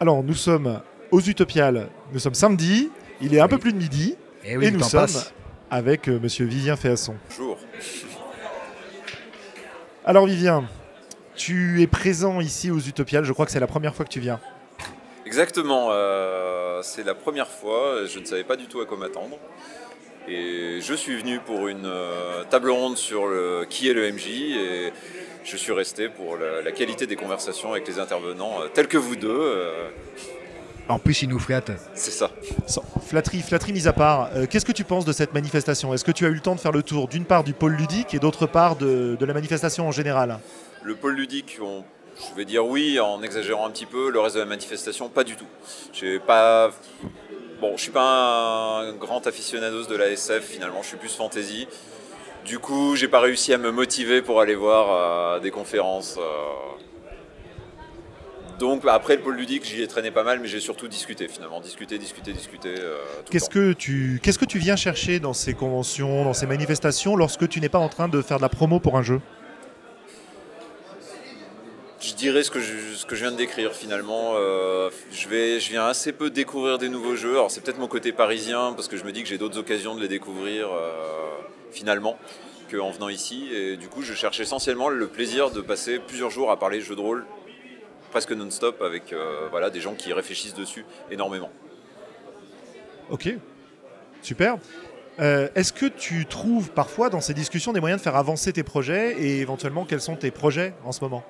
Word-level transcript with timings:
Alors, 0.00 0.22
nous 0.22 0.34
sommes 0.34 0.80
aux 1.10 1.20
Utopiales. 1.20 1.88
Nous 2.12 2.18
sommes 2.18 2.34
samedi. 2.34 2.90
Il 3.20 3.34
est 3.34 3.40
un 3.40 3.48
peu 3.48 3.58
plus 3.58 3.72
de 3.72 3.78
midi. 3.78 4.14
Et, 4.44 4.52
Eh 4.52 4.56
oui, 4.56 4.66
et 4.66 4.70
nous 4.70 4.82
sommes 4.82 5.00
passe. 5.02 5.32
avec 5.70 6.08
euh, 6.08 6.18
monsieur 6.22 6.44
Vivien 6.44 6.76
Féasson. 6.76 7.14
Bonjour. 7.30 7.58
Alors, 10.04 10.26
Vivien, 10.26 10.64
tu 11.34 11.82
es 11.82 11.86
présent 11.86 12.40
ici 12.40 12.70
aux 12.70 12.78
Utopiales. 12.78 13.24
Je 13.24 13.32
crois 13.32 13.46
que 13.46 13.52
c'est 13.52 13.60
la 13.60 13.66
première 13.66 13.94
fois 13.94 14.04
que 14.04 14.10
tu 14.10 14.20
viens. 14.20 14.38
Exactement, 15.24 15.88
euh, 15.90 16.82
c'est 16.84 17.02
la 17.04 17.14
première 17.16 17.48
fois, 17.48 18.06
je 18.06 18.20
ne 18.20 18.24
savais 18.24 18.44
pas 18.44 18.54
du 18.54 18.66
tout 18.66 18.80
à 18.80 18.86
quoi 18.86 18.96
m'attendre. 18.96 19.36
Et 20.28 20.78
je 20.80 20.94
suis 20.94 21.16
venu 21.16 21.40
pour 21.40 21.66
une 21.66 21.84
euh, 21.86 22.44
table 22.48 22.70
ronde 22.70 22.96
sur 22.96 23.26
le, 23.26 23.66
qui 23.68 23.88
est 23.88 23.92
le 23.92 24.12
MJ 24.12 24.26
et 24.28 24.92
je 25.46 25.56
suis 25.56 25.72
resté 25.72 26.08
pour 26.08 26.36
la, 26.36 26.60
la 26.62 26.72
qualité 26.72 27.06
des 27.06 27.16
conversations 27.16 27.72
avec 27.72 27.86
les 27.88 27.98
intervenants 27.98 28.60
euh, 28.62 28.66
tels 28.68 28.88
que 28.88 28.98
vous 28.98 29.16
deux. 29.16 29.28
euh, 29.30 29.88
En 30.88 30.98
plus, 30.98 31.22
il 31.22 31.28
nous 31.28 31.38
flatte. 31.38 31.70
c'est 31.94 32.10
ça. 32.10 32.30
Sans- 32.66 32.82
Flatterie, 33.06 33.40
flatterie 33.42 33.72
mise 33.72 33.86
à 33.86 33.92
part, 33.92 34.30
euh, 34.34 34.46
qu'est-ce 34.50 34.64
que 34.66 34.72
tu 34.72 34.84
penses 34.84 35.04
de 35.04 35.12
cette 35.12 35.32
manifestation? 35.34 35.94
Est-ce 35.94 36.04
que 36.04 36.10
tu 36.12 36.24
as 36.26 36.28
eu 36.28 36.34
le 36.34 36.40
temps 36.40 36.54
de 36.56 36.60
faire 36.60 36.72
le 36.72 36.82
tour 36.82 37.06
d'une 37.08 37.24
part 37.24 37.44
du 37.44 37.52
pôle 37.52 37.72
ludique 37.74 38.12
et 38.14 38.18
d'autre 38.18 38.46
part 38.46 38.76
de, 38.76 39.16
de 39.18 39.24
la 39.24 39.32
manifestation 39.34 39.86
en 39.86 39.92
général? 39.92 40.38
Le 40.82 40.96
pôle 40.96 41.14
ludique, 41.14 41.58
on- 41.62 41.84
je 42.30 42.34
vais 42.36 42.44
dire 42.44 42.66
oui 42.66 42.98
en 42.98 43.22
exagérant 43.22 43.66
un 43.66 43.70
petit 43.70 43.86
peu, 43.86 44.10
le 44.10 44.18
reste 44.20 44.34
de 44.36 44.40
la 44.40 44.46
manifestation, 44.46 45.08
pas 45.08 45.22
du 45.24 45.36
tout. 45.36 45.46
J'ai 45.92 46.18
pas. 46.18 46.70
Bon, 47.60 47.76
je 47.76 47.82
suis 47.82 47.90
pas 47.92 48.80
un 48.82 48.92
grand 48.92 49.26
aficionados 49.26 49.86
de 49.86 49.96
la 49.96 50.08
SF 50.08 50.44
finalement, 50.44 50.82
je 50.82 50.88
suis 50.88 50.96
plus 50.98 51.14
fantasy. 51.14 51.66
Du 52.46 52.58
coup, 52.58 52.94
j'ai 52.96 53.08
pas 53.08 53.20
réussi 53.20 53.52
à 53.52 53.58
me 53.58 53.70
motiver 53.72 54.22
pour 54.22 54.40
aller 54.40 54.54
voir 54.54 54.86
euh, 54.90 55.40
des 55.40 55.50
conférences. 55.50 56.16
euh. 56.18 56.22
Donc 58.60 58.84
après 58.88 59.16
le 59.16 59.22
pôle 59.22 59.36
ludique, 59.36 59.64
j'y 59.64 59.82
ai 59.82 59.86
traîné 59.88 60.10
pas 60.10 60.22
mal, 60.22 60.38
mais 60.40 60.48
j'ai 60.48 60.60
surtout 60.60 60.88
discuté 60.88 61.28
finalement, 61.28 61.60
discuté, 61.60 61.98
discuté, 61.98 62.32
discuté. 62.32 62.74
euh, 62.78 62.96
Qu'est-ce 63.30 63.50
que 63.50 63.72
tu 63.74 64.18
qu'est-ce 64.22 64.38
que 64.38 64.46
tu 64.46 64.58
viens 64.58 64.76
chercher 64.76 65.18
dans 65.20 65.34
ces 65.34 65.52
conventions, 65.52 66.24
dans 66.24 66.32
ces 66.32 66.46
manifestations, 66.46 67.16
lorsque 67.16 67.48
tu 67.48 67.60
n'es 67.60 67.68
pas 67.68 67.78
en 67.80 67.88
train 67.90 68.08
de 68.08 68.22
faire 68.22 68.38
de 68.38 68.42
la 68.42 68.48
promo 68.48 68.80
pour 68.80 68.96
un 68.96 69.02
jeu? 69.02 69.20
Je 72.00 72.14
dirais 72.14 72.42
ce 72.44 72.50
que 72.50 72.60
je, 72.60 72.94
ce 72.94 73.04
que 73.04 73.16
je 73.16 73.22
viens 73.22 73.32
de 73.32 73.36
décrire 73.36 73.72
finalement. 73.72 74.34
Euh, 74.36 74.88
je, 75.10 75.28
vais, 75.28 75.58
je 75.60 75.68
viens 75.70 75.86
assez 75.86 76.12
peu 76.12 76.30
découvrir 76.30 76.78
des 76.78 76.88
nouveaux 76.88 77.16
jeux. 77.16 77.32
Alors 77.32 77.50
c'est 77.50 77.60
peut-être 77.60 77.78
mon 77.80 77.88
côté 77.88 78.12
parisien 78.12 78.72
parce 78.74 78.86
que 78.88 78.96
je 78.96 79.04
me 79.04 79.12
dis 79.12 79.22
que 79.22 79.28
j'ai 79.28 79.38
d'autres 79.38 79.58
occasions 79.58 79.94
de 79.96 80.00
les 80.00 80.08
découvrir 80.08 80.68
euh, 80.72 80.92
finalement 81.76 82.18
qu'en 82.70 82.90
venant 82.90 83.08
ici. 83.08 83.48
Et 83.52 83.76
du 83.76 83.88
coup 83.88 84.02
je 84.02 84.14
cherche 84.14 84.40
essentiellement 84.40 84.88
le 84.88 85.06
plaisir 85.06 85.50
de 85.50 85.60
passer 85.60 85.98
plusieurs 85.98 86.30
jours 86.30 86.50
à 86.50 86.58
parler 86.58 86.80
jeux 86.80 86.96
de 86.96 87.00
rôle 87.00 87.24
presque 88.10 88.32
non-stop 88.32 88.80
avec 88.82 89.12
euh, 89.12 89.48
voilà, 89.50 89.68
des 89.68 89.80
gens 89.80 89.94
qui 89.94 90.12
réfléchissent 90.12 90.54
dessus 90.54 90.86
énormément. 91.10 91.50
Ok, 93.10 93.28
super. 94.22 94.56
Euh, 95.20 95.48
Est-ce 95.54 95.72
que 95.72 95.86
tu 95.86 96.26
trouves 96.26 96.70
parfois 96.70 97.10
dans 97.10 97.20
ces 97.20 97.34
discussions 97.34 97.72
des 97.72 97.80
moyens 97.80 98.00
de 98.00 98.04
faire 98.04 98.16
avancer 98.16 98.52
tes 98.52 98.62
projets 98.62 99.16
et 99.18 99.40
éventuellement 99.40 99.84
quels 99.84 100.00
sont 100.00 100.16
tes 100.16 100.30
projets 100.30 100.74
en 100.84 100.92
ce 100.92 101.00
moment? 101.02 101.24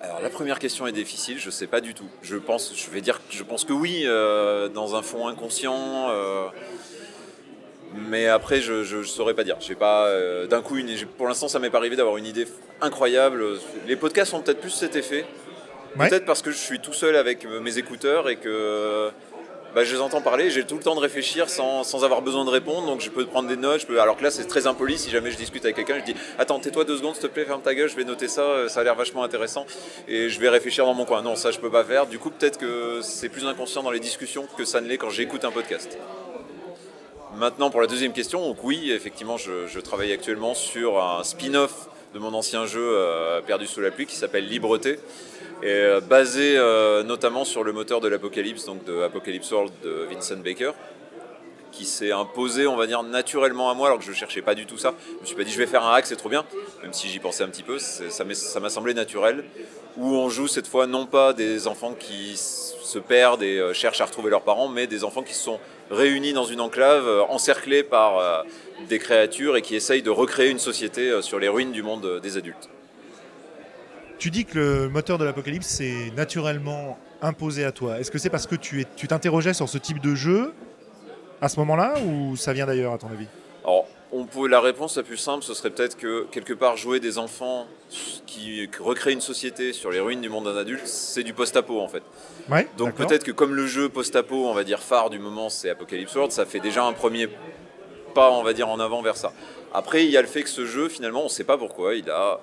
Alors 0.00 0.20
la 0.20 0.30
première 0.30 0.60
question 0.60 0.86
est 0.86 0.92
difficile, 0.92 1.38
je 1.38 1.50
sais 1.50 1.66
pas 1.66 1.80
du 1.80 1.94
tout. 1.94 2.08
Je 2.22 2.36
pense, 2.36 2.72
je 2.76 2.90
vais 2.90 3.00
dire, 3.00 3.20
je 3.30 3.42
pense 3.42 3.64
que 3.64 3.72
oui, 3.72 4.04
euh, 4.04 4.68
dans 4.68 4.94
un 4.94 5.02
fond 5.02 5.26
inconscient. 5.26 6.10
Mais 7.94 8.26
après, 8.28 8.60
je, 8.60 8.84
je, 8.84 9.02
je 9.02 9.08
saurais 9.08 9.34
pas 9.34 9.44
dire. 9.44 9.56
J'ai 9.60 9.74
pas 9.74 10.06
euh, 10.06 10.46
d'un 10.46 10.62
coup 10.62 10.76
une. 10.76 10.88
Pour 11.16 11.26
l'instant, 11.28 11.48
ça 11.48 11.58
m'est 11.58 11.70
pas 11.70 11.78
arrivé 11.78 11.96
d'avoir 11.96 12.16
une 12.16 12.26
idée 12.26 12.46
incroyable. 12.80 13.44
Les 13.86 13.96
podcasts 13.96 14.34
ont 14.34 14.40
peut-être 14.40 14.60
plus 14.60 14.70
cet 14.70 14.96
effet. 14.96 15.24
Ouais. 15.98 16.08
Peut-être 16.08 16.26
parce 16.26 16.42
que 16.42 16.50
je 16.50 16.56
suis 16.58 16.80
tout 16.80 16.92
seul 16.92 17.16
avec 17.16 17.44
euh, 17.44 17.60
mes 17.60 17.78
écouteurs 17.78 18.28
et 18.28 18.36
que 18.36 19.10
bah, 19.74 19.84
je 19.84 19.94
les 19.94 20.00
entends 20.00 20.20
parler. 20.20 20.50
J'ai 20.50 20.64
tout 20.64 20.76
le 20.76 20.82
temps 20.82 20.94
de 20.94 21.00
réfléchir 21.00 21.48
sans, 21.48 21.82
sans 21.82 22.04
avoir 22.04 22.20
besoin 22.22 22.44
de 22.44 22.50
répondre. 22.50 22.86
Donc 22.86 23.00
je 23.00 23.10
peux 23.10 23.24
prendre 23.26 23.48
des 23.48 23.56
notes. 23.56 23.80
Je 23.80 23.86
peux... 23.86 24.00
Alors 24.00 24.16
que 24.16 24.22
là, 24.22 24.30
c'est 24.30 24.44
très 24.46 24.66
impoli. 24.66 24.98
Si 24.98 25.10
jamais 25.10 25.30
je 25.30 25.36
discute 25.36 25.64
avec 25.64 25.76
quelqu'un, 25.76 25.98
je 25.98 26.04
dis 26.12 26.14
Attends, 26.38 26.60
tais-toi 26.60 26.84
deux 26.84 26.98
secondes, 26.98 27.14
s'il 27.14 27.22
te 27.22 27.28
plaît, 27.28 27.44
ferme 27.46 27.62
ta 27.62 27.74
gueule. 27.74 27.88
Je 27.88 27.96
vais 27.96 28.04
noter 28.04 28.28
ça. 28.28 28.42
euh, 28.42 28.68
Ça 28.68 28.80
a 28.80 28.84
l'air 28.84 28.94
vachement 28.94 29.24
intéressant. 29.24 29.66
Et 30.06 30.28
je 30.28 30.38
vais 30.40 30.50
réfléchir 30.50 30.84
dans 30.84 30.94
mon 30.94 31.04
coin. 31.06 31.22
Non, 31.22 31.36
ça, 31.36 31.50
je 31.50 31.58
peux 31.58 31.70
pas 31.70 31.84
faire. 31.84 32.06
Du 32.06 32.18
coup, 32.18 32.30
peut-être 32.30 32.58
que 32.58 33.00
c'est 33.02 33.30
plus 33.30 33.46
inconscient 33.46 33.82
dans 33.82 33.90
les 33.90 34.00
discussions 34.00 34.46
que 34.56 34.64
ça 34.64 34.80
ne 34.80 34.88
l'est 34.88 34.98
quand 34.98 35.10
j'écoute 35.10 35.44
un 35.44 35.50
podcast. 35.50 35.98
Maintenant, 37.36 37.70
pour 37.70 37.80
la 37.80 37.86
deuxième 37.86 38.12
question, 38.12 38.40
donc 38.40 38.64
oui, 38.64 38.90
effectivement, 38.90 39.36
je, 39.36 39.78
travaille 39.80 40.12
actuellement 40.12 40.54
sur 40.54 41.02
un 41.02 41.22
spin-off 41.22 41.88
de 42.14 42.18
mon 42.18 42.32
ancien 42.32 42.64
jeu 42.64 42.82
euh, 42.82 43.42
Perdu 43.42 43.66
sous 43.66 43.80
la 43.80 43.90
pluie 43.90 44.06
qui 44.06 44.16
s'appelle 44.16 44.48
Libreté, 44.48 44.98
et 45.62 45.66
euh, 45.66 46.00
basé 46.00 46.56
euh, 46.56 47.02
notamment 47.02 47.44
sur 47.44 47.64
le 47.64 47.72
moteur 47.72 48.00
de 48.00 48.08
l'Apocalypse, 48.08 48.64
donc 48.64 48.82
de 48.84 49.02
Apocalypse 49.02 49.50
World 49.52 49.72
de 49.84 50.08
Vincent 50.10 50.38
Baker, 50.38 50.72
qui 51.70 51.84
s'est 51.84 52.12
imposé, 52.12 52.66
on 52.66 52.76
va 52.76 52.86
dire, 52.86 53.02
naturellement 53.02 53.70
à 53.70 53.74
moi, 53.74 53.88
alors 53.88 53.98
que 53.98 54.04
je 54.04 54.10
ne 54.10 54.16
cherchais 54.16 54.42
pas 54.42 54.54
du 54.54 54.64
tout 54.64 54.78
ça. 54.78 54.94
Je 55.16 55.20
me 55.20 55.26
suis 55.26 55.36
pas 55.36 55.44
dit, 55.44 55.52
je 55.52 55.58
vais 55.58 55.66
faire 55.66 55.84
un 55.84 55.94
hack, 55.94 56.06
c'est 56.06 56.16
trop 56.16 56.30
bien, 56.30 56.46
même 56.82 56.94
si 56.94 57.08
j'y 57.08 57.18
pensais 57.18 57.44
un 57.44 57.48
petit 57.48 57.62
peu, 57.62 57.78
ça 57.78 58.24
m'a 58.60 58.70
semblé 58.70 58.94
naturel, 58.94 59.44
où 59.98 60.14
on 60.14 60.30
joue 60.30 60.48
cette 60.48 60.66
fois 60.66 60.86
non 60.86 61.04
pas 61.04 61.34
des 61.34 61.68
enfants 61.68 61.92
qui 61.92 62.36
se 62.36 62.98
perdent 62.98 63.42
et 63.42 63.62
cherchent 63.74 64.00
à 64.00 64.06
retrouver 64.06 64.30
leurs 64.30 64.42
parents, 64.42 64.68
mais 64.68 64.86
des 64.86 65.04
enfants 65.04 65.22
qui 65.22 65.34
se 65.34 65.42
sont 65.42 65.60
réunis 65.90 66.32
dans 66.32 66.44
une 66.44 66.60
enclave, 66.60 67.06
euh, 67.06 67.22
encerclés 67.24 67.82
par 67.82 68.18
euh, 68.18 68.42
des 68.88 68.98
créatures 68.98 69.56
et 69.56 69.62
qui 69.62 69.74
essayent 69.74 70.02
de 70.02 70.10
recréer 70.10 70.50
une 70.50 70.58
société 70.58 71.10
euh, 71.10 71.22
sur 71.22 71.38
les 71.38 71.48
ruines 71.48 71.72
du 71.72 71.82
monde 71.82 72.20
des 72.22 72.36
adultes. 72.36 72.68
Tu 74.18 74.30
dis 74.30 74.44
que 74.44 74.58
le 74.58 74.88
moteur 74.88 75.18
de 75.18 75.24
l'apocalypse 75.24 75.66
s'est 75.66 76.12
naturellement 76.16 76.98
imposé 77.22 77.64
à 77.64 77.72
toi. 77.72 78.00
Est-ce 78.00 78.10
que 78.10 78.18
c'est 78.18 78.30
parce 78.30 78.46
que 78.46 78.56
tu 78.56 78.84
t'interrogeais 79.06 79.54
sur 79.54 79.68
ce 79.68 79.78
type 79.78 80.00
de 80.00 80.14
jeu 80.14 80.52
à 81.40 81.48
ce 81.48 81.58
moment-là 81.60 81.94
ou 82.04 82.36
ça 82.36 82.52
vient 82.52 82.66
d'ailleurs 82.66 82.92
à 82.92 82.98
ton 82.98 83.08
avis? 83.08 83.26
La 84.48 84.60
réponse 84.60 84.96
la 84.96 85.02
plus 85.02 85.16
simple, 85.16 85.42
ce 85.42 85.54
serait 85.54 85.70
peut-être 85.70 85.96
que 85.96 86.26
quelque 86.30 86.52
part 86.52 86.76
jouer 86.76 87.00
des 87.00 87.18
enfants 87.18 87.66
qui 88.26 88.68
recréent 88.78 89.14
une 89.14 89.20
société 89.20 89.72
sur 89.72 89.90
les 89.90 90.00
ruines 90.00 90.20
du 90.20 90.28
monde 90.28 90.44
d'un 90.44 90.56
adulte, 90.56 90.86
c'est 90.86 91.22
du 91.22 91.34
post-apo 91.34 91.80
en 91.80 91.88
fait. 91.88 92.02
Ouais, 92.50 92.68
Donc 92.76 92.94
peut-être 92.94 93.24
que 93.24 93.32
comme 93.32 93.54
le 93.54 93.66
jeu 93.66 93.88
post-apo, 93.88 94.46
on 94.46 94.54
va 94.54 94.64
dire 94.64 94.80
phare 94.80 95.10
du 95.10 95.18
moment, 95.18 95.48
c'est 95.48 95.70
Apocalypse 95.70 96.14
World, 96.14 96.32
ça 96.32 96.46
fait 96.46 96.60
déjà 96.60 96.84
un 96.84 96.92
premier 96.92 97.28
pas, 98.14 98.30
on 98.30 98.42
va 98.42 98.52
dire, 98.52 98.68
en 98.68 98.80
avant 98.80 99.02
vers 99.02 99.16
ça. 99.16 99.32
Après, 99.72 100.04
il 100.04 100.10
y 100.10 100.16
a 100.16 100.22
le 100.22 100.28
fait 100.28 100.42
que 100.42 100.48
ce 100.48 100.66
jeu, 100.66 100.88
finalement, 100.88 101.20
on 101.20 101.24
ne 101.24 101.28
sait 101.30 101.44
pas 101.44 101.58
pourquoi, 101.58 101.94
il 101.94 102.08
a 102.10 102.40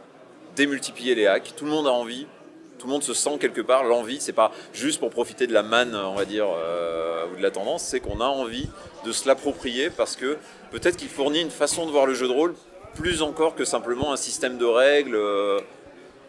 démultiplié 0.56 1.16
les 1.16 1.28
hacks. 1.28 1.54
Tout 1.56 1.66
le 1.66 1.72
monde 1.72 1.88
a 1.88 1.92
envie, 1.92 2.28
tout 2.86 2.90
le 2.90 2.94
monde 2.94 3.04
se 3.04 3.16
sent 3.16 3.40
quelque 3.40 3.62
part. 3.62 3.84
L'envie, 3.84 4.18
c'est 4.22 4.32
pas 4.32 4.52
juste 4.72 5.00
pour 5.00 5.10
profiter 5.10 5.48
de 5.48 5.54
la 5.54 5.64
manne, 5.64 5.96
on 5.96 6.14
va 6.14 6.24
dire, 6.24 6.46
euh, 6.48 7.26
ou 7.34 7.36
de 7.36 7.42
la 7.42 7.50
tendance, 7.50 7.82
c'est 7.82 8.00
qu'on 8.00 8.22
a 8.22 8.26
envie 8.26 8.70
de 9.04 9.12
se 9.12 9.28
l'approprier 9.28 9.90
parce 9.90 10.16
que 10.16 10.38
peut-être 10.70 10.96
qu'il 10.96 11.10
fournit 11.10 11.42
une 11.42 11.50
façon 11.50 11.88
de 11.88 11.92
voir 11.92 12.06
le 12.06 12.14
jeu 12.14 12.28
de 12.28 12.32
rôle 12.32 12.54
plus 12.94 13.24
encore 13.24 13.56
que 13.56 13.66
simplement 13.66 14.14
un 14.14 14.18
système 14.18 14.60
de 14.60 14.66
règles. 14.66 15.16
euh, 15.16 15.62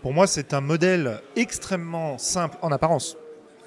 Pour 0.00 0.14
moi, 0.14 0.26
c'est 0.26 0.54
un 0.54 0.62
modèle 0.62 1.20
extrêmement 1.36 2.16
simple 2.16 2.56
en 2.62 2.72
apparence 2.72 3.18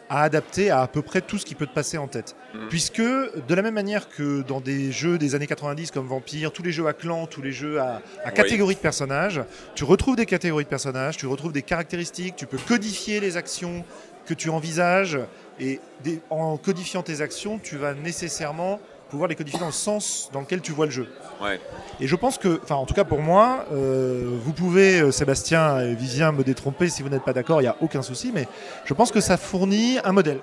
à 0.10 0.24
adapter 0.24 0.72
à 0.72 0.82
à 0.82 0.88
peu 0.88 1.02
près 1.02 1.22
tout 1.22 1.38
ce 1.38 1.46
qui 1.46 1.56
peut 1.56 1.68
te 1.68 1.74
passer 1.74 1.98
en 1.98 2.08
tête. 2.08 2.36
Mhm. 2.54 2.68
Puisque, 2.70 3.02
de 3.02 3.54
la 3.56 3.62
même 3.62 3.74
manière 3.76 4.10
que 4.10 4.42
dans 4.42 4.60
des 4.62 4.92
jeux 4.92 5.18
des 5.18 5.36
années 5.36 5.46
90 5.48 5.92
comme 5.92 6.08
Vampire, 6.08 6.52
tous 6.52 6.64
les 6.64 6.72
jeux 6.72 6.88
à 6.88 6.94
clans, 6.94 7.28
tous 7.28 7.42
les 7.42 7.52
jeux 7.52 7.80
à, 7.80 8.02
à 8.26 8.30
Oui. 8.30 8.34
de 8.76 8.80
personnages, 8.82 9.42
tu 9.76 9.84
retrouves 9.84 10.16
des 10.16 10.26
catégories 10.26 10.64
de 10.64 10.70
personnages, 10.70 11.18
tu 11.18 11.28
retrouves 11.28 11.52
des 11.54 11.62
caractéristiques, 11.62 12.36
tu 12.36 12.46
peux 12.48 12.58
codifier 12.58 13.20
les 13.20 13.38
actions 13.38 13.84
que 14.26 14.34
tu 14.34 14.50
envisages, 14.50 15.18
et 15.60 15.80
des- 16.04 16.22
en 16.30 16.58
codifiant 16.58 17.04
tes 17.04 17.22
actions, 17.22 17.60
tu 17.60 17.78
vas 17.78 17.94
nécessairement 17.94 18.80
pouvoir 19.10 19.28
les 19.30 19.36
codifier 19.36 19.60
dans 19.60 19.66
le 19.66 19.72
sens 19.72 20.30
dans 20.32 20.42
lequel 20.42 20.62
tu 20.62 20.72
vois 20.72 20.86
le 20.86 20.92
jeu. 20.92 21.08
ouais. 21.42 21.60
Et 22.00 22.08
je 22.08 22.16
pense 22.16 22.38
que, 22.38 22.60
enfin 22.64 22.76
en 22.76 22.86
tout 22.86 22.94
cas 22.94 23.04
pour 23.04 23.20
moi, 23.20 23.66
euh, 23.72 24.38
vous 24.44 24.54
pouvez, 24.54 25.02
euh, 25.02 25.12
Sébastien 25.12 25.80
et 25.80 25.96
Vivien, 25.96 26.32
me 26.32 26.44
détromper 26.44 26.90
si 26.90 27.02
vous 27.04 27.10
n'êtes 27.10 27.24
pas 27.24 27.34
d'accord, 27.34 27.62
il 27.62 27.66
n'y 27.66 27.70
a 27.70 27.76
aucun 27.82 28.02
souci, 28.02 28.32
mais 28.34 28.48
je 28.86 28.94
pense 28.94 29.12
que 29.12 29.20
ça 29.20 29.38
fournit 29.38 29.98
un 30.04 30.12
modèle 30.12 30.40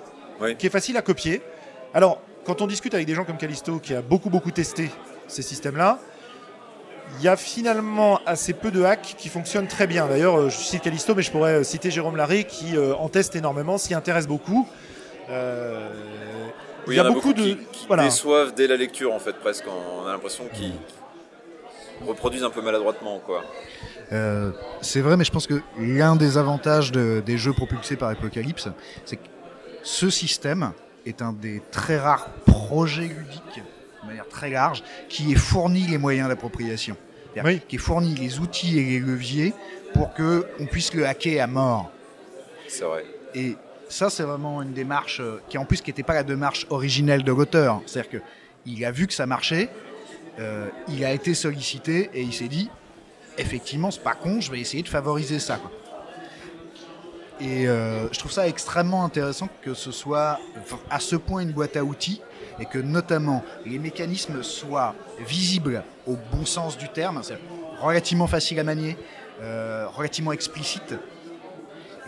qui 0.59 0.67
est 0.67 0.71
facile 0.71 0.97
à 0.97 1.01
copier. 1.01 1.41
Alors, 1.93 2.21
quand 2.45 2.61
on 2.61 2.67
discute 2.67 2.93
avec 2.93 3.07
des 3.07 3.15
gens 3.15 3.25
comme 3.25 3.37
Callisto, 3.37 3.79
qui 3.79 3.95
a 3.95 4.01
beaucoup 4.01 4.29
beaucoup 4.29 4.51
testé 4.51 4.91
ces 5.27 5.41
systèmes-là, 5.41 5.99
il 7.15 7.23
y 7.23 7.27
a 7.27 7.35
finalement 7.35 8.19
assez 8.25 8.53
peu 8.53 8.71
de 8.71 8.83
hacks 8.83 9.15
qui 9.17 9.29
fonctionnent 9.29 9.67
très 9.67 9.87
bien. 9.87 10.07
D'ailleurs, 10.07 10.37
euh, 10.37 10.49
je 10.49 10.57
cite 10.57 10.81
Callisto, 10.81 11.15
mais 11.15 11.21
je 11.21 11.31
pourrais 11.31 11.63
citer 11.63 11.89
Jérôme 11.89 12.15
Larrey 12.15 12.43
qui 12.43 12.75
euh, 12.75 12.95
en 12.95 13.09
teste 13.09 13.35
énormément, 13.35 13.77
s'y 13.77 13.93
intéresse 13.93 14.27
beaucoup. 14.27 14.67
Euh, 15.29 15.89
Oui, 16.87 16.93
il 16.95 16.97
y 16.97 16.99
a 16.99 17.09
en 17.09 17.13
beaucoup, 17.13 17.33
de... 17.33 17.41
qui, 17.43 17.57
qui 17.71 17.87
voilà. 17.87 18.03
déçoivent 18.03 18.53
dès 18.55 18.67
la 18.67 18.77
lecture 18.77 19.13
en 19.13 19.19
fait 19.19 19.33
presque. 19.33 19.65
On 19.67 20.07
a 20.07 20.11
l'impression 20.11 20.45
qu'ils 20.53 20.73
reproduisent 22.05 22.43
un 22.43 22.49
peu 22.49 22.61
maladroitement 22.61 23.19
quoi. 23.19 23.43
Euh, 24.13 24.51
c'est 24.81 25.01
vrai, 25.01 25.17
mais 25.17 25.23
je 25.25 25.31
pense 25.31 25.47
que 25.47 25.61
l'un 25.79 26.15
des 26.15 26.37
avantages 26.37 26.91
de- 26.91 27.21
des 27.25 27.37
jeux 27.37 27.53
propulsés 27.53 27.97
par 27.97 28.09
Apocalypse, 28.09 28.69
c'est 29.05 29.17
que 29.17 29.27
ce 29.83 30.09
système 30.09 30.71
est 31.05 31.21
un 31.21 31.33
des 31.33 31.61
très 31.71 31.97
rares 31.97 32.29
projets 32.45 33.07
ludiques, 33.07 33.61
de 34.03 34.07
manière 34.07 34.27
très 34.27 34.49
large, 34.49 34.83
qui 35.09 35.33
est 35.33 35.35
fourni 35.35 35.81
les 35.87 35.97
moyens 35.97 36.29
d'appropriation. 36.29 36.95
Oui. 37.43 37.61
Qui 37.67 37.75
est 37.75 37.79
fourni 37.79 38.15
les 38.15 38.39
outils 38.39 38.79
et 38.79 38.83
les 38.83 38.99
leviers 38.99 39.53
pour 39.93 40.13
qu'on 40.13 40.65
puisse 40.65 40.93
le 40.93 41.05
hacker 41.05 41.43
à 41.43 41.47
mort. 41.47 41.91
C'est 42.67 42.83
vrai. 42.83 43.05
Et 43.35 43.55
ça, 43.89 44.09
c'est 44.09 44.23
vraiment 44.23 44.61
une 44.61 44.73
démarche 44.73 45.19
euh, 45.21 45.41
qui, 45.49 45.57
en 45.57 45.65
plus, 45.65 45.81
qui 45.81 45.89
n'était 45.89 46.03
pas 46.03 46.13
la 46.13 46.23
démarche 46.23 46.67
originelle 46.69 47.23
de 47.23 47.31
l'auteur. 47.31 47.81
C'est-à-dire 47.85 48.11
que 48.11 48.17
il 48.65 48.83
a 48.83 48.91
vu 48.91 49.07
que 49.07 49.13
ça 49.13 49.25
marchait, 49.25 49.69
euh, 50.39 50.67
il 50.89 51.05
a 51.05 51.13
été 51.13 51.33
sollicité 51.33 52.09
et 52.13 52.21
il 52.21 52.33
s'est 52.33 52.49
dit, 52.49 52.69
effectivement, 53.37 53.91
c'est 53.91 54.03
pas 54.03 54.13
con, 54.13 54.41
je 54.41 54.51
vais 54.51 54.59
essayer 54.59 54.83
de 54.83 54.89
favoriser 54.89 55.39
ça. 55.39 55.59
Et 57.39 57.67
euh, 57.67 58.11
je 58.11 58.19
trouve 58.19 58.31
ça 58.31 58.47
extrêmement 58.47 59.05
intéressant 59.05 59.47
que 59.61 59.73
ce 59.73 59.91
soit 59.91 60.39
à 60.89 60.99
ce 60.99 61.15
point 61.15 61.41
une 61.41 61.51
boîte 61.51 61.77
à 61.77 61.83
outils 61.83 62.21
et 62.59 62.65
que 62.65 62.79
notamment 62.79 63.43
les 63.65 63.79
mécanismes 63.79 64.43
soient 64.43 64.95
visibles 65.25 65.83
au 66.07 66.17
bon 66.33 66.45
sens 66.45 66.77
du 66.77 66.89
terme, 66.89 67.21
c'est 67.23 67.37
relativement 67.79 68.27
facile 68.27 68.59
à 68.59 68.63
manier, 68.63 68.97
relativement 69.95 70.31
explicite, 70.31 70.95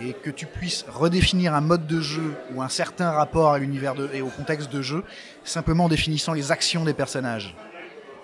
et 0.02 0.14
que 0.14 0.30
tu 0.30 0.46
puisses 0.46 0.86
redéfinir 0.88 1.54
un 1.54 1.62
mode 1.62 1.86
de 1.88 2.00
jeu 2.00 2.34
ou 2.54 2.62
un 2.62 2.70
certain 2.70 3.12
rapport 3.12 3.52
à 3.52 3.60
l'univers 3.60 3.96
et 4.14 4.22
au 4.22 4.28
contexte 4.30 4.72
de 4.72 4.82
jeu, 4.82 5.04
simplement 5.44 5.86
en 5.86 5.90
définissant 5.90 6.34
les 6.34 6.52
actions 6.52 6.86
des 6.86 6.94
personnages. 6.94 7.56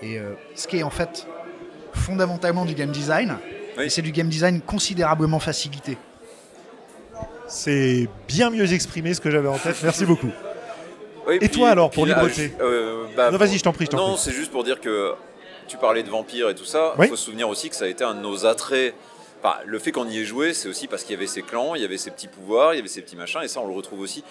Et 0.02 0.18
euh, 0.20 0.34
ce 0.56 0.68
qui 0.68 0.78
est 0.78 0.84
en 0.84 0.90
fait 0.90 1.28
fondamentalement 1.94 2.66
du 2.66 2.74
game 2.76 2.92
design, 2.92 3.36
Oui. 3.78 3.86
et 3.86 3.90
c'est 3.90 4.02
du 4.02 4.12
game 4.12 4.30
design 4.30 4.62
considérablement 4.62 5.40
facilité. 5.40 5.98
C'est 7.48 8.08
bien 8.28 8.50
mieux 8.50 8.72
exprimé 8.74 9.14
ce 9.14 9.22
que 9.22 9.30
j'avais 9.30 9.48
en 9.48 9.58
tête. 9.58 9.78
Merci 9.84 10.06
beaucoup. 10.06 10.32
Oui, 11.28 11.38
Et 11.42 11.50
toi, 11.50 11.70
alors, 11.70 11.90
pour 11.90 12.06
là, 12.06 12.16
Libreté 12.16 12.54
euh, 12.62 13.06
bah, 13.16 13.32
Non, 13.32 13.38
vas-y, 13.38 13.58
je 13.58 13.64
t'en 13.64 13.74
prie, 13.74 13.88
je 13.92 13.96
Non, 13.96 14.16
c'est 14.18 14.32
juste 14.32 14.52
pour 14.52 14.64
dire 14.64 14.80
que 14.80 15.14
tu 15.68 15.78
parlais 15.78 16.04
de 16.04 16.10
vampires 16.10 16.50
et 16.50 16.56
tout 16.56 16.66
ça. 16.66 16.94
Il 16.98 17.02
Oui. 17.02 17.08
faut 17.08 17.16
se 17.16 17.26
souvenir 17.26 17.50
aussi 17.50 17.70
que 17.70 17.76
ça 17.76 17.86
a 17.86 17.88
été 17.88 18.04
un 18.04 18.14
de 18.14 18.20
nos 18.22 18.46
attraits. 18.46 18.94
Enfin, 19.44 19.56
le 19.66 19.78
fait 19.80 19.92
qu'on 19.92 20.08
y 20.08 20.20
ait 20.20 20.26
joué, 20.26 20.54
c'est 20.54 20.68
aussi 20.68 20.88
parce 20.88 21.04
qu'il 21.04 21.14
y 21.14 21.18
avait 21.18 21.28
ces 21.28 21.42
clans, 21.44 21.76
il 21.76 21.82
y 21.82 21.86
avait 21.86 21.98
ces 21.98 22.10
petits 22.12 22.28
pouvoirs, 22.28 22.74
il 22.74 22.78
y 22.78 22.80
avait 22.80 22.88
ces 22.88 23.02
petits 23.02 23.16
machins, 23.16 23.42
et 23.44 23.48
ça, 23.48 23.60
on 23.62 23.68
le 23.68 23.74
retrouve 23.74 24.00
aussi 24.00 24.24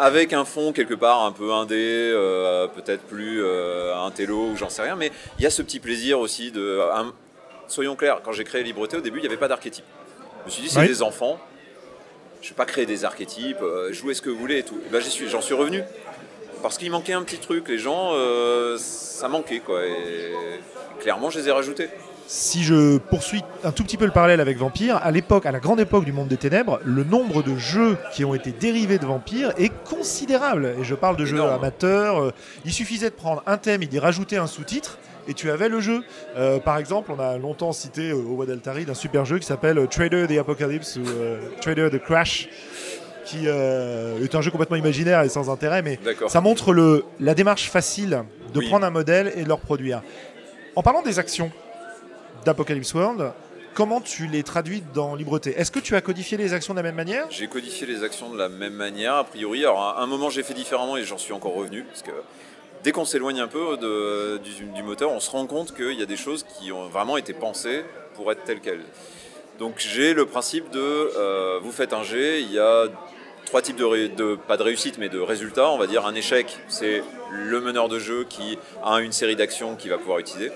avec 0.00 0.32
un 0.32 0.44
fond 0.44 0.72
quelque 0.72 0.94
part 0.94 1.24
un 1.24 1.32
peu 1.32 1.52
indé, 1.52 1.74
euh, 1.76 2.68
peut-être 2.68 3.02
plus 3.02 3.42
euh, 3.42 3.96
intello 3.96 4.50
ou 4.52 4.56
j'en 4.56 4.68
sais 4.68 4.82
rien, 4.82 4.94
mais 4.94 5.10
il 5.38 5.42
y 5.42 5.46
a 5.46 5.50
ce 5.50 5.60
petit 5.62 5.80
plaisir 5.80 6.20
aussi 6.20 6.52
de. 6.52 6.80
un- 6.94 7.12
soyons 7.66 7.96
clairs, 7.96 8.20
quand 8.24 8.32
j'ai 8.32 8.44
créé 8.44 8.62
Libreté 8.62 8.96
au 8.96 9.00
début, 9.00 9.18
il 9.18 9.22
n'y 9.22 9.26
avait 9.26 9.36
pas 9.36 9.48
d'archétype. 9.48 9.84
Je 10.42 10.46
me 10.46 10.50
suis 10.50 10.62
dit, 10.62 10.68
c'est 10.68 10.78
Oui. 10.80 10.86
des 10.88 11.02
enfants, 11.02 11.38
je 12.40 12.46
ne 12.46 12.50
vais 12.50 12.56
pas 12.56 12.64
créer 12.64 12.86
des 12.86 13.04
archétypes, 13.04 13.60
euh, 13.60 13.92
jouez 13.92 14.14
ce 14.14 14.22
que 14.22 14.30
vous 14.30 14.38
voulez 14.38 14.58
et 14.58 14.62
tout. 14.62 14.78
Et 14.86 14.88
ben, 14.90 15.00
suis, 15.02 15.28
j'en 15.28 15.40
suis 15.42 15.54
revenu. 15.54 15.82
Parce 16.62 16.76
qu'il 16.78 16.90
manquait 16.90 17.12
un 17.12 17.22
petit 17.22 17.38
truc, 17.38 17.68
les 17.68 17.78
gens, 17.78 18.12
euh, 18.14 18.76
ça 18.78 19.28
manquait 19.28 19.60
quoi. 19.60 19.84
Et 19.84 20.32
clairement, 21.00 21.28
je 21.30 21.38
les 21.40 21.48
ai 21.48 21.52
rajoutés. 21.52 21.88
Si 22.30 22.62
je 22.62 22.98
poursuis 22.98 23.42
un 23.64 23.72
tout 23.72 23.82
petit 23.84 23.96
peu 23.96 24.04
le 24.04 24.10
parallèle 24.10 24.40
avec 24.42 24.58
Vampire, 24.58 25.00
à 25.02 25.10
l'époque, 25.10 25.46
à 25.46 25.50
la 25.50 25.60
grande 25.60 25.80
époque 25.80 26.04
du 26.04 26.12
monde 26.12 26.28
des 26.28 26.36
ténèbres, 26.36 26.78
le 26.84 27.02
nombre 27.02 27.42
de 27.42 27.56
jeux 27.56 27.96
qui 28.12 28.22
ont 28.26 28.34
été 28.34 28.52
dérivés 28.52 28.98
de 28.98 29.06
Vampire 29.06 29.54
est 29.56 29.72
considérable. 29.84 30.74
Et 30.78 30.84
je 30.84 30.94
parle 30.94 31.16
de 31.16 31.24
jeux 31.24 31.40
amateurs. 31.42 32.20
euh, 32.22 32.32
Il 32.66 32.72
suffisait 32.72 33.08
de 33.08 33.14
prendre 33.14 33.42
un 33.46 33.56
thème 33.56 33.82
et 33.82 33.86
d'y 33.86 33.98
rajouter 33.98 34.36
un 34.36 34.46
sous-titre. 34.46 34.98
Et 35.26 35.32
tu 35.32 35.50
avais 35.50 35.70
le 35.70 35.80
jeu. 35.80 36.02
Euh, 36.36 36.58
par 36.58 36.76
exemple, 36.76 37.10
on 37.16 37.18
a 37.18 37.38
longtemps 37.38 37.72
cité 37.72 38.10
euh, 38.10 38.16
au 38.16 38.34
Wadaltari 38.34 38.84
d'un 38.84 38.92
super 38.94 39.24
jeu 39.24 39.38
qui 39.38 39.46
s'appelle 39.46 39.78
euh, 39.78 39.86
Trader 39.86 40.26
the 40.28 40.38
Apocalypse 40.38 40.96
ou 40.96 41.08
euh, 41.08 41.40
Trader 41.62 41.88
the 41.90 41.98
Crash, 41.98 42.50
qui 43.24 43.46
est 43.46 44.34
un 44.34 44.40
jeu 44.42 44.50
complètement 44.50 44.76
imaginaire 44.76 45.22
et 45.22 45.28
sans 45.30 45.48
intérêt, 45.50 45.80
mais 45.82 45.98
ça 46.28 46.40
montre 46.42 46.72
le, 46.74 47.04
la 47.20 47.34
démarche 47.34 47.68
facile 47.70 48.22
de 48.54 48.58
Oui. 48.60 48.68
prendre 48.68 48.86
un 48.86 48.90
modèle 48.90 49.32
et 49.36 49.42
de 49.44 49.48
le 49.48 49.52
reproduire. 49.54 50.02
En 50.76 50.82
parlant 50.82 51.02
des 51.02 51.18
actions 51.18 51.50
d'Apocalypse 52.48 52.94
World, 52.94 53.32
comment 53.74 54.00
tu 54.00 54.26
les 54.26 54.42
traduis 54.42 54.82
dans 54.94 55.14
Libreté? 55.14 55.50
Est-ce 55.58 55.70
que 55.70 55.80
tu 55.80 55.94
as 55.96 56.00
codifié 56.00 56.38
les 56.38 56.54
actions 56.54 56.72
de 56.72 56.78
la 56.78 56.82
même 56.82 56.94
manière? 56.94 57.26
J'ai 57.28 57.46
codifié 57.46 57.86
les 57.86 58.02
actions 58.02 58.30
de 58.30 58.38
la 58.38 58.48
même 58.48 58.72
manière, 58.72 59.16
a 59.16 59.24
priori. 59.24 59.66
Alors, 59.66 59.82
à 59.82 60.00
un 60.00 60.06
moment, 60.06 60.30
j'ai 60.30 60.42
fait 60.42 60.54
différemment 60.54 60.96
et 60.96 61.04
j'en 61.04 61.18
suis 61.18 61.34
encore 61.34 61.52
revenu. 61.52 61.82
Parce 61.82 62.00
que 62.00 62.10
dès 62.82 62.90
qu'on 62.90 63.04
s'éloigne 63.04 63.40
un 63.40 63.48
peu 63.48 63.76
du, 63.76 64.82
moteur, 64.82 65.10
on 65.12 65.20
se 65.20 65.30
rend 65.30 65.44
compte 65.46 65.76
qu'il 65.76 65.92
y 65.92 66.02
a 66.02 66.06
des 66.06 66.16
choses 66.16 66.46
qui 66.58 66.72
ont 66.72 66.88
vraiment 66.88 67.18
été 67.18 67.34
pensées 67.34 67.84
pour 68.14 68.32
être 68.32 68.44
telles 68.44 68.60
quelles. 68.60 68.84
Donc, 69.58 69.74
j'ai 69.76 70.14
le 70.14 70.24
principe 70.24 70.70
de 70.70 70.80
euh, 70.80 71.58
vous 71.62 71.70
faites 71.72 71.92
un 71.92 72.02
G, 72.02 72.40
il 72.40 72.50
y 72.50 72.58
a 72.58 72.84
trois 73.44 73.60
types 73.60 73.76
de, 73.76 74.06
de- 74.06 74.36
pas 74.36 74.56
de 74.56 74.62
réussite, 74.62 74.96
mais 74.96 75.10
de 75.10 75.20
résultats. 75.20 75.68
On 75.68 75.76
va 75.76 75.86
dire 75.86 76.06
un 76.06 76.14
échec, 76.14 76.56
c'est 76.68 77.02
le 77.30 77.60
meneur 77.60 77.90
de 77.90 77.98
jeu 77.98 78.24
qui 78.26 78.58
a 78.82 79.00
une 79.00 79.12
série 79.12 79.36
d'actions 79.36 79.76
qu'il 79.76 79.90
va 79.90 79.98
pouvoir 79.98 80.18
utiliser. 80.18 80.50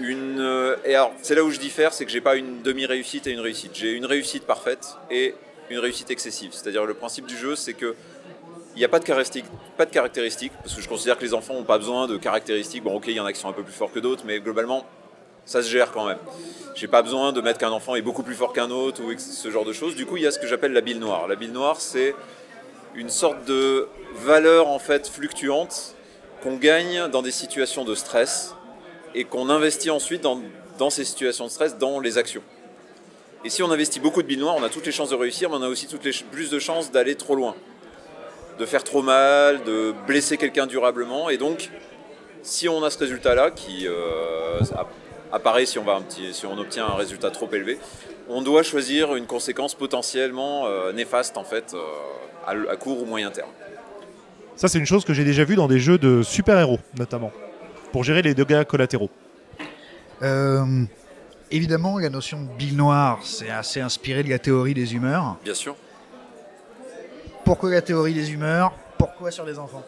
Euh, 0.00 0.76
alors, 0.84 1.12
c'est 1.22 1.34
là 1.34 1.44
où 1.44 1.50
je 1.50 1.58
diffère, 1.58 1.92
c'est 1.92 2.04
que 2.04 2.10
j'ai 2.10 2.20
pas 2.20 2.36
une 2.36 2.62
demi-réussite 2.62 3.26
et 3.26 3.30
une 3.30 3.40
réussite. 3.40 3.72
J'ai 3.74 3.92
une 3.92 4.06
réussite 4.06 4.44
parfaite 4.44 4.96
et 5.10 5.34
une 5.70 5.78
réussite 5.78 6.10
excessive. 6.10 6.50
C'est-à-dire 6.52 6.84
le 6.84 6.94
principe 6.94 7.26
du 7.26 7.36
jeu, 7.36 7.56
c'est 7.56 7.74
que 7.74 7.94
il 8.74 8.78
n'y 8.78 8.84
a 8.84 8.88
pas 8.88 8.98
de 8.98 9.04
caractéristiques, 9.04 9.44
pas 9.76 9.86
de 9.86 9.92
caractéristiques, 9.92 10.52
parce 10.60 10.74
que 10.74 10.82
je 10.82 10.88
considère 10.88 11.16
que 11.16 11.22
les 11.22 11.32
enfants 11.32 11.54
n'ont 11.54 11.62
pas 11.62 11.78
besoin 11.78 12.08
de 12.08 12.16
caractéristiques. 12.16 12.82
Bon, 12.82 12.96
ok, 12.96 13.04
il 13.06 13.14
y 13.14 13.20
en 13.20 13.24
a 13.24 13.32
qui 13.32 13.38
sont 13.38 13.48
un 13.48 13.52
peu 13.52 13.62
plus 13.62 13.72
forts 13.72 13.92
que 13.92 14.00
d'autres, 14.00 14.24
mais 14.26 14.40
globalement, 14.40 14.84
ça 15.46 15.62
se 15.62 15.70
gère 15.70 15.92
quand 15.92 16.06
même. 16.06 16.18
J'ai 16.74 16.88
pas 16.88 17.02
besoin 17.02 17.32
de 17.32 17.40
mettre 17.40 17.60
qu'un 17.60 17.70
enfant 17.70 17.94
est 17.94 18.02
beaucoup 18.02 18.24
plus 18.24 18.34
fort 18.34 18.52
qu'un 18.52 18.70
autre 18.72 19.00
ou 19.02 19.16
ce 19.16 19.48
genre 19.48 19.64
de 19.64 19.72
choses. 19.72 19.94
Du 19.94 20.06
coup, 20.06 20.16
il 20.16 20.24
y 20.24 20.26
a 20.26 20.32
ce 20.32 20.40
que 20.40 20.48
j'appelle 20.48 20.72
la 20.72 20.80
bille 20.80 20.98
noire. 20.98 21.28
La 21.28 21.36
bille 21.36 21.52
noire, 21.52 21.80
c'est 21.80 22.16
une 22.96 23.10
sorte 23.10 23.44
de 23.44 23.86
valeur 24.16 24.66
en 24.66 24.80
fait 24.80 25.08
fluctuante 25.08 25.94
qu'on 26.42 26.56
gagne 26.56 27.08
dans 27.08 27.22
des 27.22 27.30
situations 27.30 27.84
de 27.84 27.94
stress 27.94 28.56
et 29.14 29.24
qu'on 29.24 29.48
investit 29.48 29.90
ensuite 29.90 30.22
dans, 30.22 30.90
ces 30.90 31.04
situations 31.04 31.46
de 31.46 31.50
stress 31.50 31.78
dans 31.78 32.00
les 32.00 32.18
actions. 32.18 32.42
Et 33.44 33.50
si 33.50 33.62
on 33.62 33.70
investit 33.70 34.00
beaucoup 34.00 34.22
de 34.22 34.26
billes 34.26 34.38
noires, 34.38 34.56
on 34.58 34.62
a 34.62 34.68
toutes 34.68 34.86
les 34.86 34.92
chances 34.92 35.10
de 35.10 35.14
réussir, 35.14 35.50
mais 35.50 35.56
on 35.56 35.62
a 35.62 35.68
aussi 35.68 35.86
plus 36.30 36.50
de 36.50 36.58
chances 36.58 36.90
d'aller 36.90 37.14
trop 37.14 37.34
loin, 37.34 37.54
de 38.58 38.66
faire 38.66 38.82
trop 38.82 39.02
mal, 39.02 39.62
de 39.64 39.94
blesser 40.06 40.36
quelqu'un 40.36 40.66
durablement. 40.66 41.28
Et 41.30 41.36
donc, 41.36 41.70
si 42.42 42.68
on 42.68 42.82
a 42.82 42.90
ce 42.90 42.98
résultat-là, 42.98 43.50
qui 43.50 43.86
euh, 43.86 44.60
app- 44.76 44.92
apparaît 45.32 45.66
si 45.66 45.78
on, 45.78 46.58
obtient 46.58 46.86
un 46.86 46.94
résultat 46.94 47.30
trop 47.30 47.48
élevé, 47.52 47.78
on 48.28 48.42
doit 48.42 48.62
choisir 48.62 49.14
une 49.16 49.26
conséquence 49.26 49.74
potentiellement 49.74 50.66
euh, 50.66 50.92
néfaste 50.92 51.36
en 51.36 51.44
fait, 51.44 51.74
euh, 51.74 52.64
à 52.70 52.76
court 52.76 53.02
ou 53.02 53.04
moyen 53.04 53.30
terme. 53.30 53.50
Ça, 54.56 54.68
c'est 54.68 54.78
une 54.78 54.86
chose 54.86 55.04
que 55.04 55.12
j'ai 55.12 55.24
déjà 55.24 55.44
vue 55.44 55.56
dans 55.56 55.66
des 55.66 55.80
jeux 55.80 55.98
de 55.98 56.22
super-héros, 56.22 56.78
notamment, 56.96 57.32
pour 57.94 58.02
gérer 58.02 58.22
les 58.22 58.34
dégâts 58.34 58.64
collatéraux. 58.64 59.08
Euh, 60.20 60.82
évidemment, 61.52 62.00
la 62.00 62.10
notion 62.10 62.42
de 62.42 62.48
bille 62.58 62.74
noire, 62.74 63.20
c'est 63.22 63.50
assez 63.50 63.80
inspiré 63.80 64.24
de 64.24 64.30
la 64.30 64.40
théorie 64.40 64.74
des 64.74 64.94
humeurs. 64.96 65.36
Bien 65.44 65.54
sûr. 65.54 65.76
Pourquoi 67.44 67.70
la 67.70 67.82
théorie 67.82 68.12
des 68.12 68.32
humeurs? 68.32 68.72
Pourquoi 68.98 69.30
sur 69.30 69.44
les 69.44 69.60
enfants? 69.60 69.84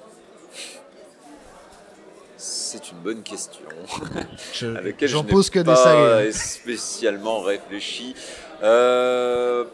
C'est 2.36 2.92
une 2.92 2.98
bonne 2.98 3.24
question. 3.24 3.66
Je- 4.52 4.76
à 4.76 4.82
laquelle 4.82 5.08
J'en 5.08 5.22
je 5.22 5.26
n'ai 5.26 5.32
pose 5.32 5.50
que 5.50 5.58
des 5.58 6.30
spécialement 6.32 7.40
réfléchi. 7.40 8.14
Euh, 8.62 9.64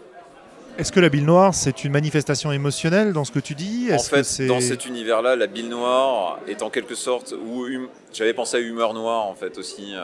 Est-ce 0.78 0.90
que 0.90 1.00
la 1.00 1.10
bille 1.10 1.22
noire, 1.22 1.52
c'est 1.54 1.84
une 1.84 1.92
manifestation 1.92 2.50
émotionnelle 2.50 3.12
dans 3.12 3.24
ce 3.24 3.30
que 3.30 3.38
tu 3.40 3.54
dis? 3.54 3.88
En 3.90 3.94
Est-ce 3.96 4.08
que 4.10 4.16
fait, 4.16 4.24
c'est- 4.24 4.46
dans 4.46 4.60
cet 4.60 4.86
univers-là, 4.86 5.36
la 5.36 5.46
bille 5.46 5.68
noire 5.68 6.38
est 6.48 6.62
en 6.62 6.70
quelque 6.70 6.94
sorte, 6.94 7.34
ou 7.46 7.64
hum- 7.66 7.88
j'avais 8.12 8.32
pensé 8.32 8.56
à 8.56 8.60
humeur 8.60 8.94
noire 8.94 9.26
en 9.26 9.34
fait 9.34 9.58
aussi, 9.58 9.92
euh, 9.94 10.00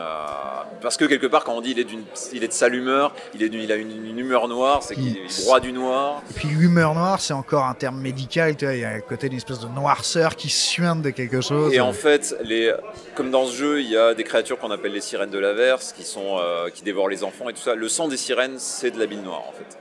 parce 0.81 0.95
que 0.95 1.05
quelque 1.05 1.25
part 1.25 1.43
quand 1.43 1.53
on 1.55 1.61
dit 1.61 1.71
il 1.71 1.79
est, 1.79 1.83
d'une, 1.85 2.03
il 2.33 2.43
est 2.43 2.47
de 2.47 2.53
sale 2.53 2.75
humeur, 2.75 3.13
il, 3.33 3.41
est 3.41 3.47
il 3.47 3.71
a 3.71 3.75
une, 3.77 4.05
une 4.05 4.19
humeur 4.19 4.47
noire, 4.47 4.83
c'est 4.83 4.93
qu'il 4.93 5.17
est 5.17 5.41
droit 5.43 5.59
du 5.59 5.71
noir. 5.73 6.21
Et 6.29 6.33
puis 6.33 6.47
l'humeur 6.49 6.93
noire, 6.93 7.19
c'est 7.19 7.33
encore 7.33 7.65
un 7.65 7.73
terme 7.73 7.99
médical. 7.99 8.55
Tu 8.55 8.65
vois, 8.65 8.75
il 8.75 8.81
y 8.81 8.85
a 8.85 8.89
à 8.89 8.99
côté 9.01 9.27
d'une 9.27 9.37
espèce 9.39 9.59
de 9.59 9.67
noirceur 9.67 10.35
qui 10.35 10.49
suinte 10.49 11.01
de 11.01 11.09
quelque 11.09 11.41
chose. 11.41 11.73
Et 11.73 11.79
en 11.79 11.93
fait, 11.93 12.35
les, 12.43 12.71
comme 13.15 13.31
dans 13.31 13.47
ce 13.47 13.55
jeu, 13.55 13.81
il 13.81 13.89
y 13.89 13.97
a 13.97 14.13
des 14.13 14.23
créatures 14.23 14.59
qu'on 14.59 14.71
appelle 14.71 14.93
les 14.93 15.01
sirènes 15.01 15.31
de 15.31 15.39
l'averse, 15.39 15.93
qui, 15.93 16.03
sont, 16.03 16.37
euh, 16.39 16.69
qui 16.69 16.83
dévorent 16.83 17.09
les 17.09 17.23
enfants 17.23 17.49
et 17.49 17.53
tout 17.53 17.61
ça. 17.61 17.73
Le 17.73 17.89
sang 17.89 18.07
des 18.07 18.17
sirènes, 18.17 18.59
c'est 18.59 18.91
de 18.91 18.99
la 18.99 19.07
bille 19.07 19.17
noire 19.17 19.43
en 19.49 19.51
fait. 19.53 19.77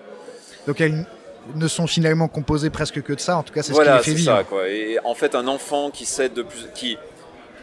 Donc 0.67 0.81
elles 0.81 1.07
ne 1.55 1.69
sont 1.69 1.87
finalement 1.87 2.29
composées 2.29 2.71
presque 2.71 3.03
que 3.03 3.13
de 3.13 3.21
ça. 3.21 3.37
En 3.39 3.43
tout 3.43 3.53
cas, 3.55 3.63
c'est 3.63 3.73
voilà, 3.73 3.99
ce 3.99 4.05
qui 4.05 4.11
les 4.11 4.17
c'est 4.17 4.23
fait 4.25 4.31
vivre. 4.31 4.37
ça 4.39 4.45
quoi. 4.45 4.69
Et 4.69 4.99
en 5.05 5.15
fait, 5.15 5.35
un 5.35 5.47
enfant 5.49 5.91
qui 5.91 6.05
cède 6.05 6.35
de 6.35 6.43
plus, 6.43 6.67
qui 6.75 6.99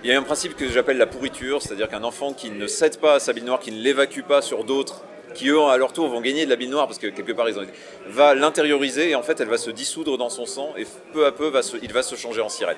il 0.03 0.09
y 0.09 0.13
a 0.13 0.19
un 0.19 0.23
principe 0.23 0.55
que 0.55 0.69
j'appelle 0.69 0.97
la 0.97 1.07
pourriture, 1.07 1.61
c'est-à-dire 1.61 1.89
qu'un 1.89 2.03
enfant 2.03 2.33
qui 2.33 2.51
ne 2.51 2.67
cède 2.67 2.97
pas 2.99 3.15
à 3.15 3.19
sa 3.19 3.33
bille 3.33 3.43
noire, 3.43 3.59
qui 3.59 3.71
ne 3.71 3.81
l'évacue 3.81 4.21
pas 4.21 4.41
sur 4.41 4.63
d'autres, 4.63 5.01
qui 5.33 5.49
eux 5.49 5.59
à 5.63 5.77
leur 5.77 5.93
tour 5.93 6.07
vont 6.09 6.21
gagner 6.21 6.45
de 6.45 6.49
la 6.49 6.55
bille 6.55 6.69
noire 6.69 6.85
parce 6.87 6.99
que 6.99 7.07
quelque 7.07 7.31
part 7.31 7.49
ils 7.49 7.57
ont 7.59 7.63
va 8.09 8.33
l'intérioriser 8.35 9.09
et 9.09 9.15
en 9.15 9.23
fait 9.23 9.39
elle 9.41 9.49
va 9.49 9.57
se 9.57 9.69
dissoudre 9.71 10.17
dans 10.17 10.29
son 10.29 10.45
sang 10.45 10.69
et 10.77 10.85
peu 11.11 11.25
à 11.25 11.31
peu 11.31 11.47
va 11.49 11.61
se- 11.63 11.77
il 11.81 11.91
va 11.91 12.03
se 12.03 12.15
changer 12.15 12.41
en 12.41 12.49
sirène. 12.49 12.77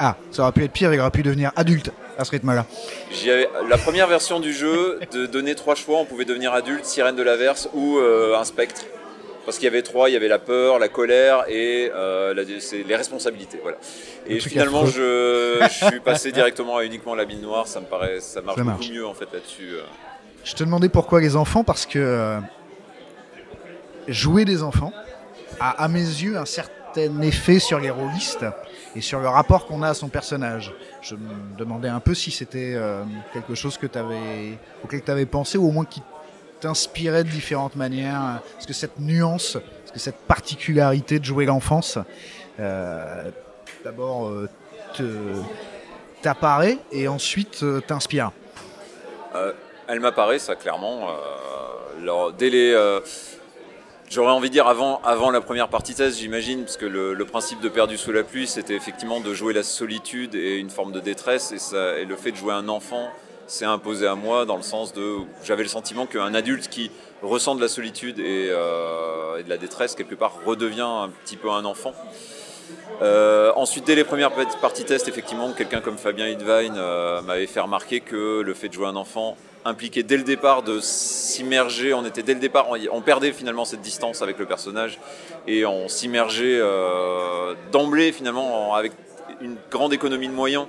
Ah, 0.00 0.16
ça 0.32 0.42
aurait 0.42 0.52
pu 0.52 0.64
être 0.64 0.72
pire. 0.72 0.92
Il 0.92 0.98
aurait 1.00 1.10
pu 1.12 1.22
devenir 1.22 1.52
adulte 1.54 1.92
à 2.18 2.24
ce 2.24 2.32
rythme-là. 2.32 2.66
La 3.68 3.78
première 3.78 4.08
version 4.08 4.40
du 4.40 4.52
jeu 4.52 4.98
de 5.12 5.26
donner 5.26 5.54
trois 5.54 5.76
choix, 5.76 5.98
on 5.98 6.04
pouvait 6.04 6.24
devenir 6.24 6.52
adulte, 6.52 6.84
sirène 6.84 7.14
de 7.16 7.22
l'averse 7.22 7.68
ou 7.74 7.98
euh, 7.98 8.36
un 8.36 8.44
spectre. 8.44 8.82
Parce 9.44 9.58
qu'il 9.58 9.64
y 9.66 9.68
avait 9.68 9.82
trois, 9.82 10.08
il 10.08 10.12
y 10.12 10.16
avait 10.16 10.28
la 10.28 10.38
peur, 10.38 10.78
la 10.78 10.88
colère 10.88 11.44
et 11.48 11.90
euh, 11.94 12.32
la- 12.34 12.42
les 12.42 12.96
responsabilités. 12.96 13.58
Voilà. 13.62 13.76
Et 14.26 14.40
finalement, 14.40 14.86
je, 14.86 15.58
je 15.80 15.84
suis 15.86 16.00
passé 16.00 16.32
directement 16.32 16.78
à 16.78 16.84
uniquement 16.84 17.14
la 17.14 17.24
bille 17.26 17.42
noire. 17.42 17.66
Ça 17.66 17.80
me 17.80 17.86
paraît, 17.86 18.20
ça 18.20 18.40
marche 18.40 18.56
Ça 18.58 18.64
beaucoup 18.64 18.84
mieux 18.90 19.06
en 19.06 19.12
fait 19.14 19.28
là-dessus. 19.32 19.70
euh. 19.74 19.82
Je 20.44 20.54
te 20.54 20.64
demandais 20.64 20.88
pourquoi 20.88 21.20
les 21.20 21.36
enfants, 21.36 21.62
parce 21.64 21.84
que 21.86 21.98
euh, 21.98 22.38
jouer 24.08 24.44
des 24.44 24.62
enfants, 24.62 24.92
a 25.60 25.70
à 25.82 25.88
mes 25.88 26.00
yeux 26.00 26.36
un 26.36 26.44
certain 26.44 27.20
effet 27.22 27.58
sur 27.58 27.80
les 27.80 27.90
rôlistes 27.90 28.44
et 28.96 29.00
sur 29.00 29.20
le 29.20 29.28
rapport 29.28 29.66
qu'on 29.66 29.82
a 29.82 29.88
à 29.90 29.94
son 29.94 30.08
personnage. 30.08 30.72
Je 31.02 31.14
me 31.16 31.56
demandais 31.58 31.88
un 31.88 32.00
peu 32.00 32.14
si 32.14 32.30
c'était 32.30 32.74
euh, 32.76 33.02
quelque 33.32 33.54
chose 33.54 33.76
que 33.78 33.86
avais, 33.98 34.58
auquel 34.82 35.02
tu 35.02 35.10
avais 35.10 35.26
pensé 35.26 35.58
ou 35.58 35.68
au 35.68 35.70
moins 35.72 35.84
qui 35.84 36.02
t'inspirait 36.64 37.24
de 37.24 37.28
différentes 37.28 37.76
manières. 37.76 38.40
Est-ce 38.58 38.66
que 38.66 38.72
cette 38.72 38.98
nuance, 38.98 39.58
cette 39.96 40.16
particularité 40.16 41.18
de 41.18 41.24
jouer 41.24 41.44
l'enfance, 41.44 41.98
euh, 42.58 43.30
d'abord 43.84 44.28
euh, 44.28 44.48
t'apparaît 46.22 46.78
et 46.90 47.06
ensuite 47.06 47.62
t'inspire 47.86 48.30
Elle 49.88 50.00
m'apparaît, 50.00 50.38
ça 50.38 50.56
clairement. 50.56 51.08
J'aurais 54.10 54.32
envie 54.32 54.48
de 54.48 54.54
dire 54.54 54.66
avant, 54.66 55.02
avant 55.02 55.30
la 55.30 55.42
première 55.42 55.68
partie 55.68 55.94
test, 55.94 56.18
j'imagine, 56.18 56.64
parce 56.64 56.78
que 56.78 56.86
le, 56.86 57.24
principe 57.26 57.60
de 57.60 57.68
Perdu 57.68 57.98
sous 57.98 58.12
la 58.12 58.22
pluie, 58.22 58.46
c'était 58.46 58.74
effectivement 58.74 59.20
de 59.20 59.34
jouer 59.34 59.52
la 59.52 59.62
solitude 59.62 60.34
et 60.34 60.56
une 60.56 60.70
forme 60.70 60.92
de 60.92 61.00
détresse, 61.00 61.52
et 61.74 62.04
le 62.06 62.16
fait 62.16 62.30
de 62.30 62.36
jouer 62.36 62.54
un 62.54 62.68
enfant 62.68 63.10
s'est 63.46 63.64
imposé 63.64 64.06
à 64.06 64.14
moi 64.14 64.44
dans 64.46 64.56
le 64.56 64.62
sens 64.62 64.92
de 64.92 65.18
j'avais 65.44 65.62
le 65.62 65.68
sentiment 65.68 66.06
qu'un 66.06 66.34
adulte 66.34 66.68
qui 66.68 66.90
ressent 67.22 67.54
de 67.54 67.60
la 67.60 67.68
solitude 67.68 68.18
et, 68.18 68.48
euh, 68.50 69.42
de 69.42 69.48
la 69.48 69.56
détresse 69.56 69.94
quelque 69.94 70.14
part 70.14 70.38
redevient 70.44 70.82
un 70.82 71.10
petit 71.24 71.36
peu 71.36 71.50
un 71.50 71.64
enfant. 71.64 71.92
Euh, 73.02 73.52
ensuite, 73.56 73.86
dès 73.86 73.94
les 73.94 74.04
premières 74.04 74.30
parties 74.60 74.84
test, 74.84 75.08
effectivement, 75.08 75.52
quelqu'un 75.52 75.80
comme 75.80 75.98
Fabien 75.98 76.28
Hidvine 76.28 76.74
euh, 76.76 77.20
m'avait 77.22 77.46
fait 77.46 77.60
remarquer 77.60 78.00
que 78.00 78.40
le 78.40 78.54
fait 78.54 78.68
de 78.68 78.74
jouer 78.74 78.86
un 78.86 78.96
enfant 78.96 79.36
impliqué 79.66 80.02
dès 80.02 80.16
le 80.16 80.22
départ 80.22 80.62
de 80.62 80.80
s'immerger. 80.80 81.94
On 81.94 82.04
était 82.04 82.22
dès 82.22 82.34
le 82.34 82.40
départ, 82.40 82.68
on, 82.92 83.00
perdait 83.00 83.32
finalement 83.32 83.64
cette 83.64 83.80
distance 83.80 84.22
avec 84.22 84.38
le 84.38 84.44
personnage 84.44 84.98
et 85.46 85.64
on 85.64 85.88
s'immergeait 85.88 86.60
d'emblée 87.72 88.12
finalement 88.12 88.74
avec 88.74 88.92
une 89.40 89.56
grande 89.70 89.94
économie 89.94 90.28
de 90.28 90.34
moyens 90.34 90.66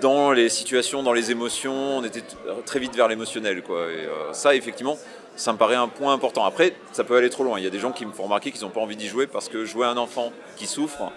dans 0.00 0.32
les 0.32 0.48
situations, 0.48 1.02
dans 1.02 1.12
les 1.12 1.30
émotions. 1.30 1.98
On 1.98 2.04
était 2.04 2.22
très 2.66 2.78
vite 2.78 2.94
vers 2.94 3.08
l'émotionnel, 3.08 3.62
quoi. 3.62 3.90
Et 3.90 4.06
euh, 4.06 4.32
ça, 4.32 4.54
effectivement, 4.54 4.96
ça 5.36 5.52
me 5.52 5.58
paraît 5.58 5.76
un 5.76 5.88
point 5.88 6.12
important. 6.12 6.44
Après, 6.44 6.74
ça 6.92 7.04
peut 7.04 7.16
aller 7.16 7.30
trop 7.30 7.44
loin. 7.44 7.58
Il 7.58 7.64
y 7.64 7.66
a 7.66 7.70
des 7.70 7.78
gens 7.78 7.92
qui 7.92 8.06
me 8.06 8.12
font 8.12 8.24
remarquer 8.24 8.50
qu'ils 8.50 8.62
n'ont 8.62 8.70
pas 8.70 8.80
envie 8.80 8.96
d'y 8.96 9.06
jouer 9.06 9.26
parce 9.26 9.48
que 9.48 9.64
jouer 9.64 9.86
un 9.86 9.96
enfant 9.96 10.32
qui 10.56 10.66
souffre, 10.66 11.12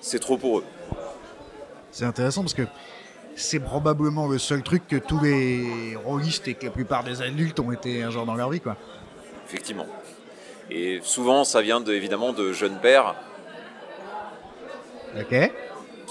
c'est 0.00 0.20
trop 0.20 0.36
pour 0.36 0.58
eux. 0.58 0.64
C'est 1.90 2.04
intéressant 2.04 2.42
parce 2.42 2.54
que 2.54 2.66
c'est 3.34 3.60
probablement 3.60 4.28
le 4.28 4.38
seul 4.38 4.62
truc 4.62 4.86
que 4.86 4.96
tous 4.96 5.20
les 5.20 5.96
rôlistes 6.04 6.48
et 6.48 6.54
que 6.54 6.66
la 6.66 6.70
plupart 6.70 7.04
des 7.04 7.22
adultes 7.22 7.58
ont 7.60 7.72
été 7.72 8.02
un 8.02 8.10
jour 8.10 8.26
dans 8.26 8.34
leur 8.34 8.50
vie. 8.50 8.60
Quoi. 8.60 8.76
Effectivement. 9.46 9.86
Et 10.70 11.00
souvent, 11.02 11.44
ça 11.44 11.62
vient 11.62 11.82
évidemment 11.84 12.32
de 12.32 12.52
jeunes 12.52 12.78
pères 12.80 13.14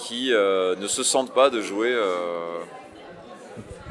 qui 0.05 0.31
euh, 0.31 0.75
ne 0.75 0.87
se 0.87 1.01
sentent 1.01 1.33
pas 1.33 1.49
de 1.49 1.61
jouer. 1.61 1.91
Euh, 1.91 2.59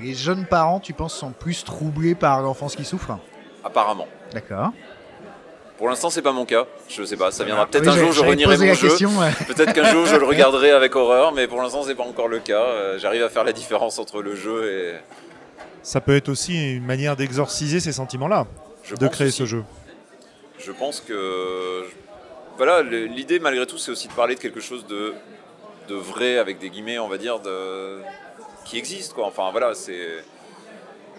les 0.00 0.14
jeunes 0.14 0.46
parents, 0.46 0.78
tu 0.78 0.92
penses, 0.92 1.14
sont 1.14 1.32
plus 1.32 1.64
troublés 1.64 2.14
par 2.14 2.40
l'enfance 2.40 2.76
qui 2.76 2.84
souffre 2.84 3.18
Apparemment. 3.64 4.06
D'accord. 4.32 4.70
Pour 5.76 5.88
l'instant, 5.88 6.10
c'est 6.10 6.22
pas 6.22 6.30
mon 6.30 6.44
cas. 6.44 6.66
Je 6.88 7.02
sais 7.02 7.16
pas. 7.16 7.32
Ça 7.32 7.42
viendra 7.42 7.66
peut-être 7.66 7.88
un 7.88 7.96
jour, 7.96 8.12
je 8.12 8.20
renierai 8.22 8.56
mon 8.56 8.74
jeu. 8.74 8.88
Peut-être 9.48 9.72
qu'un 9.72 9.90
jour, 9.90 10.06
je 10.06 10.14
le 10.14 10.24
regarderai 10.26 10.70
avec 10.70 10.94
horreur, 10.94 11.32
mais 11.32 11.48
pour 11.48 11.60
l'instant, 11.60 11.82
c'est 11.82 11.96
pas 11.96 12.04
encore 12.04 12.28
le 12.28 12.38
cas. 12.38 12.62
Euh, 12.62 12.98
j'arrive 12.98 13.24
à 13.24 13.28
faire 13.28 13.42
la 13.42 13.52
différence 13.52 13.98
entre 13.98 14.22
le 14.22 14.36
jeu 14.36 14.70
et. 14.70 14.94
Ça 15.82 16.00
peut 16.00 16.16
être 16.16 16.28
aussi 16.28 16.76
une 16.76 16.86
manière 16.86 17.16
d'exorciser 17.16 17.80
ces 17.80 17.92
sentiments-là, 17.92 18.46
de 18.98 19.08
créer 19.08 19.30
ce 19.30 19.44
jeu. 19.44 19.64
Je 20.58 20.72
pense 20.72 21.00
que 21.00 21.84
voilà, 22.56 22.82
l'idée 22.82 23.38
malgré 23.38 23.66
tout, 23.66 23.76
c'est 23.76 23.90
aussi 23.90 24.08
de 24.08 24.12
parler 24.14 24.34
de 24.34 24.40
quelque 24.40 24.60
chose 24.60 24.86
de, 24.86 25.12
de 25.88 25.94
vrai 25.94 26.38
avec 26.38 26.58
des 26.58 26.70
guillemets, 26.70 26.98
on 26.98 27.08
va 27.08 27.18
dire, 27.18 27.40
qui 28.64 28.78
existe 28.78 29.14
quoi. 29.14 29.26
Enfin 29.26 29.50
voilà, 29.50 29.74
c'est 29.74 30.24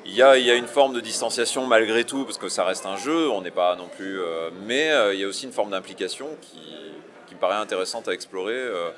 il 0.07 0.13
y, 0.13 0.21
a, 0.21 0.55
une 0.55 0.67
forme 0.67 0.93
de 0.93 0.99
distanciation 0.99 1.65
malgré 1.65 2.03
tout, 2.03 2.25
parce 2.25 2.37
que 2.37 2.47
ça 2.47 2.63
reste 2.63 2.85
un 2.85 2.95
jeu, 2.95 3.29
on 3.31 3.41
n'est 3.41 3.51
pas 3.51 3.75
non 3.75 3.87
plus. 3.87 4.19
Euh, 4.19 4.51
mais 4.67 4.91
euh, 4.91 5.15
il 5.15 5.19
y 5.19 5.23
a 5.23 5.27
aussi 5.27 5.45
une 5.45 5.51
forme 5.51 5.71
d'implication 5.71 6.27
qui, 6.41 6.61
me 7.33 7.39
paraît 7.39 7.55
intéressante 7.55 8.07
à 8.07 8.13
explorer 8.13 8.53
euh, 8.53 8.91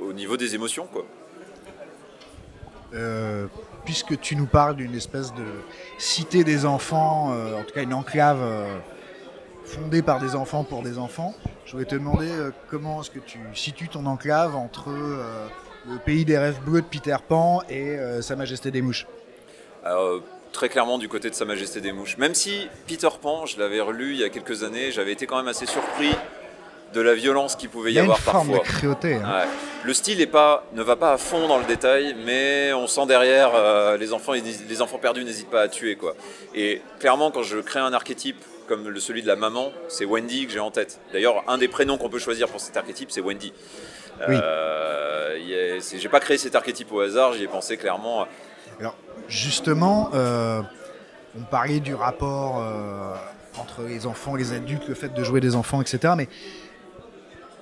au 0.00 0.12
niveau 0.12 0.36
des 0.36 0.56
émotions. 0.56 0.88
Quoi. 0.88 1.04
puisque 3.84 4.18
tu 4.20 4.34
nous 4.34 4.46
parles 4.46 4.74
d'une 4.74 4.94
espèce 4.96 5.32
de 5.34 5.44
cité 5.98 6.42
des 6.42 6.66
enfants, 6.66 7.30
en 7.30 7.62
tout 7.62 7.72
cas 7.72 7.82
une 7.82 7.94
enclave 7.94 8.40
fondée 9.64 10.02
par 10.02 10.18
des 10.18 10.34
enfants 10.34 10.64
pour 10.64 10.82
des 10.82 10.98
enfants, 10.98 11.34
je 11.66 11.72
voulais 11.72 11.84
te 11.84 11.94
demander 11.94 12.28
comment 12.70 13.02
est-ce 13.02 13.10
que 13.10 13.18
tu 13.18 13.38
situes 13.54 13.88
ton 13.88 14.06
enclave 14.06 14.56
entre 14.56 14.90
le 14.90 15.98
pays 15.98 16.24
des 16.24 16.38
rêves 16.38 16.60
bleus 16.64 16.80
de 16.80 16.86
Peter 16.86 17.16
Pan 17.26 17.60
et 17.68 17.98
Sa 18.22 18.36
Majesté 18.36 18.70
des 18.70 18.82
Mouches? 18.82 19.06
Très 20.52 20.68
clairement 20.70 20.96
du 20.96 21.08
côté 21.08 21.28
de 21.28 21.34
Sa 21.34 21.44
Majesté 21.44 21.80
des 21.80 21.92
Mouches. 21.92 22.16
Même 22.16 22.34
si 22.34 22.68
Peter 22.86 23.08
Pan, 23.20 23.44
je 23.44 23.58
l'avais 23.58 23.80
relu 23.80 24.12
il 24.12 24.20
y 24.20 24.24
a 24.24 24.30
quelques 24.30 24.62
années, 24.62 24.90
j'avais 24.90 25.12
été 25.12 25.26
quand 25.26 25.36
même 25.36 25.48
assez 25.48 25.66
surpris 25.66 26.14
de 26.94 27.00
la 27.00 27.14
violence 27.14 27.56
qu'il 27.56 27.68
pouvait 27.68 27.92
y, 27.92 27.98
avoir 27.98 28.20
parfois. 28.20 28.62
Hein. 28.84 29.44
Le 29.84 29.92
style 29.92 30.20
est 30.20 30.26
pas, 30.26 30.64
ne 30.72 30.82
va 30.82 30.96
pas 30.96 31.12
à 31.12 31.18
fond 31.18 31.46
dans 31.48 31.58
le 31.58 31.64
détail, 31.64 32.16
mais 32.24 32.72
on 32.72 32.86
sent 32.86 33.06
derrière 33.06 33.50
euh, 33.54 33.96
les 33.96 34.12
enfants, 34.12 34.32
les 34.32 34.82
enfants 34.82 34.98
perdus 34.98 35.24
n'hésitent 35.24 35.50
pas 35.50 35.62
à 35.62 35.68
tuer 35.68 35.96
quoi. 35.96 36.14
Et 36.54 36.80
clairement, 36.98 37.30
quand 37.30 37.42
je 37.42 37.58
crée 37.58 37.80
un 37.80 37.92
archétype 37.92 38.42
comme 38.66 38.88
le, 38.88 39.00
celui 39.00 39.22
de 39.22 39.26
la 39.26 39.36
maman, 39.36 39.72
c'est 39.88 40.04
Wendy 40.04 40.46
que 40.46 40.52
j'ai 40.52 40.60
en 40.60 40.70
tête. 40.70 41.00
D'ailleurs, 41.12 41.44
un 41.48 41.58
des 41.58 41.68
prénoms 41.68 41.98
qu'on 41.98 42.08
peut 42.08 42.18
choisir 42.18 42.48
pour 42.48 42.60
cet 42.60 42.76
archétype, 42.76 43.10
c'est 43.10 43.20
Wendy. 43.20 43.52
Oui. 44.28 44.36
Euh, 44.36 45.36
j'ai 45.38 46.08
pas 46.08 46.20
créé 46.20 46.38
cet 46.38 46.54
archétype 46.54 46.90
au 46.92 47.00
hasard, 47.00 47.34
j'y 47.34 47.44
ai 47.44 47.48
pensé 47.48 47.76
clairement. 47.76 48.26
Alors, 48.80 48.96
justement, 49.28 50.10
euh, 50.14 50.62
on 51.38 51.42
parlait 51.42 51.80
du 51.80 51.94
rapport 51.94 52.62
euh, 52.62 53.14
entre 53.58 53.82
les 53.82 54.06
enfants 54.06 54.36
et 54.36 54.40
les 54.40 54.52
adultes, 54.52 54.88
le 54.88 54.94
fait 54.94 55.12
de 55.12 55.24
jouer 55.24 55.40
des 55.40 55.54
enfants, 55.54 55.80
etc. 55.80 56.14
Mais 56.16 56.28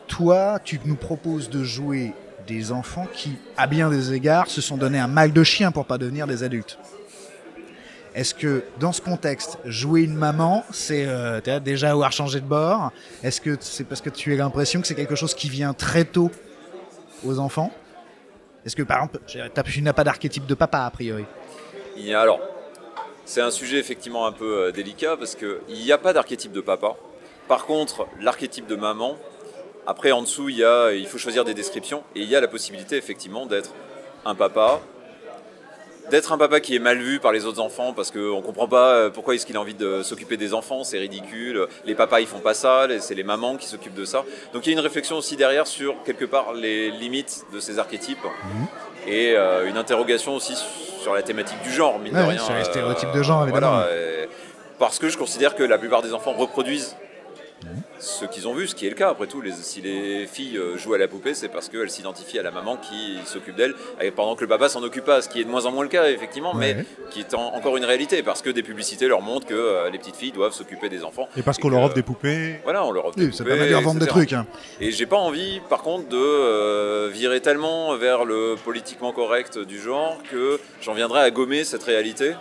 toi, 0.07 0.59
tu 0.63 0.81
nous 0.85 0.97
proposes 0.97 1.51
de 1.51 1.65
jouer 1.65 2.13
des 2.47 2.73
enfants 2.73 3.07
qui, 3.13 3.37
à 3.57 3.67
bien 3.67 3.91
des 3.91 4.13
égards, 4.13 4.49
se 4.49 4.61
sont 4.61 4.77
donné 4.77 4.99
un 4.99 5.07
mal 5.07 5.33
de 5.33 5.43
chien 5.43 5.73
pour 5.73 5.87
pas 5.87 5.99
devenir 5.99 6.27
des 6.27 6.43
adultes. 6.43 6.79
Est-ce 8.15 8.35
que 8.35 8.63
dans 8.79 8.93
ce 8.93 9.01
contexte, 9.01 9.59
jouer 9.65 10.03
une 10.03 10.15
maman, 10.15 10.65
c'est 10.71 11.05
euh, 11.07 11.41
déjà 11.61 11.91
avoir 11.91 12.13
changé 12.13 12.41
de 12.41 12.47
bord? 12.47 12.93
Est-ce 13.25 13.41
que 13.41 13.57
c'est 13.61 13.85
parce 13.85 14.01
que 14.01 14.11
tu 14.11 14.33
as 14.33 14.37
l'impression 14.37 14.81
que 14.81 14.87
c'est 14.87 14.95
quelque 14.95 15.17
chose 15.17 15.35
qui 15.35 15.49
vient 15.49 15.75
très 15.75 16.05
tôt 16.05 16.31
aux 17.25 17.41
enfants? 17.41 17.73
Est-ce 18.65 18.77
que 18.77 18.83
par 18.83 18.99
exemple, 18.99 19.19
tu 19.27 19.83
n'as 19.83 19.93
pas 19.93 20.05
d'archétype 20.05 20.47
de 20.47 20.55
papa 20.55 20.85
a 20.85 20.91
priori? 20.91 21.25
Alors, 22.15 22.41
c'est 23.25 23.41
un 23.41 23.51
sujet 23.51 23.79
effectivement 23.79 24.27
un 24.27 24.33
peu 24.33 24.67
euh, 24.67 24.73
délicat 24.73 25.17
parce 25.17 25.35
qu'il 25.35 25.59
n'y 25.69 25.91
a 25.91 25.99
pas 25.99 26.13
d'archétype 26.13 26.53
de 26.53 26.61
papa. 26.61 26.97
Par 27.49 27.67
contre, 27.67 28.07
l'archétype 28.21 28.67
de 28.67 28.77
maman, 28.77 29.17
après 29.87 30.13
en 30.13 30.23
dessous, 30.23 30.49
il, 30.49 31.07
faut 31.09 31.19
choisir 31.19 31.45
des 31.45 31.55
descriptions 31.55 32.05
et 32.15 32.21
il 32.21 32.29
y 32.29 32.37
a 32.37 32.41
la 32.41 32.49
possibilité 32.49 32.97
effectivement 32.97 33.47
d'être 33.47 33.71
un 34.25 34.35
papa, 34.35 34.81
d'être 36.11 36.33
un 36.33 36.39
papa 36.39 36.61
qui 36.61 36.77
est 36.77 36.81
mal 36.81 36.99
vu 36.99 37.19
par 37.19 37.33
les 37.33 37.45
autres 37.47 37.61
enfants 37.61 37.93
parce 37.93 38.11
qu'on 38.11 38.37
ne 38.37 38.43
comprend 38.43 38.69
pas 38.69 38.95
euh, 38.95 39.11
pourquoi 39.11 39.35
est-ce 39.35 39.47
qu'il 39.47 39.57
a 39.57 39.61
envie 39.61 39.75
de 39.75 40.03
s'occuper 40.03 40.37
des 40.37 40.55
enfants, 40.55 40.85
c'est 40.85 40.99
ridicule, 40.99 41.67
les 41.85 41.95
papas 41.95 42.21
ils 42.21 42.27
font 42.27 42.41
pas 42.41 42.55
ça, 42.55 42.87
c'est 43.01 43.15
les 43.15 43.25
mamans 43.25 43.57
qui 43.57 43.67
s'occupent 43.67 43.95
de 43.95 44.05
ça. 44.05 44.25
Donc 44.53 44.67
il 44.67 44.71
y 44.71 44.73
a 44.73 44.79
une 44.79 44.85
réflexion 44.85 45.17
aussi 45.17 45.37
derrière 45.37 45.67
sur 45.67 45.95
quelque 46.05 46.25
part 46.25 46.53
les 46.53 46.91
limites 46.91 47.45
de 47.53 47.61
ces 47.61 47.79
archétypes 47.79 48.25
mmh. 48.25 49.09
et 49.09 49.37
euh, 49.37 49.69
une 49.69 49.77
interrogation 49.77 50.35
aussi 50.35 50.55
sur 51.01 51.15
la 51.15 51.23
thématique 51.23 51.61
du 51.63 51.73
genre, 51.73 51.99
mine 51.99 52.15
de 52.15 52.19
rien. 52.19 52.39
Sur 52.39 52.55
les 52.55 52.65
stéréotypes 52.65 53.13
de 53.13 53.23
genre, 53.23 53.43
évidemment. 53.45 53.83
parce 54.79 54.99
que 54.99 55.09
je 55.09 55.19
considère 55.19 55.55
que 55.55 55.63
la 55.63 55.79
plupart 55.79 56.03
des 56.03 56.15
enfants 56.15 56.33
reproduisent 56.33 56.97
ce 57.99 58.25
qu'ils 58.27 58.49
ont 58.49 58.55
vu, 58.55 58.67
ce 58.67 58.75
qui 58.75 58.87
est 58.87 58.91
le 58.91 58.95
cas 58.95 59.11
après 59.11 59.27
tout. 59.27 59.41
Les, 59.41 59.53
si 59.53 59.81
les 59.81 60.27
filles 60.27 60.59
euh, 60.59 60.77
jouent 60.77 60.95
à 60.95 60.99
la 60.99 61.09
poupée, 61.09 61.35
c'est 61.35 61.49
parce 61.49 61.69
qu'elles 61.69 61.91
s'identifient 61.91 62.39
à 62.39 62.43
la 62.43 62.51
maman 62.51 62.77
qui 62.77 63.19
s'occupe 63.25 63.57
d'elles, 63.57 63.75
pendant 64.15 64.37
que 64.37 64.43
le 64.43 64.49
papa 64.49 64.69
s'en 64.69 64.83
occupe 64.83 65.05
pas, 65.05 65.23
ce 65.23 65.29
qui 65.29 65.41
est 65.41 65.45
de 65.45 65.51
moins 65.51 65.67
en 65.67 65.73
moins 65.73 65.83
le 65.83 65.89
cas, 65.89 66.09
effectivement, 66.11 66.55
mais 66.55 66.85
qui 67.11 67.21
est 67.21 67.35
encore 67.35 67.77
une 67.77 67.85
réalité, 67.85 68.23
parce 68.23 68.43
que 68.43 68.51
des 68.51 68.63
publicités 68.63 69.09
leur 69.09 69.23
montrent 69.23 69.47
que 69.47 69.55
euh, 69.55 69.91
les 69.91 69.99
petites 69.99 70.17
filles 70.17 70.33
doivent 70.33 70.53
s'occuper 70.53 70.89
des 70.89 71.05
enfants. 71.05 71.29
Et 71.37 71.43
parce 71.43 71.59
qu'on 71.59 71.69
leur 71.69 71.83
offre 71.83 71.95
des 71.95 72.03
poupées. 72.03 72.61
Voilà, 72.65 72.85
on 72.85 72.93
leur 72.93 73.07
offre 73.07 73.17
des 73.17 73.27
poupées. 73.27 73.37
Ça 73.37 73.45
permet 73.45 73.69
de 73.69 73.75
vendre 73.75 74.01
des 74.01 74.07
trucs. 74.07 74.33
Hein. 74.33 74.47
Et 74.81 74.91
j'ai 74.91 75.07
pas 75.07 75.17
envie, 75.17 75.61
par 75.69 75.83
contre, 75.83 76.09
de 76.09 76.17
euh, 76.17 77.11
virer 77.13 77.41
tellement 77.41 77.97
vers 77.97 78.25
le 78.25 78.57
politiquement 78.63 79.13
correct 79.13 79.59
du 79.59 79.81
genre 79.81 80.19
que 80.31 80.61
j'en 80.81 80.95
viendrai 80.95 81.21
à 81.21 81.31
gommer 81.31 81.65
cette 81.65 81.83
réalité 81.83 82.35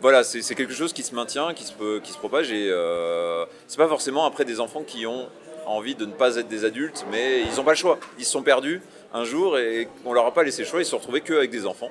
voilà, 0.00 0.24
c'est 0.24 0.54
quelque 0.54 0.72
chose 0.72 0.92
qui 0.92 1.02
se 1.02 1.14
maintient, 1.14 1.52
qui 1.54 1.64
se, 1.64 1.98
qui 1.98 2.12
se 2.12 2.18
propage 2.18 2.50
et 2.52 2.68
euh, 2.70 3.44
c'est 3.66 3.76
pas 3.76 3.88
forcément 3.88 4.24
après 4.24 4.44
des 4.44 4.60
enfants 4.60 4.82
qui 4.82 5.06
ont 5.06 5.28
envie 5.66 5.94
de 5.94 6.06
ne 6.06 6.12
pas 6.12 6.36
être 6.36 6.48
des 6.48 6.64
adultes, 6.64 7.04
mais 7.10 7.42
ils 7.42 7.56
n'ont 7.56 7.64
pas 7.64 7.72
le 7.72 7.76
choix. 7.76 7.98
Ils 8.18 8.24
se 8.24 8.30
sont 8.30 8.42
perdus 8.42 8.80
un 9.12 9.24
jour 9.24 9.58
et 9.58 9.88
on 10.04 10.12
leur 10.12 10.26
a 10.26 10.32
pas 10.32 10.42
laissé 10.42 10.62
le 10.62 10.68
choix, 10.68 10.80
ils 10.80 10.84
se 10.84 10.92
sont 10.92 10.98
retrouvés 10.98 11.20
qu'avec 11.20 11.50
des 11.50 11.66
enfants. 11.66 11.90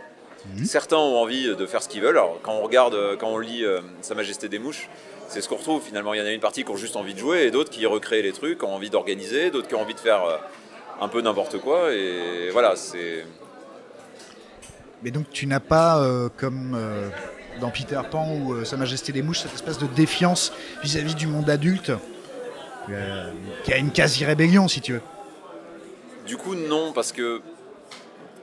Mhm. 0.55 0.65
Certains 0.65 0.97
ont 0.97 1.17
envie 1.17 1.55
de 1.55 1.65
faire 1.65 1.83
ce 1.83 1.89
qu'ils 1.89 2.01
veulent. 2.01 2.17
Alors, 2.17 2.39
quand 2.41 2.53
on 2.53 2.61
regarde, 2.61 2.97
quand 3.19 3.27
on 3.27 3.39
lit 3.39 3.63
euh, 3.63 3.81
Sa 4.01 4.15
Majesté 4.15 4.49
des 4.49 4.59
Mouches, 4.59 4.89
c'est 5.27 5.41
ce 5.41 5.49
qu'on 5.49 5.57
retrouve 5.57 5.81
finalement. 5.83 6.13
Il 6.13 6.19
y 6.19 6.21
en 6.21 6.25
a 6.25 6.31
une 6.31 6.39
partie 6.39 6.63
qui 6.63 6.71
ont 6.71 6.77
juste 6.77 6.95
envie 6.95 7.13
de 7.13 7.19
jouer 7.19 7.43
et 7.43 7.51
d'autres 7.51 7.69
qui 7.69 7.85
recréent 7.85 8.23
les 8.23 8.31
trucs, 8.31 8.59
qui 8.59 8.65
ont 8.65 8.73
envie 8.73 8.89
d'organiser, 8.89 9.51
d'autres 9.51 9.67
qui 9.67 9.75
ont 9.75 9.81
envie 9.81 9.93
de 9.93 9.99
faire 9.99 10.23
euh, 10.23 10.37
un 11.01 11.07
peu 11.07 11.21
n'importe 11.21 11.59
quoi. 11.59 11.93
Et 11.93 12.49
voilà, 12.51 12.75
c'est. 12.75 13.25
Mais 15.03 15.11
donc 15.11 15.29
tu 15.29 15.45
n'as 15.45 15.59
pas, 15.59 16.01
euh, 16.01 16.29
comme 16.35 16.75
dans 17.59 17.69
Peter 17.69 17.99
Pan 18.09 18.33
ou 18.33 18.53
euh, 18.53 18.65
Sa 18.65 18.77
Majesté 18.77 19.11
des 19.11 19.21
Mouches, 19.21 19.41
cette 19.41 19.53
espèce 19.53 19.77
de 19.77 19.87
défiance 19.87 20.51
vis-à-vis 20.83 21.15
du 21.15 21.27
monde 21.27 21.49
adulte, 21.49 21.91
euh, 22.89 23.31
qui 23.63 23.73
a 23.73 23.77
une 23.77 23.91
quasi-rébellion 23.91 24.67
si 24.67 24.81
tu 24.81 24.93
veux. 24.93 25.01
Du 26.25 26.37
coup, 26.37 26.55
non, 26.55 26.91
parce 26.93 27.11
que. 27.11 27.41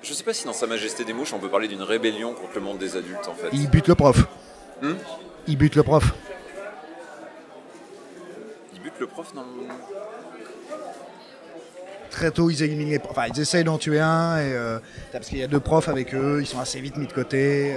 Je 0.03 0.13
sais 0.13 0.23
pas 0.23 0.33
si 0.33 0.45
dans 0.45 0.53
Sa 0.53 0.69
Majesté 0.69 1.05
des 1.05 1.13
Mouches, 1.13 1.33
on 1.33 1.41
peut 1.41 1.49
parler 1.49 1.67
d'une 1.67 1.83
rébellion 1.83 2.33
contre 2.33 2.55
le 2.55 2.61
monde 2.61 2.79
des 2.79 2.97
adultes 2.97 3.27
en 3.27 3.35
fait. 3.35 3.49
Il 3.53 3.69
bute 3.69 3.89
le 3.89 3.97
prof. 3.97 4.25
Hmm 4.81 4.95
Il 5.49 5.57
bute 5.57 5.75
le 5.75 5.83
prof. 5.83 6.15
Il 8.73 8.81
bute 8.81 9.01
le 9.01 9.07
prof, 9.09 9.35
non 9.35 9.45
Très 12.11 12.31
tôt, 12.31 12.51
ils 12.51 12.63
éliminent 12.63 12.91
les 12.91 12.99
profs. 13.01 13.19
Enfin, 13.19 13.27
ils 13.35 13.41
essayent 13.41 13.65
d'en 13.65 13.79
tuer 13.79 13.99
un, 13.99 14.39
et, 14.39 14.53
euh, 14.53 14.79
parce 15.13 15.29
qu'il 15.29 15.39
y 15.39 15.43
a 15.43 15.49
deux 15.49 15.61
profs 15.61 15.89
avec 15.89 16.15
eux, 16.15 16.39
ils 16.41 16.47
sont 16.47 16.61
assez 16.61 16.81
vite 16.81 16.97
mis 16.97 17.07
de 17.07 17.13
côté. 17.13 17.77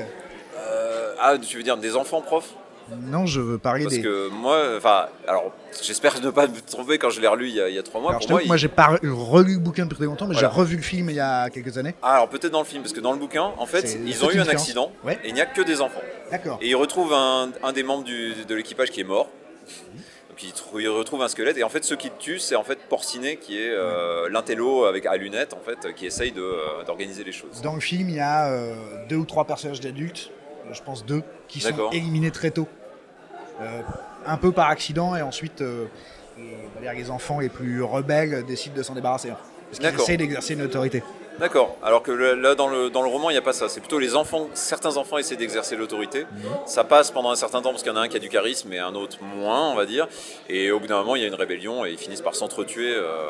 Ah, 1.21 1.37
tu 1.37 1.57
veux 1.57 1.63
dire 1.63 1.77
des 1.77 1.95
enfants 1.95 2.21
profs 2.21 2.53
Non, 3.01 3.25
je 3.25 3.39
veux 3.41 3.57
parler 3.57 3.83
Parce 3.83 3.95
des. 3.95 4.01
que 4.01 4.29
moi, 4.29 4.57
enfin, 4.77 5.07
alors, 5.27 5.51
j'espère 5.83 6.19
ne 6.21 6.29
pas 6.31 6.47
me 6.47 6.59
tromper 6.61 6.97
quand 6.97 7.09
je 7.09 7.21
l'ai 7.21 7.27
relu 7.27 7.47
il 7.49 7.55
y 7.55 7.61
a, 7.61 7.69
il 7.69 7.75
y 7.75 7.77
a 7.77 7.83
trois 7.83 8.01
mois. 8.01 8.11
Alors, 8.11 8.21
je 8.21 8.27
pour 8.27 8.35
moi, 8.35 8.41
il- 8.43 8.47
moi, 8.47 8.57
j'ai 8.57 8.67
pas 8.67 8.87
relu 9.03 9.53
le 9.53 9.59
bouquin 9.59 9.83
depuis 9.83 9.97
très 9.97 10.05
longtemps, 10.05 10.25
mais 10.27 10.33
Voilà. 10.33 10.49
j'ai 10.49 10.55
revu 10.59 10.75
le 10.77 10.81
film 10.81 11.09
il 11.09 11.15
y 11.15 11.19
a 11.19 11.49
quelques 11.49 11.77
années. 11.77 11.93
Ah, 12.01 12.15
alors 12.15 12.29
peut-être 12.29 12.51
dans 12.51 12.59
le 12.59 12.65
film, 12.65 12.81
parce 12.81 12.93
que 12.93 12.99
dans 12.99 13.11
le 13.11 13.19
bouquin, 13.19 13.51
en 13.57 13.65
fait, 13.65 13.97
ils 14.05 14.23
ont 14.23 14.31
eu 14.31 14.39
un 14.39 14.43
différence. 14.43 14.47
accident 14.49 14.91
Ouais. 15.03 15.19
et 15.23 15.27
il 15.29 15.33
n'y 15.33 15.41
a 15.41 15.45
que 15.45 15.61
des 15.61 15.81
enfants. 15.81 16.01
D'accord. 16.31 16.57
Et 16.61 16.69
ils 16.69 16.75
retrouvent 16.75 17.13
un, 17.13 17.49
un 17.63 17.73
des 17.73 17.83
membres 17.83 18.03
du- 18.03 18.33
de 18.47 18.55
l'équipage 18.55 18.91
qui 18.91 19.01
est 19.01 19.05
mort. 19.05 19.29
Donc 20.29 20.43
ils, 20.43 20.51
trou- 20.53 20.79
ils 20.79 20.87
retrouvent 20.87 21.21
un 21.21 21.27
squelette 21.27 21.57
et 21.57 21.63
en 21.63 21.69
fait 21.69 21.83
ceux 21.83 21.95
qui 21.95 22.09
tuent 22.17 22.39
c'est 22.39 22.55
en 22.55 22.63
fait 22.63 22.79
Porcinet 22.87 23.35
qui 23.37 23.57
est 23.59 23.69
euh, 23.71 24.29
l'intello 24.29 24.85
avec 24.85 25.05
à 25.05 25.15
lunettes 25.17 25.53
en 25.53 25.59
fait 25.59 25.93
qui 25.95 26.05
essaye 26.05 26.33
euh, 26.37 26.83
d'organiser 26.87 27.23
les 27.23 27.31
choses. 27.33 27.61
Dans 27.61 27.73
le 27.75 27.81
film, 27.81 28.09
il 28.09 28.15
y 28.15 28.19
a 28.21 28.47
euh, 28.51 28.73
deux 29.09 29.17
ou 29.17 29.25
trois 29.25 29.43
personnages 29.45 29.81
d'adultes, 29.81 30.31
je 30.71 30.81
pense 30.81 31.05
deux, 31.05 31.23
qui 31.47 31.59
sont 31.59 31.89
éliminés 31.91 32.31
très 32.31 32.51
tôt. 32.51 32.67
Euh, 33.61 33.81
un 34.25 34.37
peu 34.37 34.51
par 34.51 34.69
accident, 34.69 35.15
et 35.15 35.21
ensuite, 35.21 35.61
euh, 35.61 35.85
les, 36.37 36.81
dire 36.81 36.93
les 36.93 37.11
enfants 37.11 37.39
les 37.39 37.49
plus 37.49 37.83
rebelles 37.83 38.45
décident 38.45 38.75
de 38.75 38.83
s'en 38.83 38.93
débarrasser. 38.93 39.31
Parce 39.69 39.79
qu'ils 39.79 40.01
essayent 40.01 40.17
d'exercer 40.17 40.53
une 40.53 40.63
autorité. 40.63 41.03
D'accord. 41.39 41.77
Alors 41.81 42.03
que 42.03 42.11
là 42.11 42.53
dans 42.53 42.67
le, 42.67 42.89
dans 42.89 43.01
le 43.01 43.07
roman 43.07 43.29
il 43.29 43.33
n'y 43.33 43.39
a 43.39 43.41
pas 43.41 43.53
ça. 43.53 43.69
C'est 43.69 43.79
plutôt 43.79 43.97
les 43.97 44.17
enfants, 44.17 44.49
certains 44.53 44.97
enfants 44.97 45.17
essaient 45.17 45.37
d'exercer 45.37 45.77
l'autorité. 45.77 46.25
Ça 46.65 46.83
passe 46.83 47.11
pendant 47.11 47.31
un 47.31 47.35
certain 47.35 47.61
temps 47.61 47.71
parce 47.71 47.81
qu'il 47.81 47.93
y 47.93 47.95
en 47.95 47.97
a 47.97 48.01
un 48.01 48.07
qui 48.09 48.17
a 48.17 48.19
du 48.19 48.27
charisme 48.27 48.73
et 48.73 48.79
un 48.79 48.93
autre 48.93 49.23
moins 49.23 49.71
on 49.71 49.75
va 49.75 49.85
dire. 49.85 50.09
Et 50.49 50.69
au 50.71 50.81
bout 50.81 50.87
d'un 50.87 50.97
moment 50.97 51.15
il 51.15 51.21
y 51.21 51.25
a 51.25 51.29
une 51.29 51.35
rébellion 51.35 51.85
et 51.85 51.91
ils 51.91 51.97
finissent 51.97 52.21
par 52.21 52.35
s'entretuer 52.35 52.93
euh, 52.93 53.25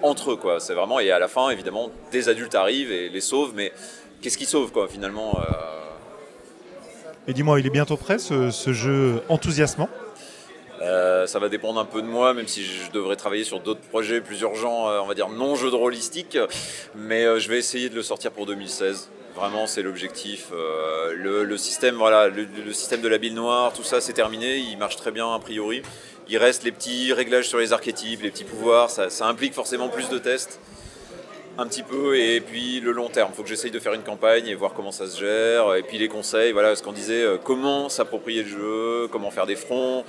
entre 0.00 0.32
eux 0.32 0.36
quoi. 0.36 0.58
C'est 0.58 0.72
vraiment 0.72 1.00
et 1.00 1.10
à 1.10 1.18
la 1.18 1.28
fin 1.28 1.50
évidemment 1.50 1.90
des 2.10 2.30
adultes 2.30 2.54
arrivent 2.54 2.92
et 2.92 3.10
les 3.10 3.20
sauvent 3.20 3.52
mais 3.54 3.72
qu'est-ce 4.22 4.38
qu'ils 4.38 4.46
sauvent 4.46 4.72
quoi 4.72 4.88
finalement 4.88 5.38
euh, 5.38 5.42
Et 7.30 7.32
dis-moi, 7.32 7.60
il 7.60 7.66
est 7.68 7.70
bientôt 7.70 7.96
prêt 7.96 8.18
ce, 8.18 8.50
jeu 8.72 9.22
enthousiasmant 9.28 9.88
Euh, 10.82 11.28
ça 11.28 11.38
va 11.38 11.48
dépendre 11.48 11.78
un 11.78 11.84
peu 11.84 12.02
de 12.02 12.08
moi, 12.08 12.34
même 12.34 12.48
si 12.48 12.64
je 12.64 12.90
devrais 12.90 13.14
travailler 13.14 13.44
sur 13.44 13.60
d'autres 13.60 13.82
projets 13.82 14.20
plus 14.20 14.40
urgents, 14.40 14.88
euh, 14.88 14.98
on 15.00 15.06
va 15.06 15.14
dire 15.14 15.28
non 15.28 15.54
jeux 15.54 15.70
de 15.70 15.76
rôlistique. 15.76 16.36
Mais 16.96 17.24
euh, 17.24 17.38
je 17.38 17.48
vais 17.48 17.58
essayer 17.58 17.88
de 17.88 17.94
le 17.94 18.02
sortir 18.02 18.32
pour 18.32 18.46
2016. 18.46 19.10
Vraiment, 19.36 19.68
c'est 19.68 19.82
l'objectif. 19.82 20.48
Le, 20.50 21.56
système, 21.56 21.98
de 21.98 23.08
la 23.08 23.18
bille 23.18 23.34
noire, 23.34 23.72
tout 23.74 23.84
ça, 23.84 24.00
c'est 24.00 24.12
terminé. 24.12 24.56
Il 24.56 24.76
marche 24.76 24.96
très 24.96 25.12
bien 25.12 25.32
a 25.32 25.38
priori. 25.38 25.82
Il 26.28 26.36
reste 26.36 26.64
les 26.64 26.72
petits 26.72 27.12
réglages 27.12 27.48
sur 27.48 27.58
les 27.58 27.72
archétypes, 27.72 28.22
les 28.22 28.32
petits 28.32 28.42
pouvoirs. 28.42 28.90
Ça 28.90 29.26
implique 29.28 29.54
forcément 29.54 29.88
plus 29.88 30.08
de 30.08 30.18
tests 30.18 30.58
un 31.58 31.66
petit 31.66 31.82
peu 31.82 32.18
et 32.18 32.40
puis 32.40 32.80
le 32.80 32.92
long 32.92 33.08
terme. 33.08 33.30
Il 33.32 33.36
faut 33.36 33.42
que 33.42 33.48
j'essaye 33.48 33.70
de 33.70 33.78
faire 33.78 33.92
une 33.92 34.02
campagne 34.02 34.46
et 34.46 34.54
voir 34.54 34.72
comment 34.72 34.92
ça 34.92 35.06
se 35.06 35.18
gère. 35.20 35.74
Et 35.74 35.82
puis 35.82 35.98
les 35.98 36.08
conseils, 36.08 36.52
voilà 36.52 36.74
ce 36.76 36.82
qu'on 36.82 36.92
disait, 36.92 37.22
euh, 37.22 37.36
comment 37.42 37.88
s'approprier 37.88 38.42
le 38.42 38.48
jeu, 38.48 39.08
comment 39.10 39.30
faire 39.30 39.46
des 39.46 39.56
fronts, 39.56 40.04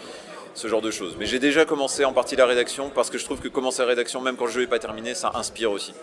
ce 0.53 0.67
genre 0.67 0.81
de 0.81 0.91
choses. 0.91 1.15
Mais 1.19 1.25
j'ai 1.25 1.39
déjà 1.39 1.65
commencé 1.65 2.05
en 2.05 2.13
partie 2.13 2.35
la 2.35 2.45
rédaction 2.45 2.91
parce 2.93 3.09
que 3.09 3.17
je 3.17 3.25
trouve 3.25 3.39
que 3.39 3.47
commencer 3.47 3.81
la 3.81 3.89
rédaction, 3.89 4.21
même 4.21 4.35
quand 4.35 4.45
le 4.45 4.51
jeu 4.51 4.61
n'est 4.61 4.67
pas 4.67 4.79
terminé, 4.79 5.13
ça 5.13 5.31
inspire 5.35 5.71
aussi. 5.71 5.93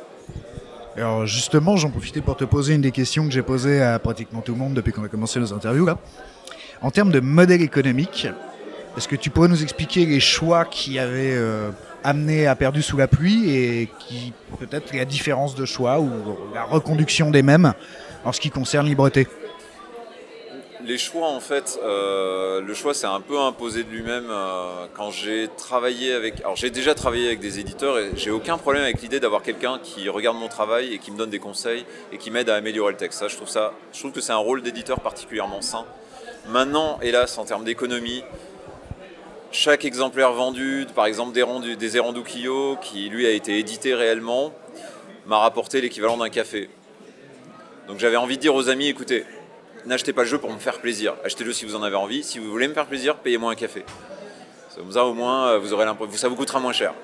Alors 0.96 1.26
justement, 1.26 1.76
j'en 1.76 1.90
profitais 1.90 2.20
pour 2.20 2.36
te 2.36 2.44
poser 2.44 2.74
une 2.74 2.80
des 2.80 2.90
questions 2.90 3.24
que 3.24 3.30
j'ai 3.30 3.42
posées 3.42 3.80
à 3.80 3.98
pratiquement 3.98 4.40
tout 4.40 4.52
le 4.52 4.58
monde 4.58 4.74
depuis 4.74 4.92
qu'on 4.92 5.04
a 5.04 5.08
commencé 5.08 5.38
nos 5.38 5.52
interviews 5.52 5.86
là. 5.86 5.98
En 6.80 6.90
termes 6.90 7.10
de 7.10 7.18
modèle 7.18 7.62
économique, 7.62 8.28
est-ce 8.96 9.08
que 9.08 9.16
tu 9.16 9.30
pourrais 9.30 9.48
nous 9.48 9.62
expliquer 9.62 10.06
les 10.06 10.20
choix 10.20 10.64
qui 10.64 10.98
avaient 10.98 11.34
euh, 11.34 11.70
amené 12.04 12.46
à 12.46 12.54
Perdu 12.54 12.82
sous 12.82 12.96
la 12.96 13.08
pluie 13.08 13.50
et 13.50 13.88
qui 13.98 14.32
peut-être 14.58 14.94
la 14.94 15.04
différence 15.04 15.54
de 15.54 15.64
choix 15.64 16.00
ou 16.00 16.10
la 16.54 16.64
reconduction 16.64 17.30
des 17.30 17.42
mêmes 17.42 17.72
en 18.24 18.32
ce 18.32 18.40
qui 18.40 18.50
concerne 18.50 18.86
Libreté 18.86 19.26
Les 20.84 20.98
choix, 20.98 21.28
en 21.28 21.40
fait, 21.40 21.78
euh, 21.82 22.60
le 22.60 22.74
choix 22.74 22.94
s'est 22.94 23.06
un 23.06 23.20
peu 23.20 23.38
imposé 23.38 23.84
de 23.84 23.90
lui-même 23.90 24.26
euh, 24.30 24.86
quand 24.94 25.10
j'ai 25.10 25.48
travaillé 25.56 26.12
avec. 26.12 26.40
Alors, 26.40 26.56
j'ai 26.56 26.70
déjà 26.70 26.94
travaillé 26.94 27.26
avec 27.26 27.40
des 27.40 27.58
éditeurs 27.58 27.98
et 27.98 28.10
j'ai 28.16 28.30
aucun 28.30 28.58
problème 28.58 28.82
avec 28.82 29.00
l'idée 29.02 29.20
d'avoir 29.20 29.42
quelqu'un 29.42 29.78
qui 29.82 30.08
regarde 30.08 30.36
mon 30.36 30.48
travail 30.48 30.94
et 30.94 30.98
qui 30.98 31.10
me 31.10 31.16
donne 31.16 31.30
des 31.30 31.38
conseils 31.38 31.84
et 32.12 32.18
qui 32.18 32.30
m'aide 32.30 32.50
à 32.50 32.56
améliorer 32.56 32.92
le 32.92 32.98
texte. 32.98 33.20
Ça, 33.20 33.28
je 33.28 33.36
trouve 33.36 33.48
ça, 33.48 33.72
je 33.92 33.98
trouve 33.98 34.12
que 34.12 34.20
c'est 34.20 34.32
un 34.32 34.36
rôle 34.36 34.62
d'éditeur 34.62 35.00
particulièrement 35.00 35.62
sain. 35.62 35.84
Maintenant, 36.48 36.98
hélas, 37.02 37.36
en 37.38 37.44
termes 37.44 37.64
d'économie, 37.64 38.24
chaque 39.50 39.84
exemplaire 39.84 40.32
vendu, 40.32 40.86
par 40.94 41.06
exemple 41.06 41.32
des, 41.32 41.76
des 41.76 42.00
qui 42.82 43.08
lui 43.08 43.26
a 43.26 43.30
été 43.30 43.58
édité 43.58 43.94
réellement, 43.94 44.52
m'a 45.26 45.38
rapporté 45.38 45.80
l'équivalent 45.80 46.16
d'un 46.16 46.28
café. 46.28 46.68
Donc 47.86 47.98
j'avais 47.98 48.16
envie 48.16 48.36
de 48.36 48.42
dire 48.42 48.54
aux 48.54 48.68
amis, 48.68 48.88
écoutez, 48.88 49.24
n'achetez 49.86 50.12
pas 50.12 50.22
le 50.22 50.28
jeu 50.28 50.38
pour 50.38 50.52
me 50.52 50.58
faire 50.58 50.78
plaisir. 50.78 51.14
Achetez-le 51.24 51.52
si 51.52 51.64
vous 51.64 51.74
en 51.74 51.82
avez 51.82 51.96
envie. 51.96 52.22
Si 52.22 52.38
vous 52.38 52.50
voulez 52.50 52.68
me 52.68 52.74
faire 52.74 52.86
plaisir, 52.86 53.16
payez-moi 53.16 53.52
un 53.52 53.54
café. 53.54 53.84
Ça, 54.90 55.04
au 55.04 55.14
moins, 55.14 55.48
euh, 55.48 55.58
vous 55.58 55.72
aurez 55.72 55.86
ça 56.14 56.28
vous 56.28 56.36
coûtera 56.36 56.60
moins 56.60 56.72
cher. 56.72 56.94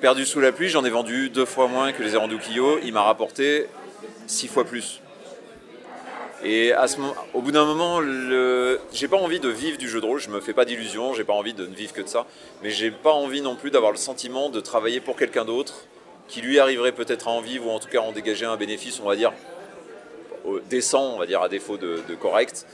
Perdu 0.00 0.24
sous 0.24 0.40
la 0.40 0.52
pluie, 0.52 0.68
j'en 0.68 0.84
ai 0.84 0.90
vendu 0.90 1.28
deux 1.28 1.44
fois 1.44 1.66
moins 1.66 1.92
que 1.92 2.02
les 2.02 2.14
Erandukio. 2.14 2.78
Il 2.84 2.92
m'a 2.92 3.02
rapporté 3.02 3.66
six 4.26 4.46
fois 4.46 4.64
plus. 4.64 5.00
Et 6.44 6.72
à 6.72 6.86
ce 6.86 6.98
moment, 6.98 7.14
au 7.34 7.42
bout 7.42 7.50
d'un 7.50 7.64
moment, 7.64 8.00
le... 8.00 8.80
j'ai 8.92 9.08
pas 9.08 9.16
envie 9.16 9.40
de 9.40 9.48
vivre 9.48 9.76
du 9.76 9.88
jeu 9.88 10.00
de 10.00 10.06
rôle. 10.06 10.20
Je 10.20 10.30
me 10.30 10.40
fais 10.40 10.52
pas 10.52 10.64
d'illusions. 10.64 11.14
J'ai 11.14 11.24
pas 11.24 11.32
envie 11.32 11.54
de 11.54 11.66
ne 11.66 11.74
vivre 11.74 11.92
que 11.92 12.02
de 12.02 12.08
ça. 12.08 12.26
Mais 12.62 12.70
j'ai 12.70 12.90
pas 12.90 13.12
envie 13.12 13.40
non 13.40 13.56
plus 13.56 13.70
d'avoir 13.70 13.90
le 13.90 13.98
sentiment 13.98 14.48
de 14.48 14.60
travailler 14.60 15.00
pour 15.00 15.16
quelqu'un 15.16 15.44
d'autre 15.44 15.74
qui 16.28 16.42
lui 16.42 16.60
arriverait 16.60 16.92
peut-être 16.92 17.26
à 17.26 17.30
en 17.30 17.40
vivre 17.40 17.66
ou 17.66 17.70
en 17.70 17.80
tout 17.80 17.88
cas 17.88 18.00
en 18.00 18.12
dégager 18.12 18.44
un 18.44 18.56
bénéfice, 18.56 19.00
on 19.02 19.08
va 19.08 19.16
dire, 19.16 19.32
décent, 20.68 21.14
on 21.14 21.18
va 21.18 21.26
dire, 21.26 21.42
à 21.42 21.48
défaut 21.48 21.76
de, 21.76 22.00
correct. 22.20 22.66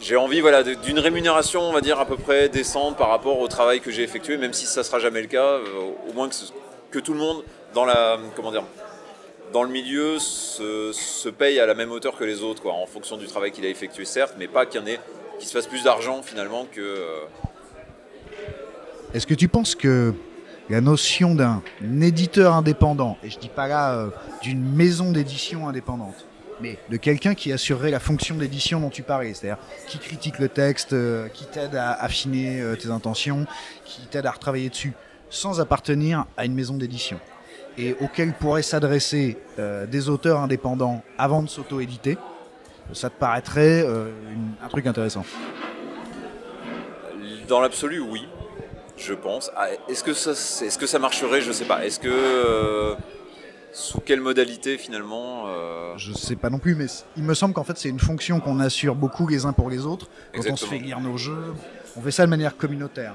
J'ai 0.00 0.16
envie 0.16 0.40
voilà, 0.40 0.62
d'une 0.62 1.00
rémunération, 1.00 1.62
on 1.62 1.72
va 1.72 1.80
dire, 1.80 1.98
à 1.98 2.06
peu 2.06 2.16
près 2.16 2.48
décente 2.48 2.96
par 2.96 3.08
rapport 3.08 3.40
au 3.40 3.48
travail 3.48 3.80
que 3.80 3.90
j'ai 3.90 4.02
effectué, 4.02 4.36
même 4.36 4.52
si 4.52 4.66
ça 4.66 4.84
sera 4.84 5.00
jamais 5.00 5.22
le 5.22 5.26
cas, 5.26 5.54
euh, 5.54 5.62
au 6.08 6.12
moins 6.12 6.28
que, 6.28 6.34
que 6.92 7.00
tout 7.00 7.14
le 7.14 7.18
monde 7.18 7.42
dans, 7.74 7.84
la, 7.84 8.18
comment 8.36 8.52
dire, 8.52 8.62
dans 9.52 9.62
le 9.62 9.70
milieu 9.70 10.18
se, 10.18 11.28
paye 11.28 11.60
à 11.60 11.66
la 11.66 11.74
même 11.74 11.90
hauteur 11.90 12.16
que 12.16 12.24
les 12.24 12.42
autres, 12.42 12.62
quoi, 12.62 12.72
en 12.72 12.86
fonction 12.86 13.16
du 13.16 13.26
travail 13.26 13.52
qu'il 13.52 13.64
a 13.64 13.68
effectué, 13.68 14.04
certes, 14.04 14.34
mais 14.38 14.48
pas 14.48 14.66
qu'il 14.66 14.80
y 14.80 14.84
en 14.84 14.86
ait 14.86 15.00
qui 15.38 15.46
se 15.46 15.52
fasse 15.52 15.66
plus 15.66 15.84
d'argent 15.84 16.22
finalement 16.22 16.66
que. 16.70 16.80
euh, 16.80 17.20
Est-ce 19.14 19.26
que 19.26 19.34
tu 19.34 19.48
penses 19.48 19.74
que 19.74 20.12
la 20.68 20.80
notion 20.80 21.34
d'un 21.34 21.62
éditeur 22.00 22.54
indépendant, 22.54 23.16
et 23.22 23.30
je 23.30 23.38
dis 23.38 23.48
pas 23.48 23.68
là 23.68 23.94
euh, 23.94 24.10
d'une 24.42 24.62
maison 24.62 25.12
d'édition 25.12 25.68
indépendante, 25.68 26.26
mais 26.60 26.76
de 26.90 26.96
quelqu'un 26.96 27.34
qui 27.34 27.52
assurerait 27.52 27.92
la 27.92 28.00
fonction 28.00 28.34
d'édition 28.34 28.80
dont 28.80 28.90
tu 28.90 29.02
parlais, 29.02 29.32
c'est-à-dire 29.32 29.62
qui 29.86 29.98
critique 29.98 30.38
le 30.40 30.48
texte, 30.48 30.92
euh, 30.92 31.28
qui 31.28 31.46
t'aide 31.46 31.76
à 31.76 31.92
affiner 31.92 32.62
tes 32.80 32.90
intentions, 32.90 33.46
qui 33.84 34.02
t'aide 34.08 34.26
à 34.26 34.32
retravailler 34.32 34.68
dessus, 34.68 34.92
sans 35.30 35.60
appartenir 35.60 36.26
à 36.36 36.44
une 36.44 36.54
maison 36.54 36.74
d'édition, 36.74 37.20
et 37.78 37.96
auquel 38.00 38.32
pourraient 38.32 38.62
s'adresser 38.62 39.38
euh, 39.58 39.86
des 39.86 40.08
auteurs 40.08 40.40
indépendants 40.40 41.02
avant 41.16 41.42
de 41.42 41.48
s'auto-éditer, 41.48 42.18
ça 42.92 43.08
te 43.10 43.18
paraîtrait 43.18 43.84
euh, 43.86 44.10
une- 44.32 44.52
un 44.64 44.68
truc 44.68 44.86
intéressant 44.86 45.24
Dans 47.48 47.60
l'absolu, 47.60 48.00
oui, 48.00 48.26
je 48.96 49.14
pense. 49.14 49.50
Ah, 49.56 49.68
Est-ce 49.88 50.04
que, 50.04 50.12
ça, 50.12 50.32
est-ce 50.32 50.78
que 50.78 50.86
ça 50.86 50.98
marcherait? 50.98 51.40
Je 51.40 51.52
sais 51.52 51.64
pas. 51.64 51.84
Est-ce 51.86 51.98
que. 52.00 52.08
euh, 52.10 52.94
sous 53.70 54.00
quelle 54.00 54.20
modalité 54.22 54.76
finalement 54.78 55.44
Je 55.96 56.12
sais 56.14 56.36
pas 56.36 56.48
non 56.50 56.58
plus, 56.58 56.74
mais 56.74 56.86
il 57.18 57.22
me 57.22 57.34
semble 57.34 57.52
qu'en 57.54 57.64
fait 57.64 57.76
c'est 57.76 57.90
une 57.90 58.00
fonction 58.00 58.40
qu'on 58.40 58.60
assure 58.60 58.94
beaucoup 58.94 59.26
les 59.28 59.44
uns 59.44 59.52
pour 59.52 59.68
les 59.70 59.84
autres. 59.86 60.06
Quand 60.32 60.40
on 60.40 60.42
se 60.42 60.48
Exactement. 60.48 60.70
fait 60.72 60.78
lire 60.78 61.00
nos 61.00 61.16
jeux, 61.18 61.54
on 61.96 62.00
fait 62.00 62.10
ça 62.10 62.24
de 62.24 62.30
manière 62.30 62.56
communautaire. 62.56 63.14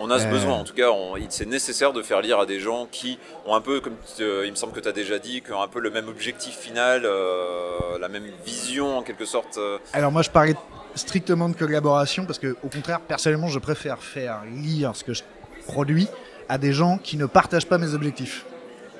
On 0.00 0.06
on 0.06 0.10
a 0.10 0.18
ce 0.18 0.26
Euh. 0.26 0.30
besoin, 0.30 0.54
en 0.54 0.64
tout 0.64 0.74
cas, 0.74 0.88
c'est 1.28 1.46
nécessaire 1.46 1.92
de 1.92 2.02
faire 2.02 2.20
lire 2.20 2.38
à 2.38 2.46
des 2.46 2.60
gens 2.60 2.86
qui 2.90 3.18
ont 3.46 3.54
un 3.54 3.60
peu, 3.60 3.80
comme 3.80 3.94
euh, 4.20 4.42
il 4.44 4.50
me 4.50 4.56
semble 4.56 4.72
que 4.72 4.80
tu 4.80 4.88
as 4.88 4.92
déjà 4.92 5.18
dit, 5.18 5.40
qui 5.42 5.52
ont 5.52 5.62
un 5.62 5.68
peu 5.68 5.80
le 5.80 5.90
même 5.90 6.08
objectif 6.08 6.56
final, 6.56 7.02
euh, 7.04 7.98
la 8.00 8.08
même 8.08 8.26
vision 8.44 8.98
en 8.98 9.02
quelque 9.02 9.24
sorte. 9.24 9.58
Alors 9.92 10.12
moi 10.12 10.22
je 10.22 10.30
parlais 10.30 10.54
strictement 10.94 11.48
de 11.48 11.56
collaboration 11.56 12.26
parce 12.26 12.38
que 12.38 12.56
au 12.62 12.68
contraire 12.68 13.00
personnellement 13.00 13.48
je 13.48 13.58
préfère 13.58 14.02
faire 14.02 14.42
lire 14.54 14.94
ce 14.94 15.04
que 15.04 15.14
je 15.14 15.22
produis 15.66 16.08
à 16.48 16.58
des 16.58 16.72
gens 16.72 16.98
qui 16.98 17.16
ne 17.16 17.26
partagent 17.26 17.66
pas 17.66 17.78
mes 17.78 17.94
objectifs. 17.94 18.44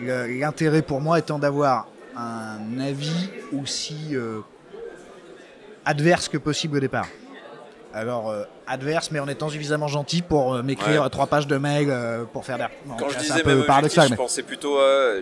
L'intérêt 0.01 0.83
pour 0.83 1.01
moi 1.01 1.19
étant 1.19 1.39
d'avoir 1.39 1.87
un 2.17 2.81
avis 2.81 3.29
aussi 3.53 3.97
euh, 4.13 4.41
adverse 5.85 6.29
que 6.29 6.39
possible 6.39 6.79
au 6.79 6.81
départ. 6.81 7.07
Alors 7.95 8.31
euh, 8.31 8.45
adverse 8.67 9.11
mais 9.11 9.19
en 9.21 9.29
étant 9.29 9.49
suffisamment 9.49 9.87
gentil 9.89 10.23
pour 10.23 10.55
euh, 10.55 10.63
m'écrire 10.63 11.03
Ouais. 11.03 11.11
trois 11.11 11.27
pages 11.27 11.47
de 11.47 11.57
mail 11.59 11.89
euh, 11.91 12.25
pour 12.25 12.45
faire 12.45 12.57
des... 12.59 12.65
Bon, 12.87 12.95
Quand 12.99 13.09
je 13.11 13.19
disais 13.19 13.33
un 13.33 13.37
même 13.37 13.45
peu 13.45 13.51
objectif, 13.51 13.67
paradoxal 13.67 14.09
je 14.09 14.15
pensais 14.15 14.43
plutôt 14.43 14.79
à, 14.79 15.15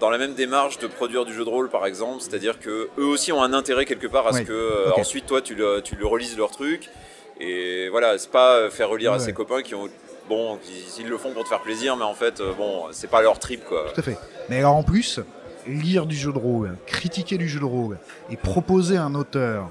dans 0.00 0.10
la 0.10 0.18
même 0.18 0.34
démarche 0.34 0.78
de 0.78 0.86
produire 0.88 1.24
du 1.24 1.32
jeu 1.32 1.44
de 1.44 1.50
rôle, 1.50 1.68
par 1.70 1.86
exemple, 1.86 2.20
c'est-à-dire 2.20 2.58
que 2.58 2.88
eux 2.98 3.04
aussi 3.04 3.30
ont 3.32 3.42
un 3.42 3.52
intérêt 3.52 3.84
quelque 3.84 4.06
part 4.08 4.26
à 4.26 4.32
ce 4.32 4.38
Oui. 4.38 4.44
que 4.46 4.52
euh, 4.52 4.92
ensuite 4.96 5.26
toi 5.26 5.40
tu 5.40 5.54
le, 5.54 5.80
tu 5.82 5.94
le 5.96 6.06
relises 6.06 6.36
leur 6.36 6.50
truc. 6.50 6.90
Et 7.38 7.88
voilà, 7.90 8.16
c'est 8.18 8.30
pas 8.30 8.70
faire 8.70 8.88
relire 8.88 9.12
à 9.12 9.16
Ouais. 9.16 9.22
ses 9.22 9.32
copains 9.32 9.62
qui 9.62 9.74
ont 9.74 9.88
bon, 10.28 10.58
ils, 10.68 11.02
ils 11.02 11.08
le 11.08 11.18
font 11.18 11.30
pour 11.32 11.44
te 11.44 11.48
faire 11.48 11.60
plaisir, 11.60 11.96
mais 11.96 12.04
en 12.04 12.14
fait, 12.14 12.40
euh, 12.40 12.52
bon, 12.54 12.86
c'est 12.90 13.08
pas 13.10 13.22
leur 13.22 13.38
trip 13.38 13.64
quoi. 13.64 13.84
Tout 13.94 14.00
à 14.00 14.02
fait. 14.02 14.18
Mais 14.48 14.58
alors 14.58 14.74
en 14.74 14.82
plus, 14.82 15.20
lire 15.68 16.06
du 16.06 16.16
jeu 16.16 16.32
de 16.32 16.38
rôle, 16.38 16.76
critiquer 16.86 17.38
du 17.38 17.46
jeu 17.48 17.60
de 17.60 17.64
rôle 17.64 17.98
et 18.30 18.36
proposer 18.36 18.96
à 18.96 19.04
un 19.04 19.14
auteur 19.14 19.68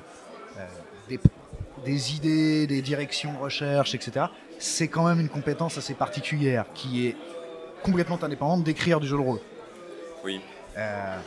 euh, 0.58 0.62
des, 1.10 1.20
des 1.86 2.16
idées, 2.16 2.68
des 2.68 2.82
directions 2.82 3.32
de 3.34 3.38
recherche, 3.38 3.96
etc., 3.96 4.26
c'est 4.60 4.88
quand 4.88 5.06
même 5.06 5.20
une 5.20 5.30
compétence 5.30 5.78
assez 5.78 5.94
particulière 5.94 6.66
qui 6.74 7.08
est 7.08 7.16
complètement 7.84 8.22
indépendante 8.22 8.64
d'écrire 8.64 9.00
du 9.00 9.08
jeu 9.08 9.18
de 9.18 9.22
rôle. 9.22 9.40
Oui. 10.24 10.42
Euh, 10.78 11.18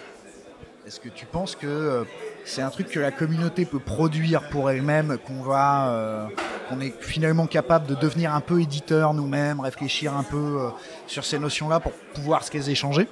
Est-ce 0.86 1.00
que 1.00 1.08
tu 1.08 1.26
penses 1.26 1.54
que 1.54 1.66
euh, 1.66 2.04
c'est 2.44 2.62
un 2.62 2.70
truc 2.70 2.88
que 2.88 2.98
la 2.98 3.10
communauté 3.10 3.64
peut 3.66 3.78
produire 3.78 4.48
pour 4.48 4.70
elle-même, 4.70 5.18
qu'on 5.18 5.42
va, 5.42 5.90
euh, 5.90 6.26
qu'on 6.68 6.80
est 6.80 6.94
finalement 7.02 7.46
capable 7.46 7.86
de 7.86 7.94
devenir 7.94 8.34
un 8.34 8.40
peu 8.40 8.60
éditeur 8.60 9.12
nous-mêmes, 9.14 9.60
réfléchir 9.60 10.16
un 10.16 10.24
peu 10.24 10.36
euh, 10.36 10.68
sur 11.06 11.24
ces 11.24 11.38
notions-là 11.38 11.80
pour 11.80 11.92
pouvoir 12.14 12.42
se 12.42 12.52
les 12.54 12.70
échanger? 12.70 13.06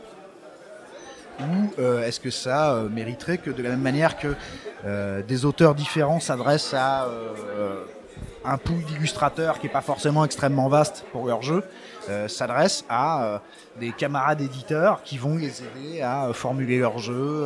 Ou 1.41 1.81
euh, 1.81 2.07
est-ce 2.07 2.21
que 2.21 2.31
ça 2.31 2.75
euh, 2.75 2.89
mériterait 2.89 3.39
que 3.39 3.51
de 3.51 3.63
la 3.63 3.71
même 3.71 3.81
manière 3.81 4.17
que 4.17 4.35
euh, 4.85 5.23
des 5.23 5.45
auteurs 5.45 5.75
différents 5.75 6.21
s'adressent 6.21 6.75
à 6.75 7.09
un 8.45 8.59
pool 8.59 8.83
d'illustrateurs 8.85 9.59
qui 9.59 9.67
n'est 9.67 9.73
pas 9.73 9.81
forcément 9.81 10.25
extrêmement 10.25 10.69
vaste 10.69 11.05
pour 11.13 11.27
leur 11.27 11.43
jeu, 11.43 11.65
euh, 12.09 12.29
s'adresse 12.29 12.85
à 12.89 13.43
des 13.81 13.93
camarades 13.93 14.41
éditeurs 14.41 15.03
qui 15.03 15.19
vont 15.19 15.37
les 15.37 15.63
aider 15.63 16.01
à 16.01 16.31
formuler 16.33 16.79
leur 16.79 16.99
jeu. 16.99 17.45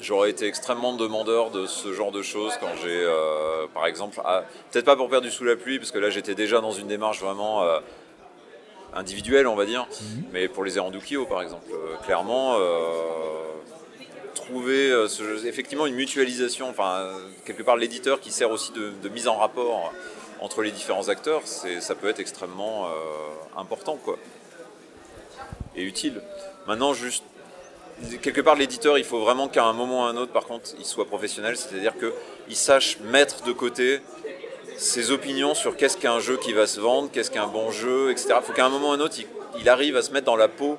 J'aurais 0.00 0.30
été 0.30 0.46
extrêmement 0.46 0.94
demandeur 0.94 1.50
de 1.50 1.66
ce 1.66 1.94
genre 1.94 2.12
de 2.12 2.20
choses 2.20 2.52
quand 2.60 2.74
j'ai, 2.82 3.08
par 3.72 3.86
exemple, 3.86 4.20
ah, 4.24 4.42
peut-être 4.70 4.84
pas 4.84 4.96
pour 4.96 5.08
perdre 5.08 5.24
du 5.24 5.32
sous 5.32 5.44
la 5.44 5.56
pluie, 5.56 5.78
parce 5.78 5.92
que 5.92 5.98
là 5.98 6.10
j'étais 6.10 6.34
déjà 6.34 6.60
dans 6.60 6.72
une 6.72 6.88
démarche 6.88 7.20
vraiment 7.20 7.62
individuelle, 8.94 9.46
on 9.46 9.54
va 9.56 9.66
dire, 9.66 9.86
mais 10.32 10.48
pour 10.48 10.64
les 10.64 10.76
Erandukio 10.78 11.26
par 11.26 11.42
exemple, 11.42 11.66
euh, 11.72 11.96
clairement, 12.04 12.56
euh, 12.58 12.90
trouver 14.34 14.90
euh, 14.90 15.08
ce- 15.08 15.44
effectivement 15.46 15.86
une 15.86 15.94
mutualisation, 15.94 16.68
enfin, 16.68 17.08
quelque 17.44 17.62
part 17.62 17.76
l'éditeur 17.76 18.20
qui 18.20 18.30
sert 18.32 18.50
aussi 18.50 18.72
de, 18.72 18.90
de 19.02 19.08
mise 19.08 19.28
en 19.28 19.36
rapport 19.36 19.92
entre 20.40 20.62
les 20.62 20.70
différents 20.70 21.08
acteurs, 21.08 21.42
c'est, 21.44 21.80
ça 21.80 21.94
peut 21.94 22.08
être 22.08 22.20
extrêmement 22.20 22.88
important, 23.56 23.96
quoi, 24.04 24.16
et 25.76 25.82
utile. 25.82 26.20
Maintenant, 26.66 26.92
juste 26.94 27.24
quelque 28.22 28.40
part 28.40 28.56
l'éditeur 28.56 28.98
il 28.98 29.04
faut 29.04 29.20
vraiment 29.20 29.46
qu'à 29.48 29.64
un 29.64 29.72
moment 29.72 30.00
ou 30.02 30.06
à 30.06 30.08
un 30.08 30.16
autre 30.16 30.32
par 30.32 30.46
contre 30.46 30.70
il 30.80 30.84
soit 30.84 31.04
professionnel 31.06 31.56
c'est 31.56 31.76
à 31.76 31.78
dire 31.78 31.94
qu'il 31.96 32.56
sache 32.56 32.98
mettre 32.98 33.44
de 33.44 33.52
côté 33.52 34.00
ses 34.76 35.10
opinions 35.10 35.54
sur 35.54 35.76
qu'est-ce 35.76 35.96
qu'un 35.96 36.20
jeu 36.20 36.36
qui 36.36 36.52
va 36.52 36.66
se 36.66 36.80
vendre 36.80 37.08
qu'est-ce 37.12 37.30
qu'un 37.30 37.46
bon 37.46 37.70
jeu 37.70 38.10
etc 38.10 38.34
il 38.36 38.42
faut 38.44 38.52
qu'à 38.52 38.66
un 38.66 38.70
moment 38.70 38.90
ou 38.90 38.92
à 38.92 38.94
un 38.96 39.00
autre 39.00 39.16
il, 39.58 39.68
arrive 39.68 39.96
à 39.96 40.02
se 40.02 40.10
mettre 40.10 40.26
dans 40.26 40.36
la 40.36 40.48
peau 40.48 40.78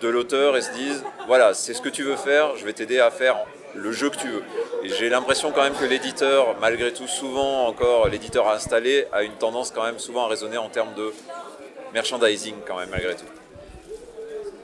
de 0.00 0.08
l'auteur 0.08 0.56
et 0.56 0.62
se 0.62 0.72
dise 0.72 1.02
voilà 1.26 1.54
c'est 1.54 1.74
ce 1.74 1.80
que 1.80 1.88
tu 1.88 2.02
veux 2.02 2.16
faire 2.16 2.56
je 2.56 2.64
vais 2.64 2.72
t'aider 2.72 2.98
à 2.98 3.10
faire 3.10 3.36
le 3.76 3.92
jeu 3.92 4.10
que 4.10 4.16
tu 4.16 4.28
veux. 4.28 4.42
Et 4.82 4.88
j'ai 4.88 5.08
l'impression 5.08 5.50
quand 5.52 5.62
même 5.62 5.74
que 5.74 5.84
l'éditeur 5.84 6.56
malgré 6.60 6.92
tout 6.92 7.08
souvent 7.08 7.66
encore 7.66 8.08
l'éditeur 8.08 8.48
installé 8.48 9.06
a 9.12 9.22
une 9.22 9.32
tendance 9.32 9.70
quand 9.70 9.84
même 9.84 9.98
souvent 9.98 10.26
à 10.26 10.28
raisonner 10.28 10.58
en 10.58 10.68
termes 10.68 10.94
de 10.94 11.12
merchandising 11.92 12.54
quand 12.66 12.78
même 12.78 12.90
malgré 12.90 13.14
tout. 13.14 13.24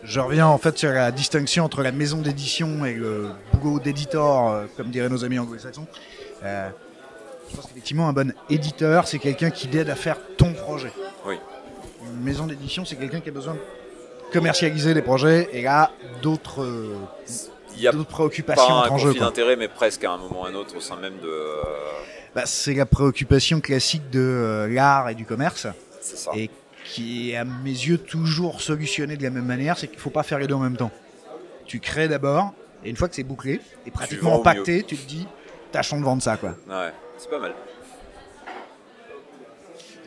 Je 0.02 0.20
reviens 0.20 0.46
en 0.46 0.58
fait 0.58 0.78
sur 0.78 0.90
la 0.90 1.12
distinction 1.12 1.64
entre 1.64 1.82
la 1.82 1.92
maison 1.92 2.18
d'édition 2.18 2.84
et 2.84 2.94
le 2.94 3.28
boulot 3.52 3.80
d'éditeur, 3.80 4.48
euh, 4.48 4.64
comme 4.76 4.88
diraient 4.88 5.10
nos 5.10 5.24
amis 5.24 5.38
anglo-saxons. 5.38 5.86
Euh, 6.42 6.70
je 7.50 7.56
pense 7.56 7.66
qu'effectivement, 7.66 8.08
un 8.08 8.12
bon 8.12 8.32
éditeur, 8.48 9.06
c'est 9.08 9.18
quelqu'un 9.18 9.50
qui 9.50 9.68
t'aide 9.68 9.90
à 9.90 9.96
faire 9.96 10.16
ton 10.36 10.52
projet. 10.52 10.92
Oui. 11.26 11.36
Une 12.04 12.22
maison 12.22 12.46
d'édition, 12.46 12.84
c'est 12.84 12.96
quelqu'un 12.96 13.20
qui 13.20 13.28
a 13.28 13.32
besoin 13.32 13.54
de 13.54 13.60
commercialiser 14.32 14.94
les 14.94 15.02
projets 15.02 15.48
et 15.52 15.66
a 15.66 15.90
d'autres 16.22 16.62
euh, 16.62 16.94
il 17.76 17.82
y 17.82 17.88
a 17.88 17.92
d'autres 17.92 18.08
préoccupations 18.10 18.66
pas 18.66 18.86
un 18.86 18.90
en 18.90 18.98
jeu. 18.98 19.14
d'intérêt, 19.14 19.56
mais 19.56 19.68
presque 19.68 20.04
à 20.04 20.12
un 20.12 20.18
moment 20.18 20.42
ou 20.42 20.44
à 20.44 20.48
un 20.48 20.54
autre 20.54 20.76
au 20.76 20.80
sein 20.80 20.96
même 20.96 21.18
de. 21.22 21.28
euh, 21.28 21.62
Bah, 22.34 22.42
c'est 22.46 22.74
la 22.74 22.86
préoccupation 22.86 23.60
classique 23.60 24.10
de 24.10 24.20
euh, 24.20 24.68
l'art 24.68 25.08
et 25.08 25.14
du 25.14 25.24
commerce. 25.24 25.66
c'est 26.00 26.16
ça. 26.16 26.30
Et 26.36 26.50
qui 26.84 27.30
est 27.32 27.36
à 27.36 27.44
mes 27.44 27.70
yeux 27.70 27.98
toujours 27.98 28.60
solutionné 28.62 29.16
de 29.16 29.22
la 29.22 29.30
même 29.30 29.44
manière, 29.44 29.78
c'est 29.78 29.86
qu'il 29.86 29.96
ne 29.96 30.02
faut 30.02 30.10
pas 30.10 30.22
faire 30.22 30.38
les 30.38 30.46
deux 30.46 30.54
en 30.54 30.60
même 30.60 30.76
temps. 30.76 30.90
Tu 31.66 31.78
crées 31.78 32.08
d'abord, 32.08 32.52
et 32.84 32.90
une 32.90 32.96
fois 32.96 33.08
que 33.08 33.14
c'est 33.14 33.22
bouclé, 33.22 33.60
et 33.86 33.90
pratiquement 33.90 34.40
pacté, 34.40 34.82
tu 34.82 34.96
te 34.96 35.06
dis, 35.08 35.26
tâchons 35.70 35.98
de 36.00 36.04
vendre 36.04 36.22
ça. 36.22 36.36
quoi. 36.36 36.50
Ouais, 36.68 36.92
c'est 37.18 37.30
pas 37.30 37.38
mal. 37.38 37.52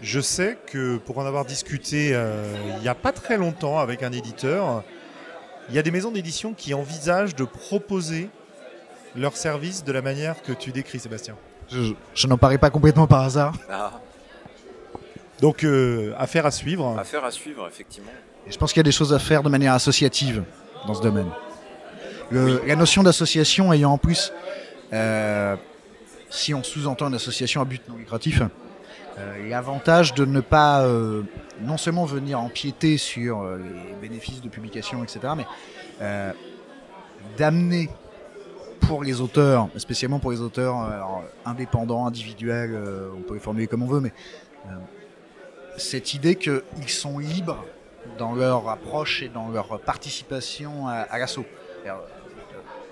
Je 0.01 0.19
sais 0.19 0.57
que 0.67 0.97
pour 0.97 1.17
en 1.19 1.25
avoir 1.25 1.45
discuté 1.45 2.11
euh, 2.13 2.53
il 2.75 2.81
n'y 2.81 2.89
a 2.89 2.95
pas 2.95 3.11
très 3.13 3.37
longtemps 3.37 3.79
avec 3.79 4.03
un 4.03 4.11
éditeur, 4.11 4.83
il 5.69 5.75
y 5.75 5.79
a 5.79 5.81
des 5.81 5.91
maisons 5.91 6.11
d'édition 6.11 6.53
qui 6.53 6.73
envisagent 6.73 7.35
de 7.35 7.45
proposer 7.45 8.29
leurs 9.15 9.37
services 9.37 9.83
de 9.85 9.91
la 9.93 10.01
manière 10.01 10.41
que 10.41 10.51
tu 10.51 10.71
décris, 10.71 10.99
Sébastien. 10.99 11.35
Je, 11.71 11.93
je 12.13 12.27
n'en 12.27 12.37
parais 12.37 12.57
pas 12.57 12.69
complètement 12.69 13.07
par 13.07 13.21
hasard. 13.21 13.53
Ah, 13.69 13.91
Donc, 15.39 15.63
euh, 15.63 16.13
affaire 16.17 16.45
à 16.45 16.51
suivre. 16.51 16.97
affaire 16.99 17.23
à 17.23 17.31
suivre, 17.31 17.65
effectivement. 17.67 18.11
Et 18.45 18.51
je 18.51 18.57
pense 18.57 18.73
qu'il 18.73 18.79
y 18.79 18.81
a 18.81 18.83
des 18.83 18.91
choses 18.91 19.13
à 19.13 19.19
faire 19.19 19.41
de 19.41 19.47
manière 19.49 19.73
associative 19.73 20.43
dans 20.85 20.95
ce 20.95 21.01
domaine. 21.01 21.29
Le- 22.29 22.61
La 22.67 22.75
notion 22.75 23.03
d'association 23.03 23.71
ayant 23.71 23.91
en 23.93 23.97
plus, 23.97 24.33
euh, 24.93 25.55
si 26.29 26.53
on 26.53 26.63
sous-entend 26.63 27.07
une 27.07 27.15
association 27.15 27.61
à 27.61 27.65
but 27.65 27.81
non 27.89 27.95
lucratif, 27.95 28.41
euh, 29.17 29.49
l'avantage 29.49 30.13
de 30.13 30.25
ne 30.25 30.39
pas 30.39 30.83
euh, 30.83 31.23
non 31.61 31.77
seulement 31.77 32.05
venir 32.05 32.39
empiéter 32.39 32.97
sur 32.97 33.43
les 33.43 34.07
bénéfices 34.07 34.41
de 34.41 34.49
publication, 34.49 35.03
etc., 35.03 35.33
mais 35.37 35.45
d'amener 37.37 37.89
pour 38.81 39.03
les 39.03 39.21
auteurs, 39.21 39.69
spécialement 39.77 40.19
pour 40.19 40.31
les 40.31 40.41
auteurs 40.41 41.23
indépendants, 41.45 42.05
individuels, 42.05 42.77
on 43.17 43.21
peut 43.21 43.35
les 43.35 43.39
formuler 43.39 43.67
comme 43.67 43.83
on 43.83 43.87
veut, 43.87 44.01
mais 44.01 44.11
cette 45.77 46.13
idée 46.13 46.35
qu'ils 46.35 46.89
sont 46.89 47.19
libres 47.19 47.63
dans 48.17 48.33
leur 48.33 48.67
approche 48.67 49.23
et 49.23 49.29
dans 49.29 49.49
leur 49.49 49.79
participation 49.79 50.87
à, 50.87 50.93
à 50.93 51.17
l'assaut. 51.17 51.45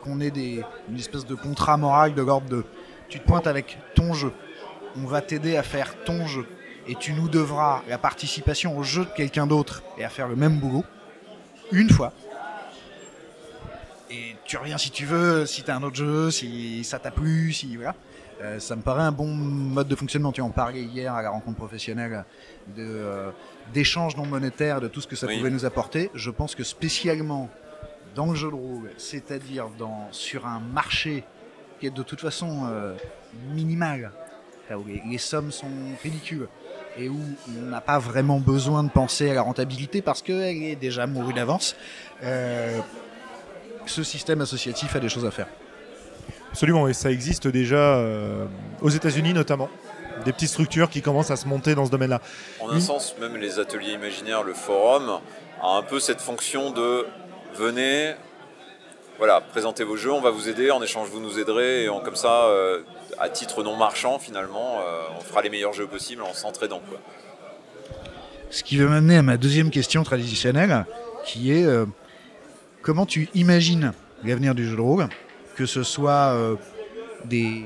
Qu'on 0.04 0.20
ait 0.20 0.32
des, 0.32 0.64
une 0.90 0.98
espèce 0.98 1.26
de 1.26 1.36
contrat 1.36 1.78
moral 1.78 2.14
de 2.14 2.22
l'ordre 2.22 2.50
de 2.50 2.66
tu 3.10 3.20
te 3.20 3.26
pointes 3.28 3.46
avec 3.48 3.78
ton 3.94 4.14
jeu, 4.14 4.32
on 4.96 5.06
va 5.06 5.22
t'aider 5.22 5.58
à 5.58 5.64
faire 5.64 5.96
ton 6.06 6.26
jeu 6.28 6.46
et 6.88 6.96
tu 6.96 7.14
nous 7.14 7.30
devras 7.30 7.84
la 7.88 7.98
participation 7.98 8.78
au 8.78 8.84
jeu 8.84 9.06
de 9.06 9.10
quelqu'un 9.16 9.46
d'autre 9.46 9.84
et 9.98 10.04
à 10.04 10.10
faire 10.10 10.28
le 10.28 10.36
même 10.36 10.58
boulot 10.58 10.84
une 11.72 11.90
fois. 11.90 12.14
Et 14.10 14.36
tu 14.46 14.58
reviens 14.58 14.78
si 14.78 14.92
tu 14.92 15.06
veux, 15.06 15.46
si 15.46 15.64
tu 15.64 15.72
as 15.72 15.76
un 15.76 15.84
autre 15.84 15.96
jeu, 15.96 16.32
si 16.32 16.84
ça 16.84 17.00
t'a 17.00 17.12
plu, 17.12 17.54
si 17.54 17.76
voilà. 17.76 17.96
Euh, 18.42 18.60
ça 18.60 18.76
me 18.76 18.82
paraît 18.82 19.04
un 19.04 19.12
bon 19.12 19.28
mode 19.28 19.88
de 19.88 19.96
fonctionnement. 19.96 20.32
Tu 20.32 20.42
en 20.42 20.50
parlais 20.50 20.82
hier 20.82 21.14
à 21.14 21.22
la 21.22 21.30
rencontre 21.30 21.58
professionnelle 21.58 22.26
euh, 22.80 23.30
d'échanges 23.72 24.18
non 24.18 24.26
monétaires, 24.26 24.82
de 24.82 24.88
tout 24.88 25.00
ce 25.00 25.08
que 25.08 25.16
ça 25.16 25.28
Oui. 25.28 25.38
pouvait 25.38 25.52
nous 25.52 25.64
apporter. 25.64 26.10
Je 26.16 26.32
pense 26.32 26.56
que 26.56 26.64
spécialement 26.64 27.50
dans 28.16 28.28
le 28.28 28.36
jeu 28.36 28.50
de 28.50 28.56
rôle, 28.56 28.92
c'est-à-dire 28.98 29.70
dans, 29.78 30.08
sur 30.12 30.46
un 30.46 30.60
marché 30.60 31.24
qui 31.80 31.88
est 31.88 31.92
de 31.92 32.04
toute 32.04 32.22
façon 32.22 32.66
euh, 32.70 32.96
minimal, 33.54 34.12
là 34.70 34.78
où 34.78 34.86
les, 34.86 35.02
les 35.10 35.18
sommes 35.18 35.52
sont 35.52 35.68
ridicules 36.04 36.48
et 36.98 37.10
où 37.10 37.20
on 37.58 37.70
n'a 37.70 37.82
pas 37.82 38.00
vraiment 38.00 38.40
besoin 38.40 38.84
de 38.84 38.90
penser 38.90 39.30
à 39.30 39.34
la 39.34 39.42
rentabilité 39.42 40.02
parce 40.02 40.22
qu'elle 40.22 40.64
est 40.64 40.76
déjà 40.76 41.08
mourue 41.08 41.34
d'avance, 41.34 41.76
euh, 42.24 42.80
ce 43.86 44.04
système 44.04 44.42
associatif 44.42 44.96
a 44.96 45.00
des 45.00 45.10
choses 45.10 45.26
à 45.26 45.32
faire. 45.32 45.48
Absolument, 46.52 46.88
et 46.88 46.94
ça 46.94 47.10
existe 47.10 47.48
déjà 47.48 47.96
euh, 47.96 48.46
aux 48.82 48.90
États-Unis 48.90 49.34
notamment. 49.34 49.70
des 50.26 50.34
petites 50.34 50.50
structures 50.50 50.90
qui 50.90 51.02
commencent 51.02 51.32
à 51.32 51.36
se 51.38 51.48
monter 51.48 51.74
dans 51.76 51.86
ce 51.86 51.92
domaine-là. 51.92 52.22
En 52.60 52.70
un 52.70 52.80
sens, 52.80 53.16
même 53.20 53.38
les 53.38 53.58
ateliers 53.58 53.94
imaginaires, 53.94 54.44
le 54.44 54.54
forum, 54.54 55.20
a 55.62 55.78
un 55.78 55.84
peu 55.84 56.00
cette 56.00 56.22
fonction 56.22 56.72
de 56.72 57.06
venez, 57.56 58.16
voilà, 59.22 59.40
présentez 59.40 59.84
vos 59.84 59.98
jeux, 59.98 60.12
on 60.12 60.20
va 60.20 60.32
vous 60.32 60.50
aider, 60.50 60.72
en 60.72 60.82
échange 60.82 61.10
vous 61.10 61.20
nous 61.20 61.38
aiderez, 61.38 61.86
et 61.86 61.90
comme 62.04 62.16
ça, 62.16 62.46
euh, 62.46 62.82
à 63.20 63.30
titre 63.30 63.64
non 63.64 63.76
marchand 63.76 64.18
finalement, 64.18 64.80
euh, 64.80 65.04
on 65.16 65.22
fera 65.22 65.44
les 65.44 65.52
meilleurs 65.52 65.74
jeux 65.74 65.86
possibles 65.86 66.24
en 66.24 66.34
s'entraidant. 66.34 66.82
quoi. 66.90 67.00
Ce 68.50 68.64
qui 68.64 68.78
veut 68.78 68.88
m'amener 68.88 69.18
à 69.18 69.22
ma 69.22 69.38
deuxième 69.38 69.70
question 69.70 70.04
traditionnelle, 70.04 70.86
qui 71.24 71.52
est 71.52 71.66
euh, 71.66 71.86
comment 72.82 73.06
tu 73.06 73.30
imagines 73.36 73.94
l'avenir 74.24 74.56
du 74.56 74.68
jeu 74.68 74.76
de 74.76 74.82
rôle, 74.82 75.08
que 75.56 75.68
ce 75.68 75.84
soit 75.84 76.36
des, 77.26 77.66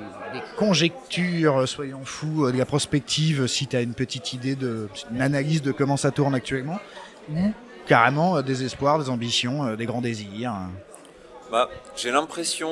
conjectures, 0.57 1.67
soyons 1.69 2.03
fous, 2.03 2.51
de 2.51 2.57
la 2.57 2.65
prospective, 2.65 3.47
si 3.47 3.67
tu 3.67 3.77
as 3.77 3.81
une 3.81 3.93
petite 3.93 4.33
idée, 4.33 4.55
de, 4.55 4.89
une 5.09 5.21
analyse 5.21 5.61
de 5.61 5.71
comment 5.71 5.95
ça 5.95 6.11
tourne 6.11 6.35
actuellement, 6.35 6.79
carrément 7.85 8.37
euh, 8.37 8.41
des 8.41 8.63
espoirs, 8.63 8.99
des 8.99 9.09
ambitions, 9.09 9.65
euh, 9.65 9.75
des 9.75 9.85
grands 9.85 10.01
désirs. 10.01 10.53
Bah, 11.51 11.69
J'ai 11.95 12.11
l'impression 12.11 12.69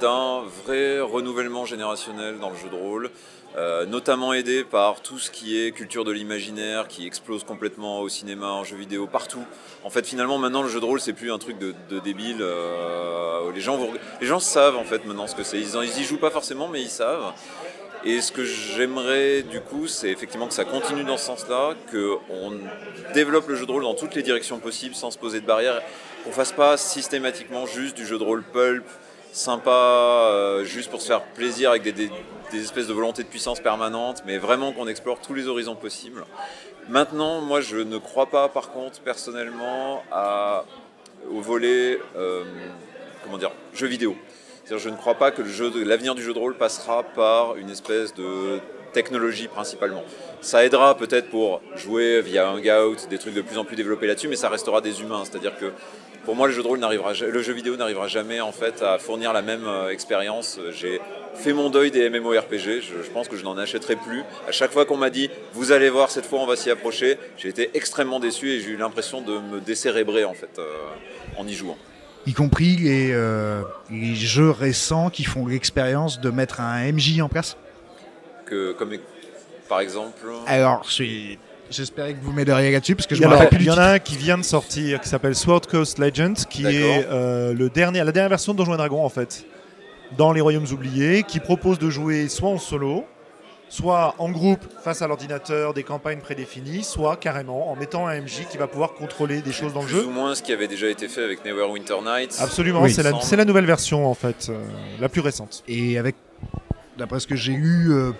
d'un 0.00 0.42
vrai 0.64 1.00
renouvellement 1.00 1.64
générationnel 1.64 2.38
dans 2.40 2.50
le 2.50 2.56
jeu 2.56 2.68
de 2.68 2.74
rôle, 2.74 3.10
euh, 3.56 3.86
notamment 3.86 4.32
aidé 4.32 4.64
par 4.64 5.00
tout 5.00 5.18
ce 5.18 5.30
qui 5.30 5.60
est 5.60 5.72
culture 5.72 6.04
de 6.04 6.10
l'imaginaire 6.10 6.88
qui 6.88 7.06
explose 7.06 7.44
complètement 7.44 8.00
au 8.00 8.08
cinéma, 8.08 8.48
en 8.48 8.64
jeu 8.64 8.76
vidéo, 8.76 9.06
partout. 9.06 9.44
En 9.84 9.90
fait, 9.90 10.06
finalement, 10.06 10.38
maintenant, 10.38 10.62
le 10.62 10.68
jeu 10.68 10.80
de 10.80 10.84
rôle, 10.84 11.00
c'est 11.00 11.12
plus 11.12 11.30
un 11.30 11.38
truc 11.38 11.58
de, 11.58 11.74
débile. 12.00 12.44
les, 13.54 13.60
gens 13.60 13.78
les 14.20 14.26
gens 14.26 14.40
savent 14.40 14.76
en 14.76 14.84
fait 14.84 15.04
maintenant 15.04 15.26
ce 15.26 15.34
que 15.34 15.42
c'est. 15.42 15.58
Ils, 15.58 15.76
ils 15.84 16.00
y 16.00 16.04
jouent 16.04 16.18
pas 16.18 16.30
forcément, 16.30 16.68
mais 16.68 16.80
ils 16.80 16.90
savent. 16.90 17.32
Et 18.04 18.20
ce 18.20 18.32
que 18.32 18.44
j'aimerais 18.44 19.42
du 19.42 19.60
coup, 19.60 19.86
c'est 19.86 20.08
effectivement 20.08 20.48
que 20.48 20.54
ça 20.54 20.64
continue 20.64 21.04
dans 21.04 21.16
ce 21.16 21.26
sens-là, 21.26 21.74
qu'on 21.90 22.58
développe 23.14 23.46
le 23.48 23.54
jeu 23.54 23.64
de 23.64 23.70
rôle 23.70 23.84
dans 23.84 23.94
toutes 23.94 24.16
les 24.16 24.22
directions 24.22 24.58
possibles 24.58 24.96
sans 24.96 25.12
se 25.12 25.18
poser 25.18 25.40
de 25.40 25.46
barrières, 25.46 25.80
qu'on 26.24 26.32
fasse 26.32 26.50
pas 26.50 26.76
systématiquement 26.76 27.64
juste 27.64 27.96
du 27.96 28.04
jeu 28.04 28.18
de 28.18 28.24
rôle 28.24 28.42
pulp, 28.42 28.84
sympa, 29.32 29.70
euh, 29.70 30.64
juste 30.64 30.90
pour 30.90 31.00
se 31.00 31.06
faire 31.06 31.22
plaisir 31.22 31.70
avec 31.70 31.82
des, 31.82 32.10
espèces 32.52 32.88
de 32.88 32.92
volonté 32.92 33.22
de 33.22 33.28
puissance 33.28 33.60
permanente, 33.60 34.24
mais 34.26 34.36
vraiment 34.36 34.72
qu'on 34.72 34.88
explore 34.88 35.20
tous 35.20 35.32
les 35.32 35.46
horizons 35.46 35.76
possibles. 35.76 36.24
Maintenant, 36.88 37.40
moi 37.40 37.60
je 37.60 37.76
ne 37.76 37.98
crois 37.98 38.26
pas 38.26 38.48
par 38.48 38.72
contre 38.72 39.00
personnellement 39.00 40.02
au 41.30 41.40
volet, 41.40 42.00
euh, 42.16 42.42
comment 43.24 43.38
dire, 43.38 43.52
jeu 43.72 43.86
vidéo. 43.86 44.16
Je 44.70 44.88
ne 44.88 44.96
crois 44.96 45.14
pas 45.14 45.30
que 45.30 45.42
l'avenir 45.84 46.14
du 46.14 46.22
jeu 46.22 46.32
de 46.32 46.38
rôle 46.38 46.54
passera 46.54 47.02
par 47.02 47.56
une 47.56 47.68
espèce 47.68 48.14
de 48.14 48.60
technologie 48.92 49.48
principalement. 49.48 50.04
Ça 50.40 50.64
aidera 50.64 50.96
peut-être 50.96 51.30
pour 51.30 51.60
jouer 51.76 52.20
via 52.20 52.50
Hangout, 52.50 53.08
des 53.08 53.18
trucs 53.18 53.34
de 53.34 53.42
plus 53.42 53.58
en 53.58 53.64
plus 53.64 53.76
développés 53.76 54.06
là-dessus, 54.06 54.28
mais 54.28 54.36
ça 54.36 54.48
restera 54.48 54.80
des 54.80 55.00
humains. 55.00 55.22
C'est-à-dire 55.24 55.56
que 55.56 55.72
pour 56.24 56.36
moi, 56.36 56.46
le 56.46 56.52
jeu 56.52 56.62
de 56.62 56.68
rôle 56.68 56.78
n'arrivera, 56.78 57.12
le 57.12 57.42
jeu 57.42 57.52
vidéo 57.52 57.76
n'arrivera 57.76 58.06
jamais 58.06 58.40
en 58.40 58.52
fait 58.52 58.80
à 58.82 58.98
fournir 58.98 59.32
la 59.32 59.42
même 59.42 59.66
euh, 59.66 59.88
expérience. 59.88 60.60
J'ai 60.70 61.00
fait 61.34 61.52
mon 61.52 61.68
deuil 61.68 61.90
des 61.90 62.08
MMORPG. 62.08 62.80
Je, 62.80 63.02
je 63.04 63.10
pense 63.12 63.26
que 63.26 63.36
je 63.36 63.42
n'en 63.42 63.58
achèterai 63.58 63.96
plus. 63.96 64.22
À 64.46 64.52
chaque 64.52 64.70
fois 64.70 64.84
qu'on 64.84 64.96
m'a 64.96 65.10
dit, 65.10 65.30
vous 65.52 65.72
allez 65.72 65.90
voir, 65.90 66.10
cette 66.12 66.26
fois 66.26 66.38
on 66.38 66.46
va 66.46 66.54
s'y 66.54 66.70
approcher, 66.70 67.18
j'ai 67.36 67.48
été 67.48 67.70
extrêmement 67.74 68.20
déçu 68.20 68.50
et 68.50 68.60
j'ai 68.60 68.70
eu 68.70 68.76
l'impression 68.76 69.20
de 69.20 69.38
me 69.38 69.60
décérébrer 69.60 70.24
en 70.24 70.34
fait 70.34 70.58
euh, 70.58 70.64
en 71.36 71.46
y 71.48 71.54
jouant. 71.54 71.76
Y 72.26 72.32
compris 72.34 72.76
les, 72.76 73.10
euh, 73.12 73.62
les 73.90 74.14
jeux 74.14 74.50
récents 74.50 75.10
qui 75.10 75.24
font 75.24 75.46
l'expérience 75.46 76.20
de 76.20 76.30
mettre 76.30 76.60
un 76.60 76.92
MJ 76.92 77.20
en 77.20 77.28
place 77.28 77.56
Que, 78.46 78.72
comme 78.72 78.90
par 79.68 79.80
exemple. 79.80 80.26
Alors, 80.46 80.84
je- 80.88 81.36
j'espérais 81.70 82.12
que 82.14 82.22
vous 82.22 82.32
m'aideriez 82.32 82.70
là-dessus, 82.70 82.94
parce 82.94 83.06
que 83.06 83.14
je 83.14 83.22
me 83.22 83.28
rappelle 83.28 83.48
plus 83.48 83.60
il 83.60 83.66
y 83.66 83.70
en 83.70 83.78
a 83.78 83.92
un 83.94 83.98
qui 83.98 84.16
vient 84.16 84.36
de 84.38 84.42
sortir 84.44 85.00
qui 85.00 85.08
s'appelle 85.08 85.34
Sword 85.34 85.62
Coast 85.68 85.98
Legends, 85.98 86.34
qui 86.48 86.64
est 86.66 87.06
euh, 87.10 87.54
le 87.54 87.70
dernier, 87.70 88.04
la 88.04 88.12
dernière 88.12 88.28
version 88.30 88.52
de 88.52 88.58
Donjons 88.58 88.74
et 88.74 88.76
Dragons 88.76 89.04
en 89.04 89.08
fait, 89.08 89.44
dans 90.18 90.32
les 90.32 90.40
Royaumes 90.42 90.66
oubliés, 90.70 91.22
qui 91.22 91.40
propose 91.40 91.78
de 91.78 91.88
jouer 91.90 92.28
soit 92.28 92.50
en 92.50 92.58
solo, 92.58 93.04
soit 93.72 94.14
en 94.18 94.28
groupe 94.30 94.60
face 94.84 95.00
à 95.00 95.06
l'ordinateur, 95.08 95.72
des 95.72 95.82
campagnes 95.82 96.18
prédéfinies, 96.20 96.84
soit 96.84 97.16
carrément 97.16 97.72
en 97.72 97.74
mettant 97.76 98.06
un 98.06 98.20
MJ 98.20 98.46
qui 98.50 98.58
va 98.58 98.66
pouvoir 98.66 98.92
contrôler 98.92 99.40
des 99.40 99.50
choses 99.52 99.72
dans 99.72 99.80
le 99.80 99.86
plus 99.86 99.96
jeu. 99.96 100.04
ou 100.06 100.10
moins 100.10 100.34
ce 100.34 100.42
qui 100.42 100.52
avait 100.52 100.68
déjà 100.68 100.88
été 100.88 101.08
fait 101.08 101.24
avec 101.24 101.42
Neverwinter 101.42 101.94
Nights. 102.04 102.36
Absolument, 102.38 102.82
Oui. 102.82 102.92
c'est 102.92 103.02
la, 103.02 103.10
Semble. 103.12 103.22
c'est 103.22 103.36
la 103.36 103.46
nouvelle 103.46 103.64
version 103.64 104.06
en 104.06 104.12
fait, 104.12 104.48
euh, 104.50 104.62
la 105.00 105.08
plus 105.08 105.22
récente. 105.22 105.64
Et 105.68 105.96
avec, 105.96 106.16
d'après 106.98 107.18
ce 107.18 107.26
que 107.26 107.34
j'ai 107.34 107.52
lu, 107.54 107.90
euh, 107.92 108.10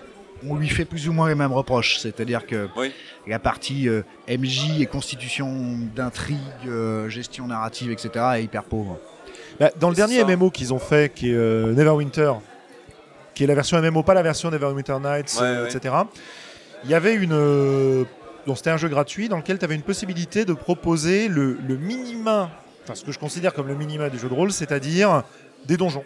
on 0.49 0.55
lui 0.55 0.69
fait 0.69 0.85
plus 0.85 1.07
ou 1.07 1.13
moins 1.13 1.29
les 1.29 1.35
mêmes 1.35 1.53
reproches. 1.53 1.99
C'est-à-dire 1.99 2.47
que 2.47 2.67
Oui. 2.75 2.91
la 3.27 3.37
partie 3.37 3.87
euh, 3.87 4.01
MJ 4.27 4.81
et 4.81 4.87
constitution 4.87 5.77
d'intrigue, 5.95 6.39
euh, 6.67 7.09
gestion 7.09 7.45
narrative, 7.45 7.91
etc. 7.91 8.09
est 8.37 8.43
hyper 8.45 8.63
pauvre. 8.63 8.97
Bah, 9.59 9.69
dans 9.79 9.89
le 9.89 9.95
C'est 9.95 10.01
dernier 10.01 10.19
ça. 10.21 10.25
MMO 10.35 10.49
qu'ils 10.49 10.73
ont 10.73 10.79
fait, 10.79 11.13
qui 11.13 11.29
est 11.29 11.35
euh, 11.35 11.73
Neverwinter, 11.73 12.33
qui 13.33 13.43
est 13.43 13.47
la 13.47 13.55
version 13.55 13.81
MMO, 13.81 14.03
pas 14.03 14.13
la 14.13 14.21
version 14.23 14.49
Neverwinter 14.51 14.97
Nights, 15.03 15.35
Ouais, 15.39 15.45
euh, 15.47 15.63
ouais. 15.63 15.71
etc. 15.75 15.95
Il 16.83 16.89
y 16.89 16.93
avait 16.93 17.13
une. 17.15 17.33
euh, 17.33 18.03
donc 18.45 18.57
c'était 18.57 18.69
un 18.71 18.77
jeu 18.77 18.89
gratuit 18.89 19.29
dans 19.29 19.37
lequel 19.37 19.57
tu 19.57 19.65
avais 19.65 19.75
une 19.75 19.81
possibilité 19.83 20.43
de 20.45 20.53
proposer 20.53 21.27
le, 21.29 21.57
le 21.67 21.77
minima, 21.77 22.49
enfin 22.83 22.93
ce 22.95 23.03
que 23.05 23.11
je 23.11 23.19
considère 23.19 23.53
comme 23.53 23.67
le 23.67 23.75
minima 23.75 24.09
du 24.09 24.19
jeu 24.19 24.27
de 24.29 24.33
rôle, 24.33 24.51
c'est-à-dire 24.51 25.23
des 25.65 25.77
donjons. 25.77 26.03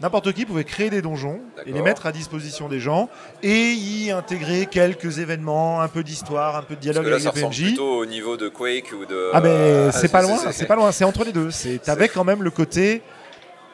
N'importe 0.00 0.32
qui 0.32 0.44
pouvait 0.46 0.64
créer 0.64 0.90
des 0.90 1.00
donjons 1.00 1.40
et 1.64 1.70
les 1.72 1.80
mettre 1.82 2.06
à 2.06 2.12
disposition 2.12 2.68
des 2.68 2.80
gens 2.80 3.08
et 3.42 3.70
y 3.72 4.10
intégrer 4.10 4.66
quelques 4.66 5.18
événements, 5.20 5.80
un 5.80 5.86
peu 5.86 6.02
d'histoire, 6.02 6.56
un 6.56 6.62
peu 6.62 6.74
de 6.74 6.80
Parce 6.80 6.80
dialogue 6.80 7.04
que 7.04 7.08
là, 7.10 7.16
avec 7.16 7.28
ça 7.28 7.32
les 7.36 7.42
PNJ. 7.42 7.62
plutôt 7.66 7.98
au 7.98 8.06
niveau 8.06 8.36
de 8.36 8.48
Quake 8.48 8.92
ou 9.00 9.04
de. 9.04 9.30
Ah 9.32 9.40
ben 9.40 9.92
c'est 9.92 10.10
pas 10.10 10.22
loin, 10.22 10.38
c'est- 10.50 10.66
pas 10.66 10.74
loin, 10.74 10.90
c'est 10.90 11.04
entre 11.04 11.24
les 11.24 11.30
deux. 11.32 11.50
T'avais 11.84 12.08
quand 12.08 12.24
même 12.24 12.42
le 12.42 12.50
côté. 12.50 13.02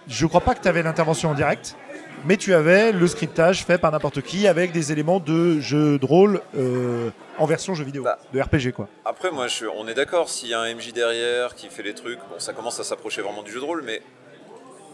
Je 0.06 0.26
crois 0.26 0.40
pas 0.42 0.54
que 0.54 0.60
tu 0.62 0.68
avais 0.68 0.82
l'intervention 0.82 1.30
en 1.30 1.34
direct, 1.34 1.76
mais 2.24 2.36
tu 2.36 2.54
avais 2.54 2.92
le 2.92 3.06
scriptage 3.06 3.64
fait 3.64 3.78
par 3.78 3.92
n'importe 3.92 4.22
qui 4.22 4.46
avec 4.46 4.72
des 4.72 4.92
éléments 4.92 5.20
de 5.20 5.60
jeu 5.60 5.98
de 5.98 6.06
rôle 6.06 6.40
euh, 6.56 7.10
en 7.38 7.46
version 7.46 7.74
jeu 7.74 7.84
vidéo, 7.84 8.02
Bah. 8.04 8.18
de 8.32 8.40
RPG 8.40 8.72
quoi. 8.74 8.88
Après, 9.04 9.30
moi, 9.30 9.46
je, 9.48 9.66
on 9.66 9.86
est 9.88 9.94
d'accord, 9.94 10.28
s'il 10.28 10.48
y 10.48 10.54
a 10.54 10.60
un 10.60 10.74
MJ 10.74 10.92
derrière 10.92 11.54
qui 11.54 11.68
fait 11.68 11.82
les 11.82 11.94
trucs, 11.94 12.18
bon, 12.18 12.38
ça 12.38 12.52
commence 12.52 12.78
à 12.80 12.84
s'approcher 12.84 13.22
vraiment 13.22 13.42
du 13.42 13.52
jeu 13.52 13.60
de 13.60 13.64
rôle, 13.64 13.82
mais 13.84 14.02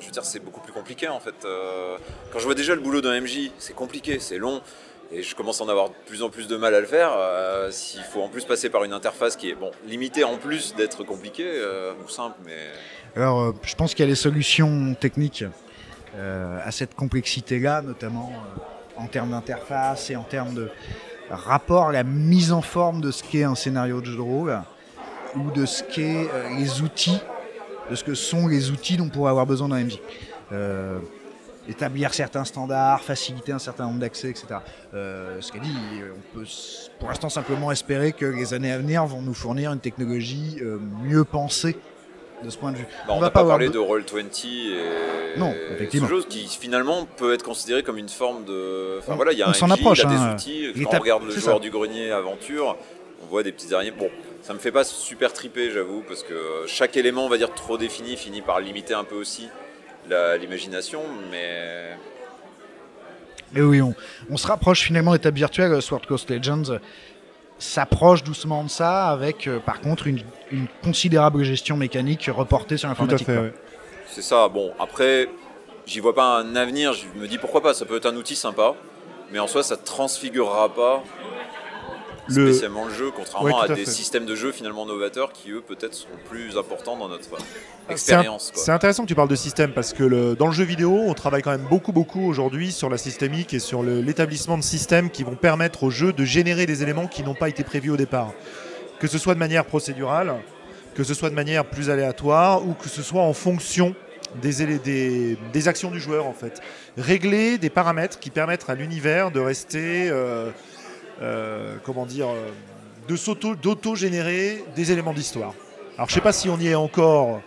je 0.00 0.06
veux 0.06 0.12
dire, 0.12 0.24
c'est 0.24 0.40
beaucoup 0.40 0.60
plus 0.60 0.72
compliqué 0.72 1.08
en 1.08 1.20
fait. 1.20 1.34
Euh, 1.44 1.96
quand 2.32 2.38
je 2.38 2.44
vois 2.44 2.54
déjà 2.54 2.74
le 2.74 2.80
boulot 2.80 3.00
d'un 3.00 3.20
MJ, 3.20 3.50
c'est 3.58 3.74
compliqué, 3.74 4.18
c'est 4.18 4.38
long, 4.38 4.60
et 5.12 5.22
je 5.22 5.34
commence 5.34 5.60
à 5.60 5.64
en 5.64 5.68
avoir 5.68 5.88
de 5.90 5.94
plus 6.06 6.22
en 6.22 6.28
plus 6.30 6.48
de 6.48 6.56
mal 6.56 6.74
à 6.74 6.80
le 6.80 6.86
faire. 6.86 7.10
euh, 7.16 7.70
S'il 7.70 8.02
faut 8.02 8.20
en 8.22 8.28
plus 8.28 8.44
passer 8.44 8.68
par 8.68 8.84
une 8.84 8.92
interface 8.92 9.36
qui 9.36 9.50
est 9.50 9.54
bon, 9.54 9.70
limitée 9.86 10.24
en 10.24 10.36
plus 10.36 10.74
d'être 10.74 11.04
compliquée 11.04 11.46
euh, 11.46 11.92
ou 12.04 12.08
simple, 12.08 12.36
mais 12.44 12.56
Alors, 13.16 13.40
euh, 13.40 13.52
je 13.62 13.74
pense 13.74 13.94
qu'il 13.94 14.04
y 14.04 14.08
a 14.08 14.10
des 14.10 14.16
solutions 14.16 14.94
techniques 14.98 15.42
euh, 15.42 15.48
à 16.64 16.70
cette 16.70 16.94
complexité-là, 16.94 17.82
notamment 17.82 18.30
euh, 18.32 19.02
en 19.02 19.06
termes 19.06 19.30
d'interface 19.30 20.10
et 20.10 20.16
en 20.16 20.22
termes 20.22 20.54
de 20.54 20.70
rapport 21.30 21.88
à 21.88 21.92
la 21.92 22.04
mise 22.04 22.52
en 22.52 22.62
forme 22.62 23.00
de 23.00 23.10
ce 23.10 23.22
qu'est 23.22 23.44
un 23.44 23.54
scénario 23.54 24.00
de 24.00 24.06
jeu 24.06 24.16
de 24.16 24.20
rôle 24.20 24.62
ou 25.36 25.50
de 25.50 25.66
ce 25.66 25.82
qu'est 25.82 26.28
euh, 26.32 26.56
les 26.58 26.82
outils, 26.82 27.20
de 27.90 27.94
ce 27.96 28.04
que 28.04 28.14
sont 28.14 28.46
les 28.46 28.70
outils 28.70 28.96
dont 28.96 29.06
on 29.06 29.08
pourrait 29.08 29.30
avoir 29.30 29.46
besoin 29.46 29.68
d'un 29.68 29.84
MJ. 29.84 29.98
Euh, 30.52 30.98
établir 31.68 32.12
certains 32.12 32.44
standards, 32.44 33.00
faciliter 33.00 33.52
un 33.52 33.58
certain 33.58 33.86
nombre 33.86 34.00
d'accès, 34.00 34.30
etc. 34.30 34.46
Euh, 34.92 35.40
ce 35.40 35.52
qu'a 35.52 35.58
dit, 35.58 35.74
on 36.14 36.38
peut 36.38 36.46
pour 36.98 37.08
l'instant 37.08 37.28
simplement 37.28 37.72
espérer 37.72 38.12
que 38.12 38.26
les 38.26 38.54
années 38.54 38.72
à 38.72 38.78
venir 38.78 39.04
vont 39.06 39.22
nous 39.22 39.34
fournir 39.34 39.72
une 39.72 39.80
technologie 39.80 40.58
euh, 40.60 40.78
mieux 41.02 41.24
pensée 41.24 41.76
de 42.42 42.50
ce 42.50 42.58
point 42.58 42.72
de 42.72 42.76
vue. 42.78 42.86
Bah, 43.06 43.14
on 43.14 43.20
va 43.20 43.26
n'a 43.26 43.30
pas, 43.30 43.40
avoir 43.40 43.54
parlé 43.58 43.68
de 43.70 43.78
Roll20 43.78 44.46
et 44.46 45.38
Non, 45.38 45.52
et 45.52 45.74
effectivement. 45.74 46.06
ce 46.08 46.12
chose 46.12 46.26
qui 46.28 46.46
finalement 46.46 47.06
peut 47.16 47.32
être 47.34 47.42
considéré 47.44 47.82
comme 47.82 47.98
une 47.98 48.08
forme 48.08 48.44
de. 48.44 48.98
Enfin 48.98 49.12
On- 49.12 49.16
voilà, 49.16 49.32
il 49.32 49.38
y 49.38 49.42
a 49.42 49.46
on 49.46 49.50
un 49.50 49.54
s'en 49.54 49.70
approche, 49.70 50.00
il 50.00 50.06
a 50.06 50.10
hein. 50.10 50.28
des 50.28 50.34
outils. 50.34 50.72
Quand 50.84 50.96
on 50.96 51.00
regarde 51.00 51.24
le 51.24 51.30
joueur 51.30 51.56
ça. 51.56 51.60
du 51.60 51.70
grenier 51.70 52.10
aventure, 52.10 52.76
on 53.22 53.26
voit 53.26 53.42
des 53.42 53.52
petites 53.52 53.72
araignées. 53.72 53.92
Bon, 53.92 54.10
ça 54.42 54.52
me 54.52 54.58
fait 54.58 54.72
pas 54.72 54.84
super 54.84 55.32
triper, 55.32 55.70
j'avoue, 55.70 56.02
parce 56.06 56.22
que 56.22 56.64
chaque 56.66 56.96
élément, 56.96 57.24
on 57.24 57.28
va 57.28 57.38
dire 57.38 57.52
trop 57.54 57.78
défini, 57.78 58.16
finit 58.16 58.42
par 58.42 58.60
limiter 58.60 58.94
un 58.94 59.04
peu 59.04 59.14
aussi 59.16 59.48
l'imagination, 60.40 61.00
mais. 61.30 61.96
Mais 63.52 63.60
oui, 63.60 63.80
on, 63.80 63.94
on 64.30 64.36
se 64.36 64.46
rapproche 64.48 64.80
finalement 64.82 65.12
des 65.12 65.20
tables 65.20 65.36
virtuelles. 65.36 65.80
Sword 65.80 66.06
Coast 66.08 66.28
Legends 66.30 66.78
s'approche 67.58 68.24
doucement 68.24 68.64
de 68.64 68.68
ça, 68.70 69.08
avec 69.08 69.46
euh, 69.46 69.58
par 69.58 69.80
contre 69.80 70.06
une, 70.06 70.20
une 70.50 70.66
considérable 70.82 71.42
gestion 71.44 71.76
mécanique 71.76 72.30
reportée 72.34 72.76
sur 72.76 72.88
l'informatique. 72.88 73.28
ouais. 73.28 73.54
C'est 74.08 74.22
ça, 74.22 74.48
bon, 74.48 74.72
après, 74.78 75.28
j'y 75.86 76.00
vois 76.00 76.14
pas 76.14 76.38
un 76.38 76.56
avenir, 76.56 76.92
je 76.92 77.06
me 77.18 77.26
dis 77.26 77.38
pourquoi 77.38 77.62
pas, 77.62 77.74
ça 77.74 77.84
peut 77.84 77.96
être 77.96 78.06
un 78.06 78.16
outil 78.16 78.36
sympa, 78.36 78.74
mais 79.32 79.38
en 79.38 79.46
soi, 79.46 79.62
ça 79.62 79.76
transfigurera 79.76 80.68
pas 80.68 81.02
Le- 82.28 82.50
spécialement 82.52 82.86
le 82.86 82.94
jeu, 82.94 83.10
contrairement 83.14 83.46
Ouais, 83.48 83.52
à, 83.68 83.72
à 83.72 83.74
des 83.74 83.84
fait. 83.84 83.90
systèmes 83.90 84.24
de 84.24 84.34
jeu 84.34 84.50
finalement 84.52 84.86
novateurs 84.86 85.32
qui 85.32 85.50
eux 85.50 85.60
peut-être 85.60 85.94
sont 85.94 86.08
plus 86.28 86.56
importants 86.56 86.96
dans 86.96 87.08
notre 87.08 87.28
expérience. 87.90 88.50
C'est 88.54 88.70
intéressant 88.70 89.02
que 89.02 89.08
tu 89.08 89.14
parles 89.14 89.28
de 89.28 89.34
système 89.36 89.72
parce 89.72 89.92
que 89.92 90.02
le- 90.04 90.34
dans 90.34 90.46
le 90.46 90.52
jeu 90.52 90.64
vidéo, 90.64 90.92
on 91.06 91.14
travaille 91.14 91.42
quand 91.42 91.50
même 91.50 91.66
beaucoup, 91.68 91.92
beaucoup 91.92 92.26
aujourd'hui 92.26 92.72
sur 92.72 92.88
la 92.88 92.96
systémique 92.98 93.52
et 93.54 93.58
sur 93.58 93.82
l'établissement 93.82 94.56
de 94.56 94.62
systèmes 94.62 95.10
qui 95.10 95.22
vont 95.22 95.34
permettre 95.36 95.82
au 95.84 95.90
jeu 95.90 96.12
de 96.12 96.24
générer 96.24 96.66
des 96.66 96.82
éléments 96.82 97.06
qui 97.06 97.22
n'ont 97.22 97.34
pas 97.34 97.48
été 97.48 97.62
prévus 97.64 97.90
au 97.90 97.96
départ. 97.96 98.32
Que 99.00 99.06
ce 99.06 99.18
soit 99.18 99.34
de 99.34 99.38
manière 99.40 99.64
procédurale, 99.66 100.34
que 100.94 101.04
ce 101.04 101.12
soit 101.12 101.28
de 101.28 101.34
manière 101.34 101.64
plus 101.66 101.90
aléatoire 101.90 102.66
ou 102.66 102.72
que 102.72 102.88
ce 102.88 103.02
soit 103.02 103.22
en 103.22 103.32
fonction 103.34 103.94
des, 104.40 104.62
élé- 104.62 104.78
des, 104.82 105.36
des 105.52 105.68
actions 105.68 105.90
du 105.90 106.00
joueur 106.00 106.26
en 106.26 106.32
fait. 106.32 106.60
Régler 106.96 107.58
des 107.58 107.70
paramètres 107.70 108.18
qui 108.18 108.30
permettent 108.30 108.64
à 108.68 108.74
l'univers 108.74 109.30
de 109.30 109.40
rester, 109.40 110.08
euh, 110.10 110.50
comment 111.84 112.06
dire, 112.06 112.28
euh, 112.28 112.50
de 113.08 113.54
d'auto-générer 113.54 114.64
des 114.74 114.92
éléments 114.92 115.12
d'histoire. 115.12 115.54
Alors 115.96 116.08
je 116.08 116.14
sais 116.14 116.20
pas 116.20 116.32
si 116.32 116.48
on 116.48 116.58
y 116.58 116.68
est 116.68 116.74
encore 116.74 117.40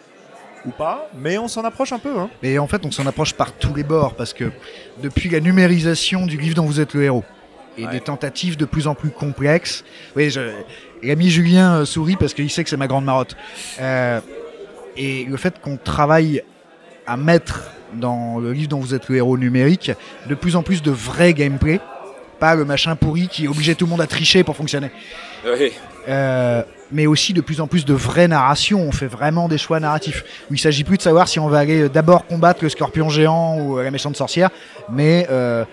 ou 0.66 0.72
pas, 0.72 1.10
mais 1.18 1.38
on 1.38 1.48
s'en 1.48 1.64
approche 1.64 1.92
un 1.92 2.00
peu. 2.00 2.18
Hein. 2.18 2.30
Et 2.44 2.60
en 2.60 2.68
fait, 2.68 2.86
on 2.86 2.92
s'en 2.92 3.06
approche 3.06 3.34
par 3.34 3.54
tous 3.54 3.74
les 3.74 3.84
bords 3.84 4.16
parce 4.16 4.34
que 4.34 4.52
depuis 5.02 5.30
la 5.30 5.40
numérisation 5.40 6.26
du 6.26 6.38
livre 6.38 6.56
dont 6.56 6.66
vous 6.66 6.80
êtes 6.80 6.94
le 6.94 7.04
héros 7.04 7.24
et 7.78 7.86
Ouais. 7.86 7.92
des 7.92 8.00
tentatives 8.02 8.58
de 8.58 8.66
plus 8.66 8.88
en 8.88 8.96
plus 8.96 9.12
complexes, 9.12 9.84
oui, 10.16 10.30
je, 10.30 10.42
l'ami 11.04 11.30
Julien 11.30 11.76
euh, 11.82 11.86
sourit 11.86 12.16
parce 12.16 12.34
qu'il 12.34 12.50
sait 12.50 12.64
que 12.64 12.70
c'est 12.70 12.78
ma 12.78 12.88
grande 12.88 13.06
marotte. 13.06 13.36
Euh, 13.80 14.20
et 14.96 15.26
le 15.26 15.38
fait 15.38 15.62
qu'on 15.62 15.78
travaille 15.78 16.42
à 17.06 17.18
mettre 17.18 17.72
dans 17.94 18.40
le 18.40 18.52
livre 18.52 18.70
dont 18.70 18.80
vous 18.80 18.94
êtes 18.94 19.10
le 19.10 19.18
héros 19.18 19.38
numérique 19.38 19.92
de 20.28 20.36
plus 20.36 20.56
en 20.56 20.64
plus 20.64 20.82
de 20.82 20.92
vrai 20.92 21.34
gameplay, 21.34 21.80
pas 22.40 22.56
le 22.56 22.66
machin 22.66 22.96
pourri 22.96 23.28
qui 23.28 23.48
obligeait 23.48 23.76
tout 23.76 23.86
le 23.86 23.92
monde 23.92 24.02
à 24.02 24.08
tricher 24.08 24.44
pour 24.44 24.56
fonctionner. 24.56 24.92
Oui. 25.46 25.74
Euh, 26.08 26.64
mais 26.92 27.06
aussi 27.06 27.34
de 27.34 27.42
plus 27.42 27.60
en 27.60 27.68
plus 27.68 27.86
de 27.86 27.94
vraies 27.94 28.28
narrations. 28.28 28.82
On 28.82 28.92
fait 28.92 29.08
vraiment 29.08 29.48
des 29.48 29.58
choix 29.58 29.80
narratifs. 29.80 30.24
Où 30.50 30.54
il 30.54 30.60
s'agit 30.60 30.84
plus 30.84 30.98
de 30.98 31.02
savoir 31.02 31.28
si 31.28 31.40
on 31.40 31.48
va 31.48 31.60
aller 31.60 31.90
d'abord 31.90 32.26
combattre 32.26 32.64
le 32.64 32.70
scorpion 32.70 33.10
géant 33.10 33.60
ou 33.60 33.78
la 33.78 33.92
méchante 33.92 34.16
sorcière, 34.16 34.50
mais 34.90 35.28
euh, 35.30 35.66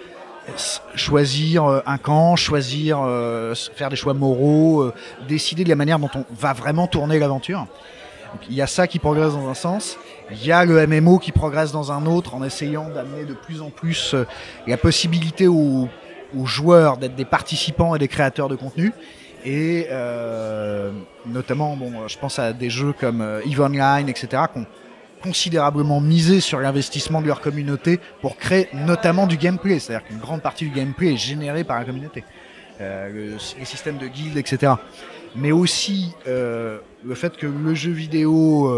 choisir 0.94 1.64
euh, 1.64 1.80
un 1.86 1.98
camp, 1.98 2.36
choisir, 2.36 3.00
euh, 3.02 3.54
faire 3.54 3.90
des 3.90 3.96
choix 3.96 4.14
moraux, 4.14 4.82
euh, 4.82 4.94
décider 5.28 5.64
de 5.64 5.68
la 5.68 5.76
manière 5.76 5.98
dont 5.98 6.10
on 6.14 6.24
va 6.38 6.52
vraiment 6.52 6.86
tourner 6.86 7.18
l'aventure. 7.18 7.66
Il 8.50 8.56
y 8.56 8.62
a 8.62 8.66
ça 8.66 8.86
qui 8.86 8.98
progresse 8.98 9.32
dans 9.32 9.48
un 9.48 9.54
sens. 9.54 9.96
Il 10.30 10.44
y 10.44 10.52
a 10.52 10.64
le 10.64 10.86
MMO 10.86 11.18
qui 11.18 11.32
progresse 11.32 11.72
dans 11.72 11.92
un 11.92 12.06
autre 12.06 12.34
en 12.34 12.42
essayant 12.42 12.88
d'amener 12.88 13.24
de 13.24 13.34
plus 13.34 13.60
en 13.60 13.70
plus 13.70 14.14
euh, 14.14 14.26
la 14.66 14.76
possibilité 14.76 15.46
aux, 15.46 15.88
aux 16.36 16.46
joueurs 16.46 16.96
d'être 16.96 17.14
des 17.14 17.24
participants 17.24 17.94
et 17.94 17.98
des 17.98 18.08
créateurs 18.08 18.48
de 18.48 18.56
contenu. 18.56 18.92
Et 19.44 19.86
euh, 19.90 20.90
notamment, 21.26 21.76
bon, 21.76 22.08
je 22.08 22.16
pense 22.18 22.38
à 22.38 22.52
des 22.52 22.70
jeux 22.70 22.94
comme 22.98 23.20
euh, 23.20 23.40
EVE 23.44 23.60
Online, 23.60 24.08
etc., 24.08 24.44
qui 24.52 24.60
ont 24.60 24.66
considérablement 25.22 26.00
misé 26.00 26.40
sur 26.40 26.60
l'investissement 26.60 27.20
de 27.22 27.26
leur 27.26 27.40
communauté 27.40 28.00
pour 28.20 28.36
créer 28.36 28.68
notamment 28.72 29.26
du 29.26 29.36
gameplay. 29.36 29.78
C'est-à-dire 29.78 30.06
qu'une 30.06 30.18
grande 30.18 30.40
partie 30.42 30.64
du 30.64 30.70
gameplay 30.74 31.12
est 31.14 31.16
générée 31.16 31.64
par 31.64 31.78
la 31.78 31.84
communauté. 31.84 32.24
Euh, 32.80 33.08
le- 33.10 33.36
les 33.58 33.64
systèmes 33.64 33.98
de 33.98 34.06
guildes, 34.06 34.36
etc. 34.36 34.72
Mais 35.36 35.52
aussi 35.52 36.12
le 36.26 37.14
fait 37.14 37.36
que 37.36 37.46
le 37.46 37.74
jeu 37.74 37.90
vidéo 37.90 38.70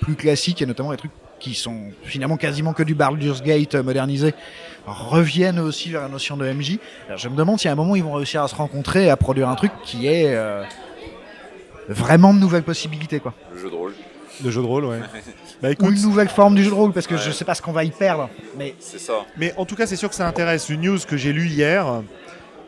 plus 0.00 0.14
classique, 0.14 0.60
et 0.62 0.66
notamment 0.66 0.90
les 0.90 0.96
trucs 0.98 1.12
qui 1.38 1.54
sont 1.54 1.76
finalement 2.02 2.36
quasiment 2.36 2.72
que 2.72 2.82
du 2.82 2.94
Baldur's 2.94 3.42
Gate 3.42 3.74
euh, 3.74 3.82
modernisé, 3.82 4.34
reviennent 4.86 5.58
aussi 5.58 5.90
vers 5.90 6.02
la 6.02 6.08
notion 6.08 6.36
de 6.36 6.50
MJ. 6.50 6.78
Alors, 7.08 7.18
je 7.18 7.28
me 7.28 7.36
demande 7.36 7.58
si 7.58 7.68
à 7.68 7.72
un 7.72 7.74
moment 7.74 7.96
ils 7.96 8.04
vont 8.04 8.12
réussir 8.14 8.42
à 8.42 8.48
se 8.48 8.54
rencontrer 8.54 9.04
et 9.06 9.10
à 9.10 9.16
produire 9.16 9.48
un 9.48 9.54
truc 9.54 9.72
qui 9.84 10.06
est 10.06 10.34
euh, 10.34 10.62
vraiment 11.88 12.32
de 12.34 12.38
nouvelles 12.38 12.62
possibilités, 12.62 13.20
quoi. 13.20 13.34
Le 13.52 13.58
jeu 13.60 13.70
de 13.70 13.74
rôle, 13.74 13.94
De 14.40 14.50
jeu 14.50 14.60
de 14.62 14.66
rôle, 14.66 14.84
ouais. 14.86 15.00
bah 15.62 15.68
Ou 15.68 15.72
écoute, 15.72 15.94
une 15.96 16.02
nouvelle 16.02 16.28
forme 16.28 16.54
du 16.54 16.62
jeu 16.62 16.70
de 16.70 16.74
rôle, 16.74 16.92
parce 16.92 17.06
que 17.06 17.14
Ouais. 17.14 17.20
je 17.24 17.30
sais 17.30 17.44
pas 17.44 17.54
ce 17.54 17.62
qu'on 17.62 17.72
va 17.72 17.84
y 17.84 17.90
perdre. 17.90 18.28
Mais 18.56 18.74
c'est 18.78 18.98
ça. 19.00 19.24
mais 19.36 19.52
en 19.56 19.64
tout 19.64 19.76
cas, 19.76 19.86
c'est 19.86 19.96
sûr 19.96 20.08
que 20.08 20.14
ça 20.14 20.26
intéresse. 20.26 20.68
Une 20.68 20.80
news 20.82 20.98
que 21.06 21.16
j'ai 21.16 21.32
lue 21.32 21.46
hier. 21.48 22.02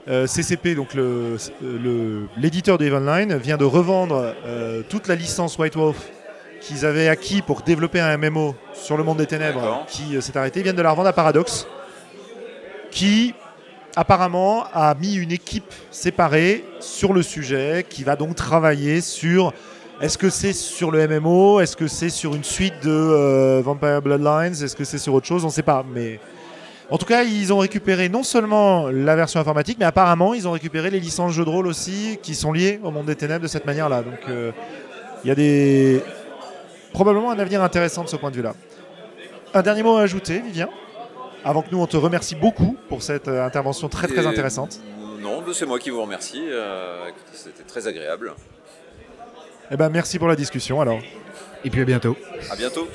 euh, 0.09 0.27
CCP, 0.27 0.75
donc 0.75 0.95
le- 0.95 1.37
le- 1.63 2.29
l'éditeur 2.39 2.79
Online, 2.81 3.37
vient 3.37 3.59
de 3.59 3.67
revendre 3.67 4.35
euh, 4.47 4.83
toute 4.89 5.07
la 5.07 5.15
licence 5.15 5.59
White 5.59 5.77
Wolf 5.77 6.09
qu'ils 6.69 6.85
avaient 6.85 7.09
acquis 7.09 7.41
pour 7.41 7.63
développer 7.63 7.99
un 7.99 8.19
MMO 8.19 8.55
sur 8.75 8.99
le 8.99 9.03
monde 9.03 9.17
des 9.17 9.27
ténèbres 9.27 9.87
qui 9.89 10.15
euh, 10.15 10.21
s'est 10.21 10.37
arrêté. 10.37 10.61
Ils 10.61 10.65
viennent 10.65 10.77
de 10.77 10.83
la 10.83 10.91
revendre 10.91 11.09
à 11.09 11.15
Paradox, 11.15 11.67
qui 12.91 13.35
apparemment 13.97 14.65
a 14.75 14.95
mis 14.95 15.15
une 15.15 15.33
équipe 15.33 15.73
séparée 15.91 16.65
sur 16.79 17.15
le 17.15 17.23
sujet, 17.23 17.87
qui 17.89 18.05
va 18.05 18.17
donc 18.17 18.35
travailler 18.35 19.01
sur 19.01 19.55
est-ce 20.03 20.19
que 20.19 20.29
c'est 20.29 20.53
sur 20.53 20.91
le 20.91 21.09
MMO, 21.09 21.61
est-ce 21.61 21.75
que 21.75 21.89
c'est 21.89 22.11
sur 22.11 22.35
une 22.35 22.45
suite 22.45 22.75
de 22.85 22.91
euh, 22.91 23.63
Vampire 23.65 24.03
Bloodlines, 24.03 24.53
est-ce 24.53 24.77
que 24.77 24.85
c'est 24.85 24.99
sur 24.99 25.15
autre 25.15 25.27
chose, 25.27 25.45
on 25.45 25.49
ne 25.49 25.53
sait 25.53 25.63
pas. 25.63 25.87
Mais 25.95 26.21
en 26.91 26.99
tout 26.99 27.07
cas, 27.07 27.23
ils 27.23 27.51
ont 27.51 27.59
récupéré 27.59 28.11
non 28.11 28.23
seulement 28.23 28.91
la 28.91 29.17
version 29.17 29.41
informatique, 29.41 29.79
mais 29.81 29.87
apparemment 29.87 30.35
ils 30.35 30.47
ont 30.47 30.53
récupéré 30.53 30.91
les 30.91 31.01
licences 31.01 31.33
jeux 31.33 31.47
de 31.47 31.51
rôle 31.51 31.67
aussi 31.67 32.19
qui 32.23 32.35
sont 32.35 32.53
liées 32.53 32.79
au 32.85 32.91
monde 32.91 33.07
des 33.07 33.17
ténèbres 33.17 33.43
de 33.43 33.49
cette 33.49 33.65
manière-là. 33.65 34.03
Donc 34.03 34.21
euh, 34.29 34.53
il 35.25 35.29
y 35.29 35.31
a 35.31 35.35
des 35.35 36.03
probablement 36.99 37.31
un 37.31 37.39
avenir 37.39 37.63
intéressant 37.63 38.03
de 38.03 38.09
ce 38.09 38.17
point 38.17 38.33
de 38.33 38.35
vue-là. 38.37 38.55
Un 39.55 39.63
dernier 39.63 39.85
mot 39.85 39.97
à 39.97 40.03
ajouter, 40.03 40.41
Vivien 40.41 40.69
Avant 41.45 41.63
que 41.63 41.69
nous, 41.71 41.81
on 41.81 41.87
te 41.87 41.97
remercie 41.97 42.35
beaucoup 42.35 42.77
pour 42.89 43.03
cette 43.05 43.29
euh, 43.29 43.45
intervention 43.47 43.89
très 43.89 44.09
très 44.09 44.25
Et- 44.25 44.27
intéressante. 44.27 44.81
Non, 45.21 45.45
c'est 45.53 45.65
moi 45.65 45.79
qui 45.79 45.91
vous 45.91 46.03
remercie. 46.03 46.43
euh, 46.49 47.09
C'était 47.33 47.63
très 47.63 47.87
agréable. 47.87 48.35
Eh 49.71 49.77
ben, 49.77 49.91
merci 49.91 50.19
pour 50.19 50.27
la 50.27 50.35
discussion 50.35 50.81
alors. 50.81 50.99
et 51.65 51.71
puis 51.71 51.83
à 51.83 51.85
bientôt. 51.85 52.17
À 52.51 52.57
bientôt. 52.57 52.89